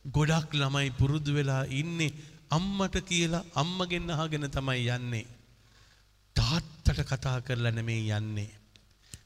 ගොඩක් 0.08 0.54
ළමයි 0.54 0.90
පුරුදු 0.90 1.34
වෙලා 1.34 1.64
ඉන්නේ 1.64 2.14
අම්මට 2.50 2.96
කියලා 3.10 3.44
අම්මගෙන් 3.56 4.12
අහගෙන 4.12 4.50
තමයි 4.50 4.88
යන්නේ. 4.88 5.26
තාත්තට 6.36 7.04
කතා 7.04 7.42
කරලා 7.42 7.72
නෙමේ 7.72 8.08
යන්නේ. 8.18 8.50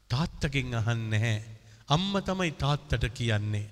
තාත්තගෙන් 0.09 0.75
අහන්නේ 0.75 1.19
නැහැ. 1.19 1.45
අම්ම 1.89 2.13
තමයි 2.25 2.51
තාත්තට 2.51 3.05
කියන්නේ. 3.13 3.69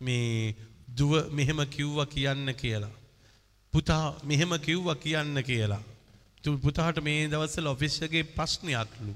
මේ 0.00 0.54
දුව 0.98 1.12
මෙහෙම 1.30 1.66
කිව්වා 1.66 2.06
කියන්න 2.06 2.54
කියලා. 2.54 2.94
පුතා 3.72 4.14
මෙහෙම 4.24 4.58
කිව්වා 4.58 4.94
කියන්න 4.94 5.42
කියලා. 5.42 5.82
පුතාට 6.56 6.98
මේ 7.00 7.26
දවස්වල 7.26 7.68
ඔෆිස් 7.68 7.96
එකේ 8.02 8.30
ප්‍රශ්නයක්ලු. 8.30 9.12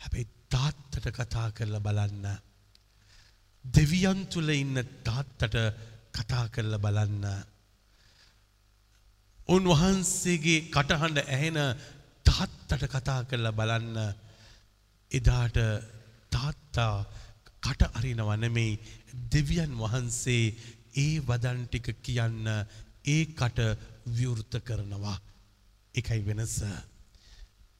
හැබැයි 0.00 0.28
තාත්තට 0.50 1.06
කතා 1.10 1.48
කරලා 1.52 1.80
බලන්න. 1.80 2.24
දෙවියන් 3.64 4.20
තුල 4.26 4.48
ඉන්න 4.50 4.76
තාත්තට 5.04 5.56
කතා 6.12 6.46
කරලා 6.48 6.78
බලන්න. 6.78 7.24
උන්වහන්සේගේ 9.48 10.66
කටහඬ 10.68 11.18
ඇහෙන 11.26 11.58
තාත්තට 12.26 12.88
කතා 12.88 13.20
කරලා 13.24 13.52
බලන්න 13.52 13.98
එදාට 15.10 15.58
තාත්තා 16.30 16.94
කට 17.62 17.82
අරිනව 17.92 18.30
නෙමෙයි 18.36 18.80
දෙවියන් 19.32 19.72
වහන්සේ 19.76 20.44
ඒ 20.96 21.14
වදන් 21.20 21.62
ටික 21.66 21.88
කියන්න 22.02 22.46
ඒ 23.06 23.22
කට 23.32 23.58
විවෘත 24.08 24.54
කරනවා 24.62 25.16
එකයි 25.96 26.22
වෙනස. 26.26 26.56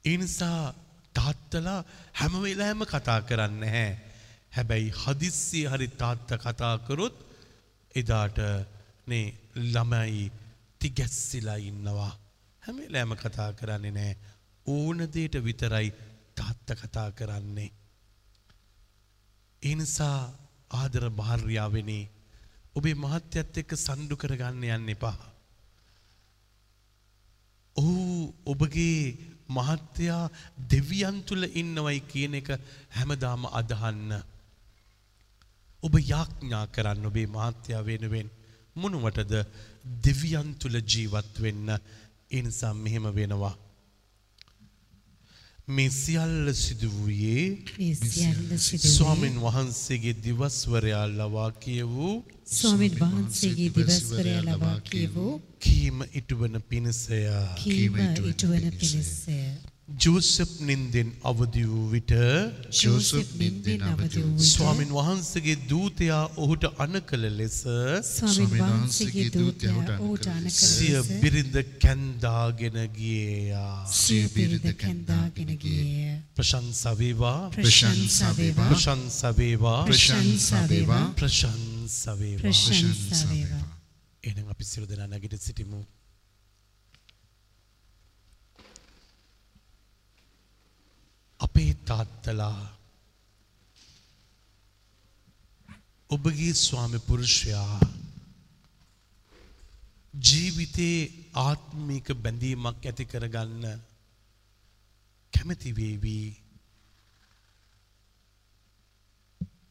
ඒ 0.05 0.17
නිසා 0.17 0.73
තාත්තලා 1.13 1.79
හැම 2.13 2.33
වෙලාවෙම 2.43 2.83
කතා 2.85 3.19
කරන්නේ 3.21 3.61
නැහැ. 3.63 3.91
හැබැයි 4.55 4.89
හදිස්සිය 5.01 5.65
හරි 5.67 5.87
තාත්තා 6.01 6.37
කතා 6.37 6.75
කරොත් 6.87 7.15
එදාට 7.95 8.39
නේ 9.07 9.25
ළමයි 9.73 10.31
තිගැස්සිලා 10.79 11.59
ඉන්නවා. 11.69 12.13
හැම 12.63 12.77
වෙලාවෙම 12.77 13.15
කතා 13.23 13.49
කරන්නේ 13.53 13.91
නැහැ. 13.91 14.17
ඕන 14.65 14.99
දෙයට 15.13 15.35
විතරයි 15.43 15.89
තාත්තා 16.35 16.75
කතා 16.75 17.09
කරන්නේ. 17.11 17.71
ඒ 19.61 19.75
නිසා 19.75 20.19
ආදර 20.71 21.05
භාර්යාවෙනි 21.11 21.99
ඔබේ 22.75 22.95
මහත්යත් 22.95 23.57
එක්ක 23.61 23.71
සම්ඩු 23.77 24.15
කරගන්න 24.15 24.63
යන්න 24.69 24.93
එපා. 24.95 25.17
ඔහු 27.77 28.33
ඔබගේ 28.45 29.01
මහත්තයා 29.49 30.23
දෙවියන් 30.71 31.17
තුල 31.23 31.43
ඉන්නවයි 31.53 31.99
කියන 32.11 32.33
එක 32.39 32.49
හැමදාම 32.97 33.43
අදහන්න. 33.51 34.11
ඔබ 35.83 35.93
යාඥා 36.11 36.65
කරන්න 36.67 37.09
ඔබේ 37.09 37.27
මහත්තයා 37.27 37.85
වෙනුවෙන් 37.89 38.29
මොනවටද 38.75 39.33
දෙවියන් 40.03 40.49
තුල 40.61 40.75
ජීවත් 40.83 41.33
වෙන්න 41.43 41.69
ඒ 41.69 42.41
නිසා 42.41 42.73
මෙහෙම 42.75 43.07
වෙනවා. 43.15 43.55
මේ 45.67 45.89
සියල්ල 45.91 46.53
සිදු 46.55 46.87
වූයේ 46.89 47.47
ස්වාමින් 48.87 49.35
වහන්සේගේ 49.41 50.15
දිවස්වරයා 50.25 51.07
ලවා 51.09 51.51
කියවූ 51.63 52.13
ස්වාමින් 52.47 52.93
වහන්සේගේ 52.95 53.69
දිවස්වරයා 53.77 54.43
ලබා 54.43 54.75
කියවූ 54.81 55.31
කීම 55.61 56.03
ඉටුවන 56.13 56.61
පිණිසය. 56.63 57.17
කීම 57.57 57.97
ඉටුවන 57.97 58.69
පිණිසය. 58.73 59.39
ජෝසප් 59.95 60.53
නින්දෙන් 60.61 61.09
අවදි 61.23 61.63
වූ 61.63 61.83
විට 61.91 62.13
ජෝසප් 62.73 63.35
නින්දෙන් 63.35 63.83
අවදි 63.83 64.23
වූ 64.23 64.39
ස්වාමින් 64.45 64.91
වහන්සේගේ 64.91 65.57
දූතයා 65.65 66.23
ඔහුට 66.37 66.63
අන 66.77 67.01
කළ 67.03 67.27
ලෙස 67.33 67.59
ස්වාමින් 68.05 68.63
වහන්සේගේ 68.63 69.29
දූතයා 69.33 69.99
ඌට 70.01 70.27
අන 70.27 70.49
සිය 70.51 70.91
කළ 70.91 71.03
ලෙස 71.03 71.21
බිරිඳ 71.21 71.57
කැන්දාගෙන 71.79 72.77
ගියේයා. 72.89 73.73
සිය 73.93 74.27
බිරිඳ 74.29 74.69
කැඳාගෙන 74.75 75.57
ගියේය. 75.57 76.19
ප්‍රශංසා 76.33 76.95
වේවා 76.97 77.39
ප්‍රශංසා 77.51 78.37
වේවා 78.37 78.69
ප්‍රශංසා 78.69 79.33
වේවා 79.35 79.81
ප්‍රශංසා 79.85 80.63
වේවා 80.69 81.07
ප්‍රශංසා 81.15 81.76
වේවා 82.19 82.41
ප්‍රශංසා 82.41 83.29
වේවා 83.29 83.65
එහෙනම් 84.23 84.49
අපි 84.49 84.63
සියලු 84.63 84.89
දෙනා 84.89 85.07
නැගිට 85.07 85.41
සිටිමු. 85.41 85.85
තාත්තලා 91.87 92.77
ඔබගේ 96.09 96.53
ස්වාමි 96.53 96.99
පුරුෂයා 97.07 97.79
ජීවිතේ 100.27 100.97
ආත්මික 101.43 102.11
බැඳීමක් 102.23 102.83
ඇති 102.89 103.05
කරගන්න 103.05 103.63
කැමති 105.33 105.71
වේවි. 105.79 106.19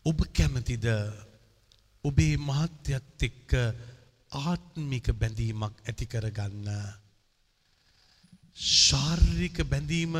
ඔබ 0.06 0.18
කැමතිද 0.36 0.86
ඔබේ 2.08 2.36
මහත්යත් 2.38 3.24
එක්ක 3.28 3.52
ආත්මික 4.32 5.06
බැඳීමක් 5.20 5.74
ඇති 5.88 6.06
කරගන්න. 6.06 6.68
ශාරීරික 8.76 9.58
බැඳීම 9.64 10.14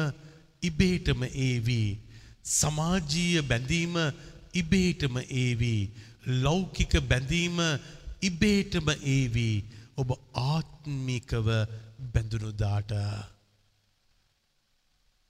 ඉබේටම 0.62 1.22
ඒවී. 1.46 1.90
සමාජීය 2.58 3.42
බැඳීම 3.42 3.94
ඉබේටම 4.54 5.16
ඒවී. 5.42 5.82
ලෞකික 6.42 6.92
බැඳීම 7.10 7.58
ඉබේටම 8.22 8.86
ඒවී. 9.14 9.56
ඔබ 9.96 10.08
ආත්මිකව 10.44 11.48
බැඳුනුදාට 12.12 12.92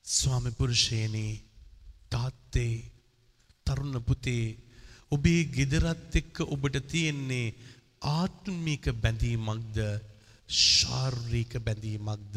ස්වාමි 0.05 0.51
පුරුෂයනි 0.51 1.27
තාත්තේ 2.11 2.75
තරුණ 3.67 3.97
පුතේ 4.03 4.66
ඔබේ 5.13 5.43
ගෙදරත් 5.47 6.15
එක්ක 6.15 6.41
ඔබට 6.47 6.77
තියෙන්නේ 6.89 7.55
ආත්මික 8.03 8.91
බැඳීමක්ද? 8.95 9.79
ශාරීරික 10.49 11.53
බැඳීමක්ද? 11.61 12.37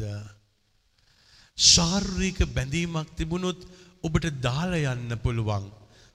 ශාරීරික 1.58 2.40
බැඳීමක් 2.48 3.10
තිබුණොත් 3.16 3.60
ඔබට 4.02 4.30
දාලා 4.40 4.94
යන්න 4.94 5.18
පුළුවන්. 5.18 5.66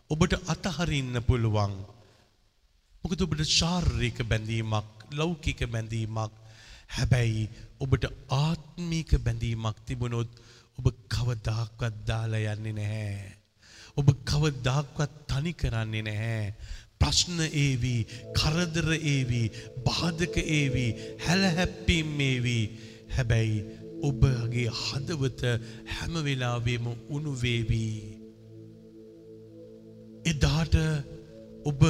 ඔබට 0.09 0.33
අතහරින්න 0.47 1.21
පුළුවන්. 1.21 1.75
මොකද 3.03 3.21
ඔබට 3.21 3.45
ශාරීරික 3.49 4.23
බැඳීමක් 4.23 5.07
ලෞකික 5.11 5.59
බැඳීමක්. 5.67 6.33
හැබැයි 6.89 7.49
ඔබට 7.79 8.05
ආත්මික 8.29 9.09
බැඳීමක් 9.19 9.77
තිබුණොත් 9.85 10.31
ඔබ 10.77 10.85
කවදාක්වත් 11.09 11.95
දාලා 12.07 12.53
යන්නේ 12.53 12.73
නැහැ. 12.73 13.44
ඔබ 13.97 14.07
කවදාක්වත් 14.25 15.13
තනි 15.29 15.53
කරන්නේ 15.53 16.05
නැහැ. 16.07 16.53
ප්‍රශ්න 16.99 17.39
ඒවී 17.45 18.01
කරදර 18.37 18.89
ඒවී 18.95 19.47
බාධක 19.85 20.35
ඒවී 20.57 20.91
හැලහැප්පීම් 21.25 22.19
ඒවී 22.27 22.63
හැබැයි 23.15 23.59
ඔබගේ 24.03 24.67
හදවත 24.81 25.41
හැමවෙලාවේම 25.93 26.85
උනුවේවී. 27.09 27.97
එදාට 30.25 30.75
ඔබ 31.65 31.81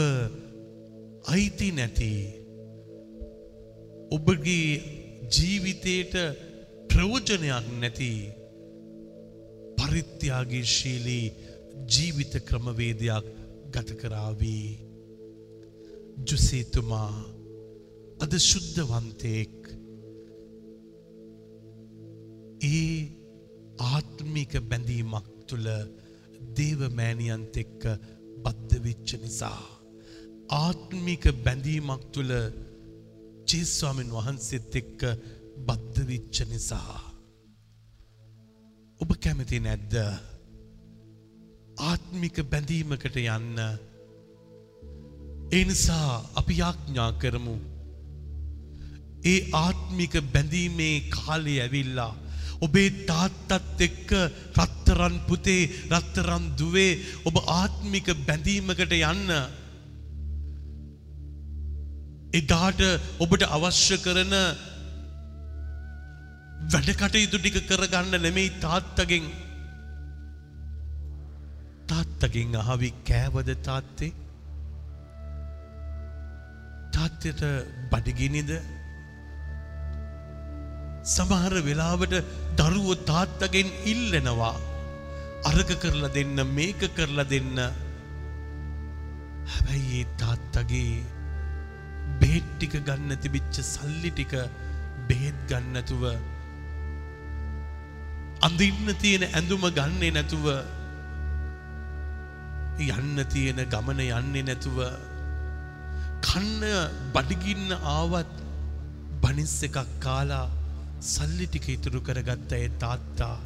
අයිති 1.27 1.69
නැති 1.71 2.11
ඔබගේ 4.11 4.69
ජීවිතයට 5.33 6.15
ප්‍රයෝජනයක් 6.89 7.67
නැති 7.81 8.11
පරිත්‍යාගේ 9.79 10.65
ශීලී 10.75 11.27
ජීවිත 11.87 12.33
ක්‍රමවේදයක් 12.41 13.25
ගත 13.73 13.89
කරාවී. 13.93 14.69
ජුසේතුමා 16.23 17.13
අද 18.19 18.33
ශුද්ධවන්තයෙක් 18.41 19.57
ඒ 22.65 22.91
ආත්මික 23.87 24.51
බැඳීමක් 24.69 25.27
තුළ 25.47 25.67
දේවමෑණියන්ත 26.57 27.55
එක්ක 27.57 27.83
බද්ධ 28.43 28.75
වෙච්ච 28.85 29.09
නිසා. 29.23 29.63
ආත්මික 30.59 31.23
බැඳීමක් 31.43 32.03
තුළ 32.13 32.31
ජේස්වාමෙන් 33.49 34.09
වහන්සේත් 34.11 34.75
එක්ක 34.75 35.01
බද්ධ 35.67 36.07
වෙච්ච 36.07 36.37
නිසා. 36.47 37.01
ඔබ 38.99 39.09
කැමති 39.19 39.59
නැද්ද 39.59 39.93
ආත්මික 41.77 42.37
බැඳීමකට 42.43 43.17
යන්න. 43.17 43.59
ඒ 45.51 45.63
නිසා 45.65 46.23
අපි 46.35 46.59
යාඥා 46.59 47.11
කරමු. 47.13 47.55
ඒ 49.23 49.39
ආත්මික 49.53 50.13
බැඳීමේ 50.33 51.09
කාලේ 51.09 51.61
ඇවිල්ලා 51.61 52.13
ඔබේ 52.61 52.89
තාත්තත් 53.07 53.81
එක්ක 53.81 54.11
රත්තරන් 54.55 55.19
පුතේ 55.27 55.69
රත්තරන් 55.91 56.45
දුවේ 56.57 56.99
ඔබ 57.25 57.35
ආත්මික 57.47 58.07
බැඳීමකට 58.27 58.93
යන්න. 58.93 59.31
එදාට 62.33 62.81
ඔබට 63.19 63.43
අවශ්‍ය 63.47 63.97
කරන 63.97 64.35
වැඩ 66.71 66.89
කටයුතු 66.93 67.37
ටික 67.39 67.59
කරගන්න 67.67 68.21
නෙමෙයි 68.21 68.55
තාත්තගෙන් 68.61 69.25
තාත්තගෙන් 71.89 72.55
අහවි 72.61 72.89
කෑවද 73.09 73.49
තාත්තේ? 73.67 74.13
තාත්තයට 76.93 77.41
බඩගිනිද? 77.91 78.51
සමහර 81.05 81.55
වෙලාවට 81.67 82.15
දරුවෝ 82.59 82.95
තාත්තගෙන් 83.09 83.69
ඉල්ලනවා 83.85 84.55
අරක 85.49 85.71
කරලා 85.81 86.13
දෙන්න 86.13 86.37
මේක 86.57 86.81
කරලා 86.97 87.29
දෙන්න. 87.33 87.57
හැබැයි 89.45 89.99
ඒ 89.99 90.05
තාත්තගේ 90.21 91.03
බෙහෙත් 92.21 92.47
ටික 92.53 92.75
ගන්න 92.87 93.11
තිබිච්ච 93.17 93.59
සල්ලි 93.63 94.11
ටික 94.11 94.33
බෙහෙත් 95.09 95.37
ගන්නතුව 95.49 96.03
අඳින්න 98.41 98.89
තියෙන 99.01 99.23
ඇඳුම 99.29 99.63
ගන්නේ 99.77 100.11
නැතුව 100.11 100.45
යන්න 102.79 103.23
තියෙන 103.33 103.59
ගමන 103.73 104.01
යන්නේ 104.05 104.45
නැතුව 104.47 104.79
කන්න 106.25 106.63
බඩගින්න 107.13 107.71
ආවත් 107.95 108.33
බනිස් 109.21 109.55
එකක් 109.67 109.77
කාලා 110.05 110.47
සල්ලි 111.11 111.45
ටික 111.47 111.67
ඉතුරු 111.75 111.99
කරගත්ත 112.07 112.51
ඒ 112.57 112.67
තාත්තා 112.83 113.37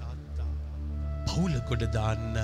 පවුල 1.28 1.56
ගොඩ 1.70 1.84
දාන්න. 1.96 2.36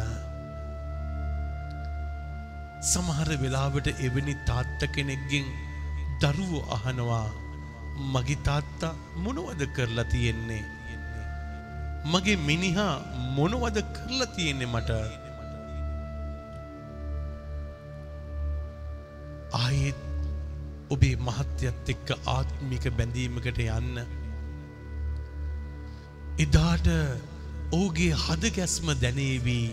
සමහර 2.92 3.30
වෙලාවට 3.44 3.88
එවැනි 4.08 4.36
තාත්ත 4.50 4.82
කෙනෙක්ගෙන් 4.96 5.48
දරුවෝ 6.22 6.64
අහනවා 6.78 7.26
මගේ 8.14 8.44
තාත්තා 8.48 8.94
මොනවද 9.24 9.62
කරලා 9.76 10.12
තියෙන්නේ? 10.14 10.64
මගේ 12.12 12.38
මිනිහා 12.48 12.96
මොනවද 13.38 13.78
කරලා 13.96 14.34
තියෙන්නේ 14.36 14.74
මට? 14.74 15.25
ආයෙත් 19.76 20.00
ඔබේ 20.90 21.16
මහත්යත් 21.18 21.90
එක්ක 21.94 22.08
ආත්මික 22.34 22.86
බැඳීමකට 22.98 23.60
යන්න 23.64 24.00
එදාට 26.46 26.88
ඔහුගේ 27.72 28.14
හද 28.24 28.52
ගැස්ම 28.58 28.92
දැනේවී 29.02 29.68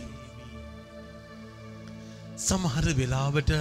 සමහර 2.38 2.86
වෙලාවට 3.00 3.52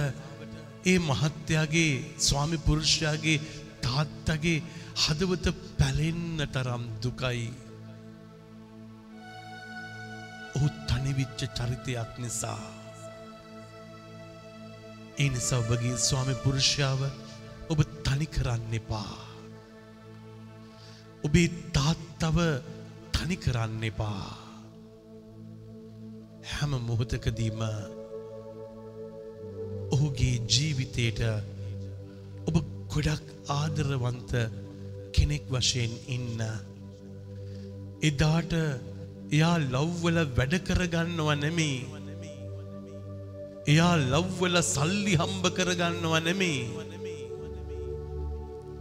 ඒ 0.84 0.98
මහත්තයාගේ 1.00 1.92
ස්වාමි 2.18 2.58
පුරුෂයාගේ 2.66 3.38
තාත්තගේ 3.84 4.58
හදවත 4.96 5.56
පැලෙන්න 5.78 6.46
තරම් 6.54 6.84
දුකයි. 7.02 7.48
ඔහු 10.54 10.68
තනිවිච්ච 10.88 11.40
චරිතයක් 11.56 12.10
නිසා. 12.18 12.81
ඒ 15.12 15.28
නිසා 15.28 15.60
ඔබගේ 15.60 15.96
ස්වාමි 15.98 16.34
පුරුෂයාව 16.44 17.00
ඔබ 17.70 17.78
තනි 18.04 18.26
කරන්න 18.26 18.72
එපා. 18.72 19.16
ඔබේ 21.24 21.48
තාත්තව 21.72 22.38
තනි 23.14 23.36
කරන්න 23.36 23.82
එපා. 23.82 24.26
හැම 26.52 26.72
මොහොතකදීම 26.80 27.60
ඔහුගේ 29.92 30.36
ජීවිතයට 30.48 31.20
ඔබ 32.48 32.56
ගොඩක් 32.88 33.26
ආදරවන්ත 33.50 34.32
කෙනෙක් 35.14 35.44
වශයෙන් 35.50 35.92
ඉන්න. 36.08 36.40
එදාට 38.02 38.52
එයා 39.32 39.56
ලව්වල 39.64 40.18
වැඩ 40.36 40.54
කරගන්නව 40.66 41.28
නෙමේ. 41.36 42.01
එයා 43.70 43.94
ලව්වල 44.02 44.56
සල්ලි 44.64 45.12
හම්බ 45.20 45.44
කරගන්නව 45.56 46.14
නෙමේ. 46.26 46.62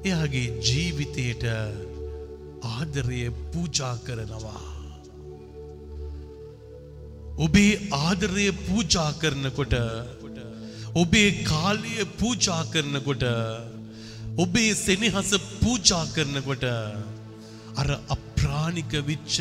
එයාගේ 0.05 0.47
ජීවිතයට 0.67 1.43
ආදරය 2.71 3.21
පූජා 3.51 3.95
කරනවා. 4.05 4.63
ඔබේ 7.37 7.73
ආදරය 7.99 8.47
පූජා 8.65 9.11
කරනකොට 9.21 9.75
ඔබේ 10.95 11.29
කාලය 11.43 11.93
පූජා 12.19 12.63
කරනකොට 12.73 13.23
ඔබේ 14.37 14.73
සෙනෙහස 14.75 15.31
පූජා 15.61 16.03
කරනකොට 16.15 16.65
අර 17.81 17.89
අප්‍රාණික 18.15 18.93
විච්ච 19.09 19.35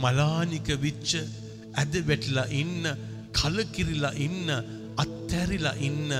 මලානික 0.00 0.68
විච්ච 0.84 1.10
ඇද 1.74 1.94
වැටලා 2.08 2.48
ඉන්න 2.62 2.84
කලකිරිලා 3.38 4.14
ඉන්න 4.18 4.54
අත්හැරිලා 4.96 5.76
ඉන්න 5.80 6.12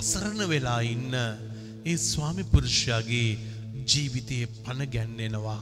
අසරණ 0.00 0.42
වෙලා 0.48 0.80
ඉන්න 0.94 1.14
ඒ 1.84 1.96
ස්වාමි 2.04 2.44
පුරුෂයාගේ 2.52 3.28
ජීවිතයේ 3.86 4.52
පණ 4.56 4.90
ගැන්වෙනවා 4.94 5.60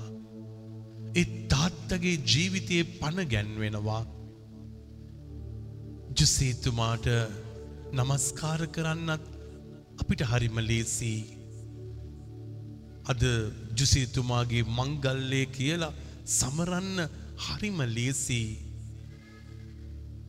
ඒ 1.15 1.27
තාත්තගේ 1.49 2.17
ජීවිතයේ 2.27 2.85
පණ 2.93 3.29
ගැන්වෙනවා 3.29 4.03
ජුසේතුමාට 6.13 7.07
නමස්කාර 7.93 8.63
කරන්නත් 8.69 9.25
අපිට 10.01 10.23
හරිම 10.23 10.57
ලේසි. 10.61 11.13
අද 13.05 13.23
ජුසේතුමාගේ 13.73 14.65
මංගල්ලය 14.69 15.43
කියලා 15.49 15.95
සමරන්න 16.29 16.99
හරිම 17.45 17.79
ලේසි. 17.89 18.43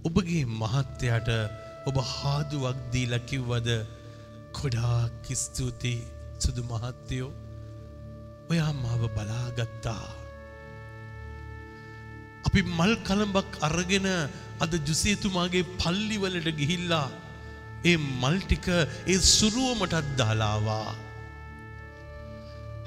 ඔබගේ 0.07 0.45
මහත්තයට 0.59 1.29
ඔබ 1.89 1.97
හාදුවක් 2.13 2.77
දීලා 2.93 3.25
කිව්වද 3.29 3.69
ගොඩාක් 4.57 5.25
ස්තුතියි 5.35 6.07
සුදු 6.39 6.61
මහත්තයෝ 6.63 7.31
ඔයා 8.51 8.73
මාව 8.73 9.03
බලාගත්තා. 9.15 10.07
අපි 12.47 12.61
මල් 12.69 12.93
කළඹක් 13.07 13.51
අරගෙන 13.61 14.07
අද 14.63 14.71
ජුසේතුමාගේ 14.87 15.69
පල්ලිවලට 15.81 16.47
ගිහිල්ලා 16.59 17.07
ඒ 17.83 17.97
මල් 18.21 18.37
ටික 18.41 18.67
ඒ 19.11 19.19
සුරුවමටත් 19.29 20.09
දාලාවා. 20.19 20.89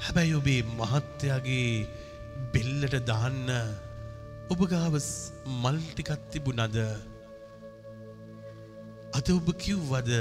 හැබැයි 0.03 0.37
ඔබේ 0.41 0.61
මහත්තයාගේ 0.79 1.71
බෙල්ලට 2.53 2.95
දාන්න 3.09 3.47
ඔබ 4.51 4.61
ගාව 4.71 4.95
මල් 5.61 5.77
ටිකක් 5.89 6.23
තිබුණද? 6.31 6.77
අද 9.17 9.27
ඔබ 9.31 9.47
කිව්වද 9.63 10.11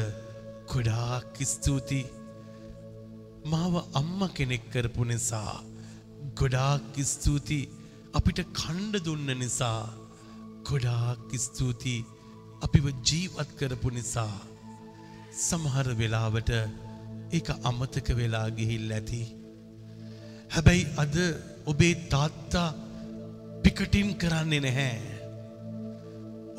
ගොඩාක් 0.73 1.37
ස්තුතියි. 1.53 2.07
මාව 3.53 3.75
අම්ම 4.01 4.21
කෙනෙක් 4.37 4.65
කරපු 4.73 5.05
නිසා 5.05 5.55
ගොඩාක් 6.41 6.95
ස්තුතියි. 7.13 7.71
අපිට 8.15 8.41
කණ්ඩ 8.61 9.03
දුන්න 9.07 9.29
නිසා 9.43 9.83
ගොඩාක් 10.69 11.29
ස්තුතියි. 11.47 12.07
අපිව 12.63 12.87
ජීවත් 13.09 13.51
කරපු 13.59 13.91
නිසා 13.91 14.35
සමහර 15.47 15.89
වෙලාවට 16.01 16.51
ඒක 17.37 17.49
අමතක 17.65 18.09
වෙලා 18.21 18.49
ගිහිල් 18.57 18.87
ඇති. 18.93 19.23
හැබැයි 20.55 20.87
අද 21.03 21.15
ඔබේ 21.67 21.95
තාත්තා 22.15 22.71
පිකටින් 23.63 24.11
කරන්නේ 24.23 24.63
නැහැ. 24.67 24.97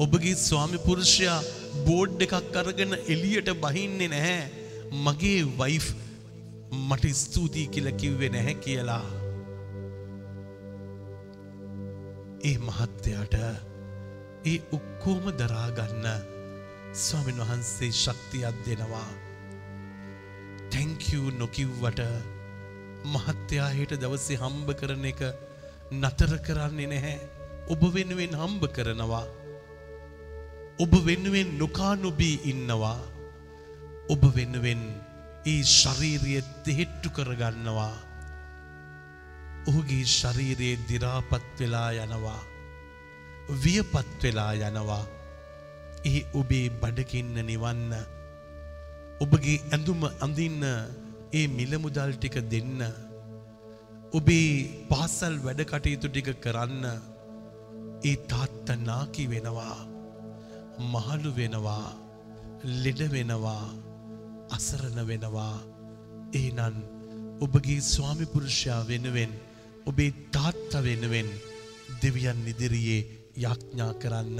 ඔබගේ 0.04 0.36
ස්වාමි 0.43 0.80
පුරුෂයා 0.86 1.39
බෝඩ් 1.88 2.24
එකක් 2.26 2.56
අරගෙන 2.62 2.93
එලියට 3.14 3.49
බහින්නේ 3.64 4.14
නැහැ. 4.14 4.41
මගේ 5.06 5.41
වයිෆ් 5.60 5.88
මට 6.89 7.14
ස්තුතියි 7.22 7.68
කියලා 7.74 7.99
කිව්වේ 8.01 8.32
නැහැ 8.36 8.56
කියලා. 8.66 9.06
ඒ 12.49 12.58
මහත්තයාට 12.68 13.36
ඒ 14.51 14.58
ඔක්කෝම 14.78 15.26
දරාගන්න 15.39 16.08
ස්වාමින් 17.04 17.39
වහන්සේ 17.43 17.91
ශක්තියක් 18.04 18.58
දෙනවා. 18.66 19.10
තැංකූ 20.72 21.26
නොකිව්වට 21.39 22.01
මහත්තයා 23.14 23.70
හිට 23.78 23.93
දවසේ 24.01 24.38
හම්බ 24.41 24.70
කරන 24.80 25.06
එක 25.12 25.22
නතර 26.02 26.34
කරන්නේ 26.46 26.88
නැහැ. 26.88 27.16
ඔබ 27.68 27.82
වෙනුවෙන් 27.96 28.34
හම්බ 28.41 28.64
කරනවා. 28.76 29.26
ඔබ 30.80 30.94
වෙනුවෙන් 31.06 31.50
නොකා 31.58 31.96
නොබී 31.96 32.38
ඉන්නවා. 32.46 33.00
ඔබ 34.10 34.24
වෙනුවෙන් 34.36 34.82
ඒ 35.46 35.62
ශරීරය 35.72 36.34
දෙහෙට්ටු 36.66 37.10
කරගන්නවා. 37.10 37.94
ඔහුගේ 39.68 40.06
ශරීරයේ 40.14 40.82
දිරාපත් 40.88 41.46
වෙලා 41.60 41.91
යනවා. 42.04 42.41
වියපත් 43.64 44.24
වෙලා 44.24 44.52
යනවා. 44.62 45.06
ඒ 46.06 46.22
ඔබේ 46.34 46.68
බඩකින්න 46.82 47.36
නිවන්න. 47.46 47.94
ඔබගේ 49.22 49.58
ඇඳුම 49.72 50.04
අඳින්න 50.20 50.64
ඒ 51.34 51.48
මිලමුදල් 51.48 52.14
ටික 52.16 52.36
දෙන්න. 52.52 52.82
ඔබේ 54.18 54.49
පාසල් 54.89 55.36
වැඩ 55.45 55.61
කටයුතු 55.70 56.07
ටික 56.09 56.30
කරන්න. 56.43 56.84
ඒ 58.09 58.16
තාත්ත 58.32 58.68
නාකි 58.88 59.24
වෙනවා. 59.32 59.78
මහලු 60.91 61.32
වෙනවා. 61.39 61.88
ලෙඩ 62.84 63.01
වෙනවා. 63.16 63.64
අසරණ 64.57 64.99
වෙනවා. 65.09 65.55
ඒනන් 66.41 66.78
ඔබගේ 67.45 67.80
ස්වාමි 67.91 68.26
පුරුෂයා 68.34 68.82
වෙනුවෙන් 68.91 69.34
ඔබේ 69.86 70.11
තාත්ත 70.36 70.72
වෙනුවෙන් 70.88 71.30
දෙවියන් 72.01 72.45
ඉදිරියේ 72.51 73.01
යාඥා 73.43 73.91
කරන්න. 74.03 74.39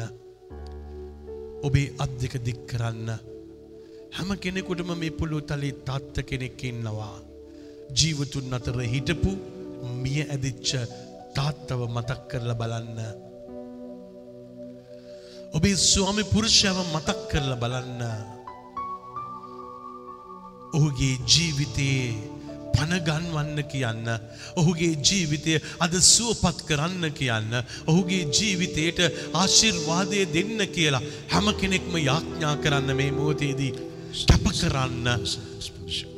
ඔබේ 1.68 1.94
අත් 2.04 2.14
දෙක 2.22 2.36
දික් 2.46 2.62
කරන්න. 2.68 3.10
හැම 4.16 4.30
කෙනෙකුටම 4.44 4.94
මේ 5.02 5.18
පුළු 5.20 5.42
තලේ 5.50 5.74
තාත්ත 5.88 6.16
කෙනෙක් 6.30 6.64
ඉන්නවා. 6.64 7.16
ජීවතුන් 7.98 8.56
අතර 8.58 8.78
හිටපු 8.94 9.34
මිය 10.02 10.22
ඇදිච්ච 10.26 10.70
තාත්තව 11.36 11.82
මතක් 11.88 12.22
කරලා 12.30 12.60
බලන්න. 12.62 13.00
ඔබේ 15.56 15.76
ස්වාමි 15.80 16.24
පුරුෂයව 16.24 16.78
මතක් 16.86 17.20
කරලා 17.32 17.62
බලන්න. 17.64 18.02
ඔහුගේ 20.76 21.16
ජීවිතයේ 21.32 22.34
පණගන්වන්න 22.76 23.60
කියන්න. 23.72 24.08
ඔහුගේ 24.56 24.98
ජීවිතය 25.00 25.54
අද 25.80 25.94
සුවපත් 26.04 26.66
කරන්න 26.68 27.06
කියන්න. 27.14 27.54
ඔහුගේ 27.88 28.26
ජීවිතයට 28.28 29.00
ආශිර්වාදය 29.34 30.26
දෙන්න 30.36 30.60
කියලා 30.76 31.04
හැම 31.30 31.48
කෙනෙක්ම 31.62 31.94
යාඥා 32.00 32.56
කරන්න 32.58 32.96
මේ 32.96 33.12
මොහොතේදී 33.12 33.74
කැප 34.28 34.46
කරන්න. 34.54 35.08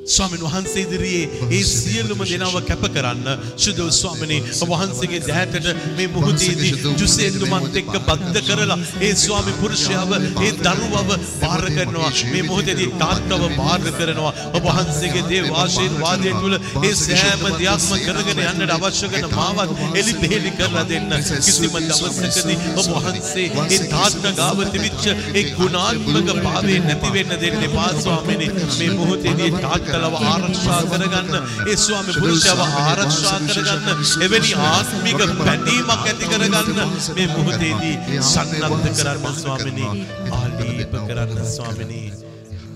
ස්වාමීන් 0.08 0.42
වහන්සේ 0.44 0.82
ඉදිරියේ 0.82 1.30
ඒ 1.52 1.64
සියලුම 1.66 2.20
දෙනාව 2.22 2.56
කැප 2.62 2.84
කරන්න 2.96 3.28
ශුද්ධ 3.58 3.92
ස්වාමිනේ 3.92 4.42
වහන්සේගේ 4.72 5.22
දැහැටට 5.28 5.68
මේ 5.98 6.08
මොහොතේදී 6.08 6.74
ජුසේතුමත් 7.00 7.78
එක්ක 7.82 7.96
බද්ධ 8.08 8.42
කරලා 8.48 8.78
ඒ 9.02 9.14
ස්වාමි 9.16 9.54
පුරුෂයව 9.62 10.12
ඒ 10.42 10.52
දරුවව 10.60 11.10
බාර 11.42 11.64
කරනවා. 11.68 12.12
මේ 12.32 12.44
මොහොතේදී 12.44 12.90
තාත්තව 13.02 13.46
බාර 13.58 13.82
කරනවා. 13.90 14.34
ඔබ 14.54 14.68
වහන්සේගේ 14.68 15.26
දේව 15.32 15.50
ආශිර්වාදය 15.54 16.36
තුල 16.36 16.56
ඒ 16.84 16.94
සෑම 16.96 17.44
දෙයක්ම 17.56 17.98
කරගෙන 18.06 18.44
යන්නට 18.46 18.76
අවශ්‍ය 18.78 19.12
කරන 19.12 19.28
මාවත් 19.34 19.76
එලි 19.96 20.14
බෙහෙලි 20.22 20.54
කරලා 20.60 20.86
දෙන්න. 20.86 21.18
කිසිම 21.40 21.80
දවසකදී 21.82 22.60
ඔබ 22.76 22.88
වහන්සේ 22.98 23.48
ඒ 23.70 23.82
තාත්තා 23.88 24.36
ගාව 24.40 24.64
තිබිච්ච 24.70 25.04
ඒ 25.10 25.46
ගුණාත්මක 25.52 26.32
භාවය 26.40 26.80
නැති 26.82 27.14
වෙන්න 27.18 27.36
දෙන්න 27.42 27.68
එපා 27.70 27.92
ස්වාමිනේ. 28.00 28.54
මේ 28.78 28.94
මොහොතේදී 28.94 29.35
තාත්තා 29.36 29.80
කළව 29.86 30.16
ආරක්ෂා 30.24 30.82
කරගන්න 30.92 31.34
ඒ 31.66 31.78
ස්වාමි 31.78 32.14
පුරුෂයව 32.20 32.62
ආරක්ෂා 32.66 33.40
කරගන්න 33.48 34.04
එවැනි 34.26 34.54
ආත්මික 34.68 35.20
බැඳීමක් 35.40 35.92
ඇති 35.96 36.26
කරගන්න 36.32 36.80
මේ 37.16 37.28
මොහොතේදී 37.34 37.96
සන්නද්ධ 38.24 38.90
කරන්න 39.00 39.42
ස්වාමිනී 39.42 39.92
ආලීප 40.34 40.94
කරන්න 41.08 41.46
ස්වාමිනී 41.56 42.08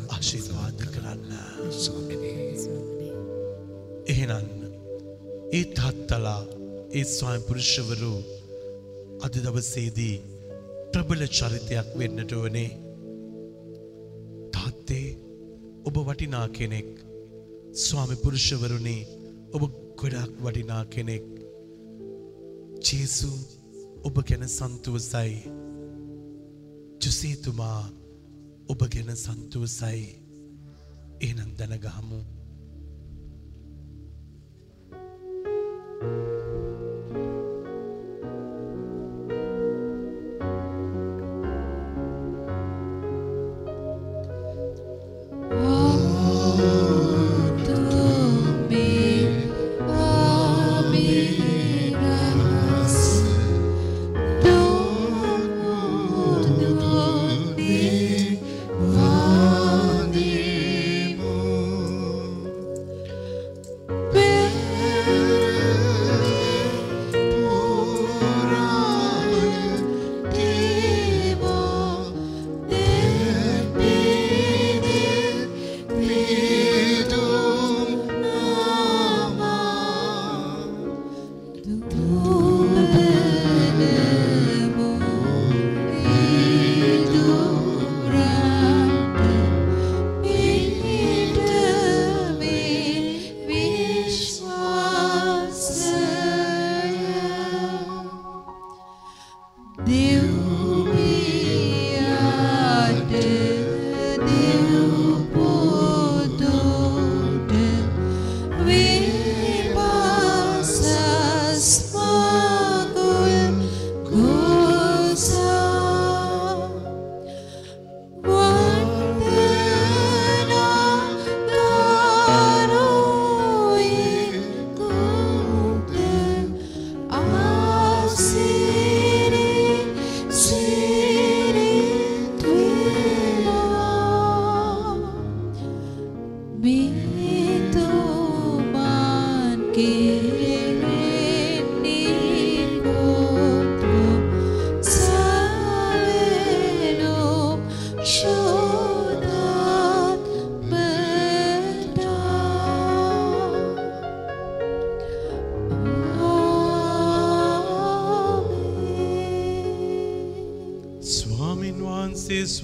ආශිර්වාද 0.09 0.79
කරන්න. 0.93 1.31
එහෙනම් 4.11 4.47
ඒ 5.51 5.65
තාත්තලා 5.77 6.41
ඒ 6.91 7.05
ස්වාමි 7.07 7.41
පුරුෂවරු 7.47 8.13
අද 9.25 9.33
දවසේදී 9.45 10.17
ප්‍රබල 10.93 11.21
චරිතයක් 11.29 11.89
වෙන්නට 11.99 12.31
වනේ 12.37 12.71
තාත්තේ 14.53 15.07
ඔබ 15.85 15.95
වටිනා 15.97 16.47
කෙනෙක්. 16.49 16.89
ස්වාමි 17.75 18.15
පුරුෂවරුණි 18.15 18.97
ඔබ 19.53 19.63
ගොඩක් 19.95 20.33
වටිනා 20.43 20.83
කෙනෙක්. 20.85 21.27
ජේසු 22.79 23.31
ඔබ 24.03 24.15
ගැන 24.23 24.43
සන්තුවසයි. 24.47 25.33
ජුසේතුමා 27.01 27.81
ඔබ 28.69 28.81
ගැන 28.87 29.15
සන්තුවසයි. 29.15 30.03
ඒනම් 31.21 31.51
දැනගහමු. 31.57 32.19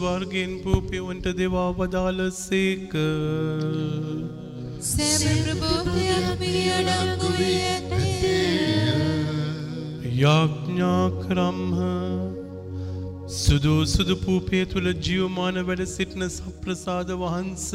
ස්වර්ගෙන් 0.06 0.52
පූපයවන්ට 0.64 1.28
දෙවා 1.38 1.70
වදාලසේක. 1.74 2.92
සෑම 4.88 5.38
ප්‍රභෝධයක් 5.46 6.28
මේ 6.42 6.66
අඩංගු 6.74 7.30
වී 7.38 7.56
ඇත්තේ 7.70 8.92
යාඥා 10.16 11.06
කරම්හ. 11.24 11.80
සුදු 13.38 13.74
සුදු 13.88 14.16
පූපේ 14.20 14.64
තුළ 14.68 14.92
ජියවමාන 15.02 15.58
වැඩ 15.64 15.84
සිටින 15.88 16.30
සප්‍රසාද 16.30 17.10
වහන්ස. 17.16 17.68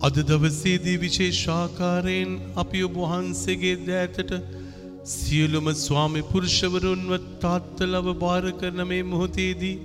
අද 0.00 0.16
දවසේදී 0.28 0.98
විශේෂාකාරයෙන් 0.98 2.32
අපි 2.56 2.86
ඔබ 2.88 2.96
වහන්සේගේ 3.04 3.76
දෑතට 3.86 4.38
සියලුම 5.14 5.66
ස්වාමි 5.78 6.22
පුරුෂවරුන්ව 6.30 7.12
තාත්තලව 7.42 8.06
භාර 8.22 8.44
කරන 8.60 8.88
මේ 8.90 9.04
මොහොතේදී 9.12 9.76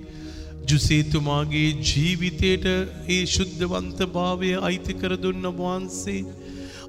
ජුසේතුමාගේ 0.64 1.68
ජීවිතයට 1.82 2.66
ඒ 3.08 3.20
ශුද්ධවන්ත 3.26 4.00
භාවය 4.10 4.50
අයිති 4.60 4.94
කර 4.94 5.12
දුන්න 5.18 5.46
වහන්සේ 5.54 6.20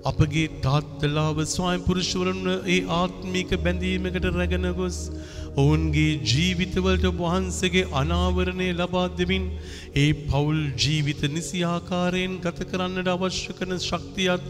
අපගේ 0.04 0.48
තාත්තලාව 0.62 1.38
ස්වායම් 1.48 1.82
පුරුෂවරුන් 1.82 2.42
ඒ 2.68 2.80
ආත්මික 2.94 3.52
බැඳීමකට 3.60 4.28
රැගෙන 4.32 4.68
ගොස් 4.74 4.98
ඔවුන්ගේ 5.56 6.20
ජීවිතවලට 6.24 7.08
වහන්සගේ 7.16 7.88
අනාවරණය 7.94 8.70
ලබා 8.74 9.08
දෙමින් 9.14 9.46
ඒ 9.96 10.12
පවුල් 10.26 10.62
ජීවිත 10.78 11.24
නිසිආකාරයෙන් 11.30 12.36
ගත 12.40 12.70
කරන්නට 12.70 13.10
අවශ්‍ය 13.10 13.54
කරන 13.54 13.80
ශක්තියත් 13.80 14.46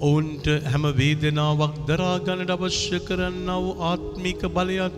ඔවුන්ට 0.00 0.46
හැම 0.72 0.84
වේදනාවක් 0.98 1.74
දරාගන්නට 1.88 2.52
අවශ්‍ය 2.54 2.98
කරන්නව 3.08 3.64
ආත්මික 3.88 4.44
බලයත් 4.56 4.96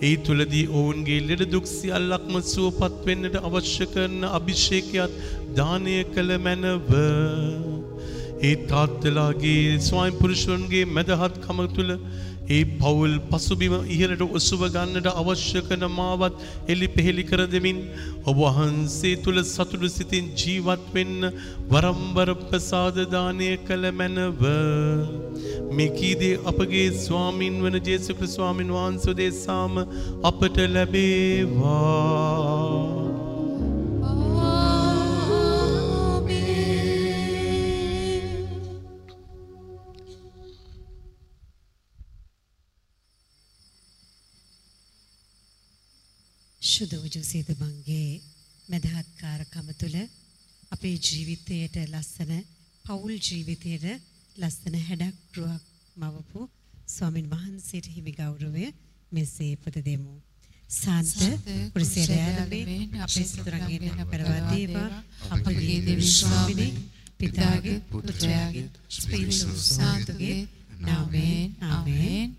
ඒ 0.00 0.12
තුළදී 0.26 0.68
ඔවුන්ගේ 0.78 1.24
ලෙඩ 1.28 1.42
දුක් 1.54 1.66
සියල්ලක්ම 1.70 2.36
සුවපත් 2.52 3.00
වෙන්නට 3.08 3.38
අවශ්‍ය 3.48 3.86
කරන 3.94 4.20
අභිෂේකයත් 4.38 5.16
දානය 5.58 5.96
කළ 6.14 6.30
මැනව. 6.46 6.92
ඒ 8.48 8.54
තාත්තලාගේ 8.70 9.80
ස්වයං 9.88 10.20
පුරුෂවන්ගේ 10.20 10.84
මැදහත්කම 10.96 11.58
තුළ 11.76 11.92
ඒ 12.48 12.64
පවුල් 12.76 13.14
පසුබිම 13.30 13.74
ඉහළට 13.88 14.22
ඔසුව 14.32 14.62
ගන්නට 14.68 15.08
අවශ්‍ය 15.12 15.62
කරන 15.62 15.84
මාවත් 15.90 16.34
එලි 16.68 16.88
පෙහෙලි 16.88 17.24
කර 17.24 17.40
දෙමින් 17.46 17.78
ඔබ 18.24 18.36
වහන්සේ 18.38 19.14
තුළ 19.18 19.40
සතුටු 19.44 19.88
සිතින් 19.88 20.26
ජීවත් 20.34 20.84
වෙන්න 20.94 21.30
වරම්බර 21.70 22.28
ප්‍රසාද 22.42 22.96
දානය 23.08 23.50
කළ 23.64 23.84
මැනව. 23.92 24.42
මෙකීදේ 25.72 26.40
අපගේ 26.44 26.88
ස්වාමින් 26.98 27.56
වන 27.62 27.76
ජේසු 27.82 28.12
ක්‍රිස්තු 28.14 28.34
ස්වාමින් 28.34 28.70
වහන්සේ 28.70 29.14
දේශාම 29.14 29.74
අපට 30.24 30.56
ලැබේවා. 30.68 31.74
ශුද්ධ 46.74 46.94
වූ 46.94 47.10
ජෝසේතුමන්ගේ 47.10 48.10
මැදහත්කාරකම 48.68 49.68
තුළ 49.74 49.96
අපේ 50.72 50.96
ජීවිතයට 51.00 51.76
ලස්සන 51.84 52.32
පවුල් 52.84 53.14
ජීවිතයට 53.20 53.84
ලස්සන 54.36 54.76
හැඩක් 54.80 55.36
රුවක් 55.36 55.64
මවපු 55.96 56.40
ස්වාමින් 56.88 57.30
වහන්සේට 57.30 57.86
හිමි 57.88 58.12
ගෞරවය 58.12 58.66
මෙසේ 59.12 59.52
පුද 59.56 59.76
දෙමු. 59.80 60.14
සාන්ත 60.72 61.14
කුරුසියරයාලමේ 61.72 62.78
අපේ 63.00 63.26
සතුරන්ගෙන් 63.26 64.00
අපරවා 64.00 64.40
දේවා. 64.48 64.90
අපගේ 65.30 65.78
දෙවි 65.82 66.06
ස්වාමිනේ 66.10 66.72
පිතාගේ 67.18 67.78
පුත්‍රයාගේ 67.88 68.68
ස්පීතු 68.90 69.50
සාන්තුගේ 69.68 70.38
නාමයෙන් 70.80 71.54
ආමේන් 71.62 72.36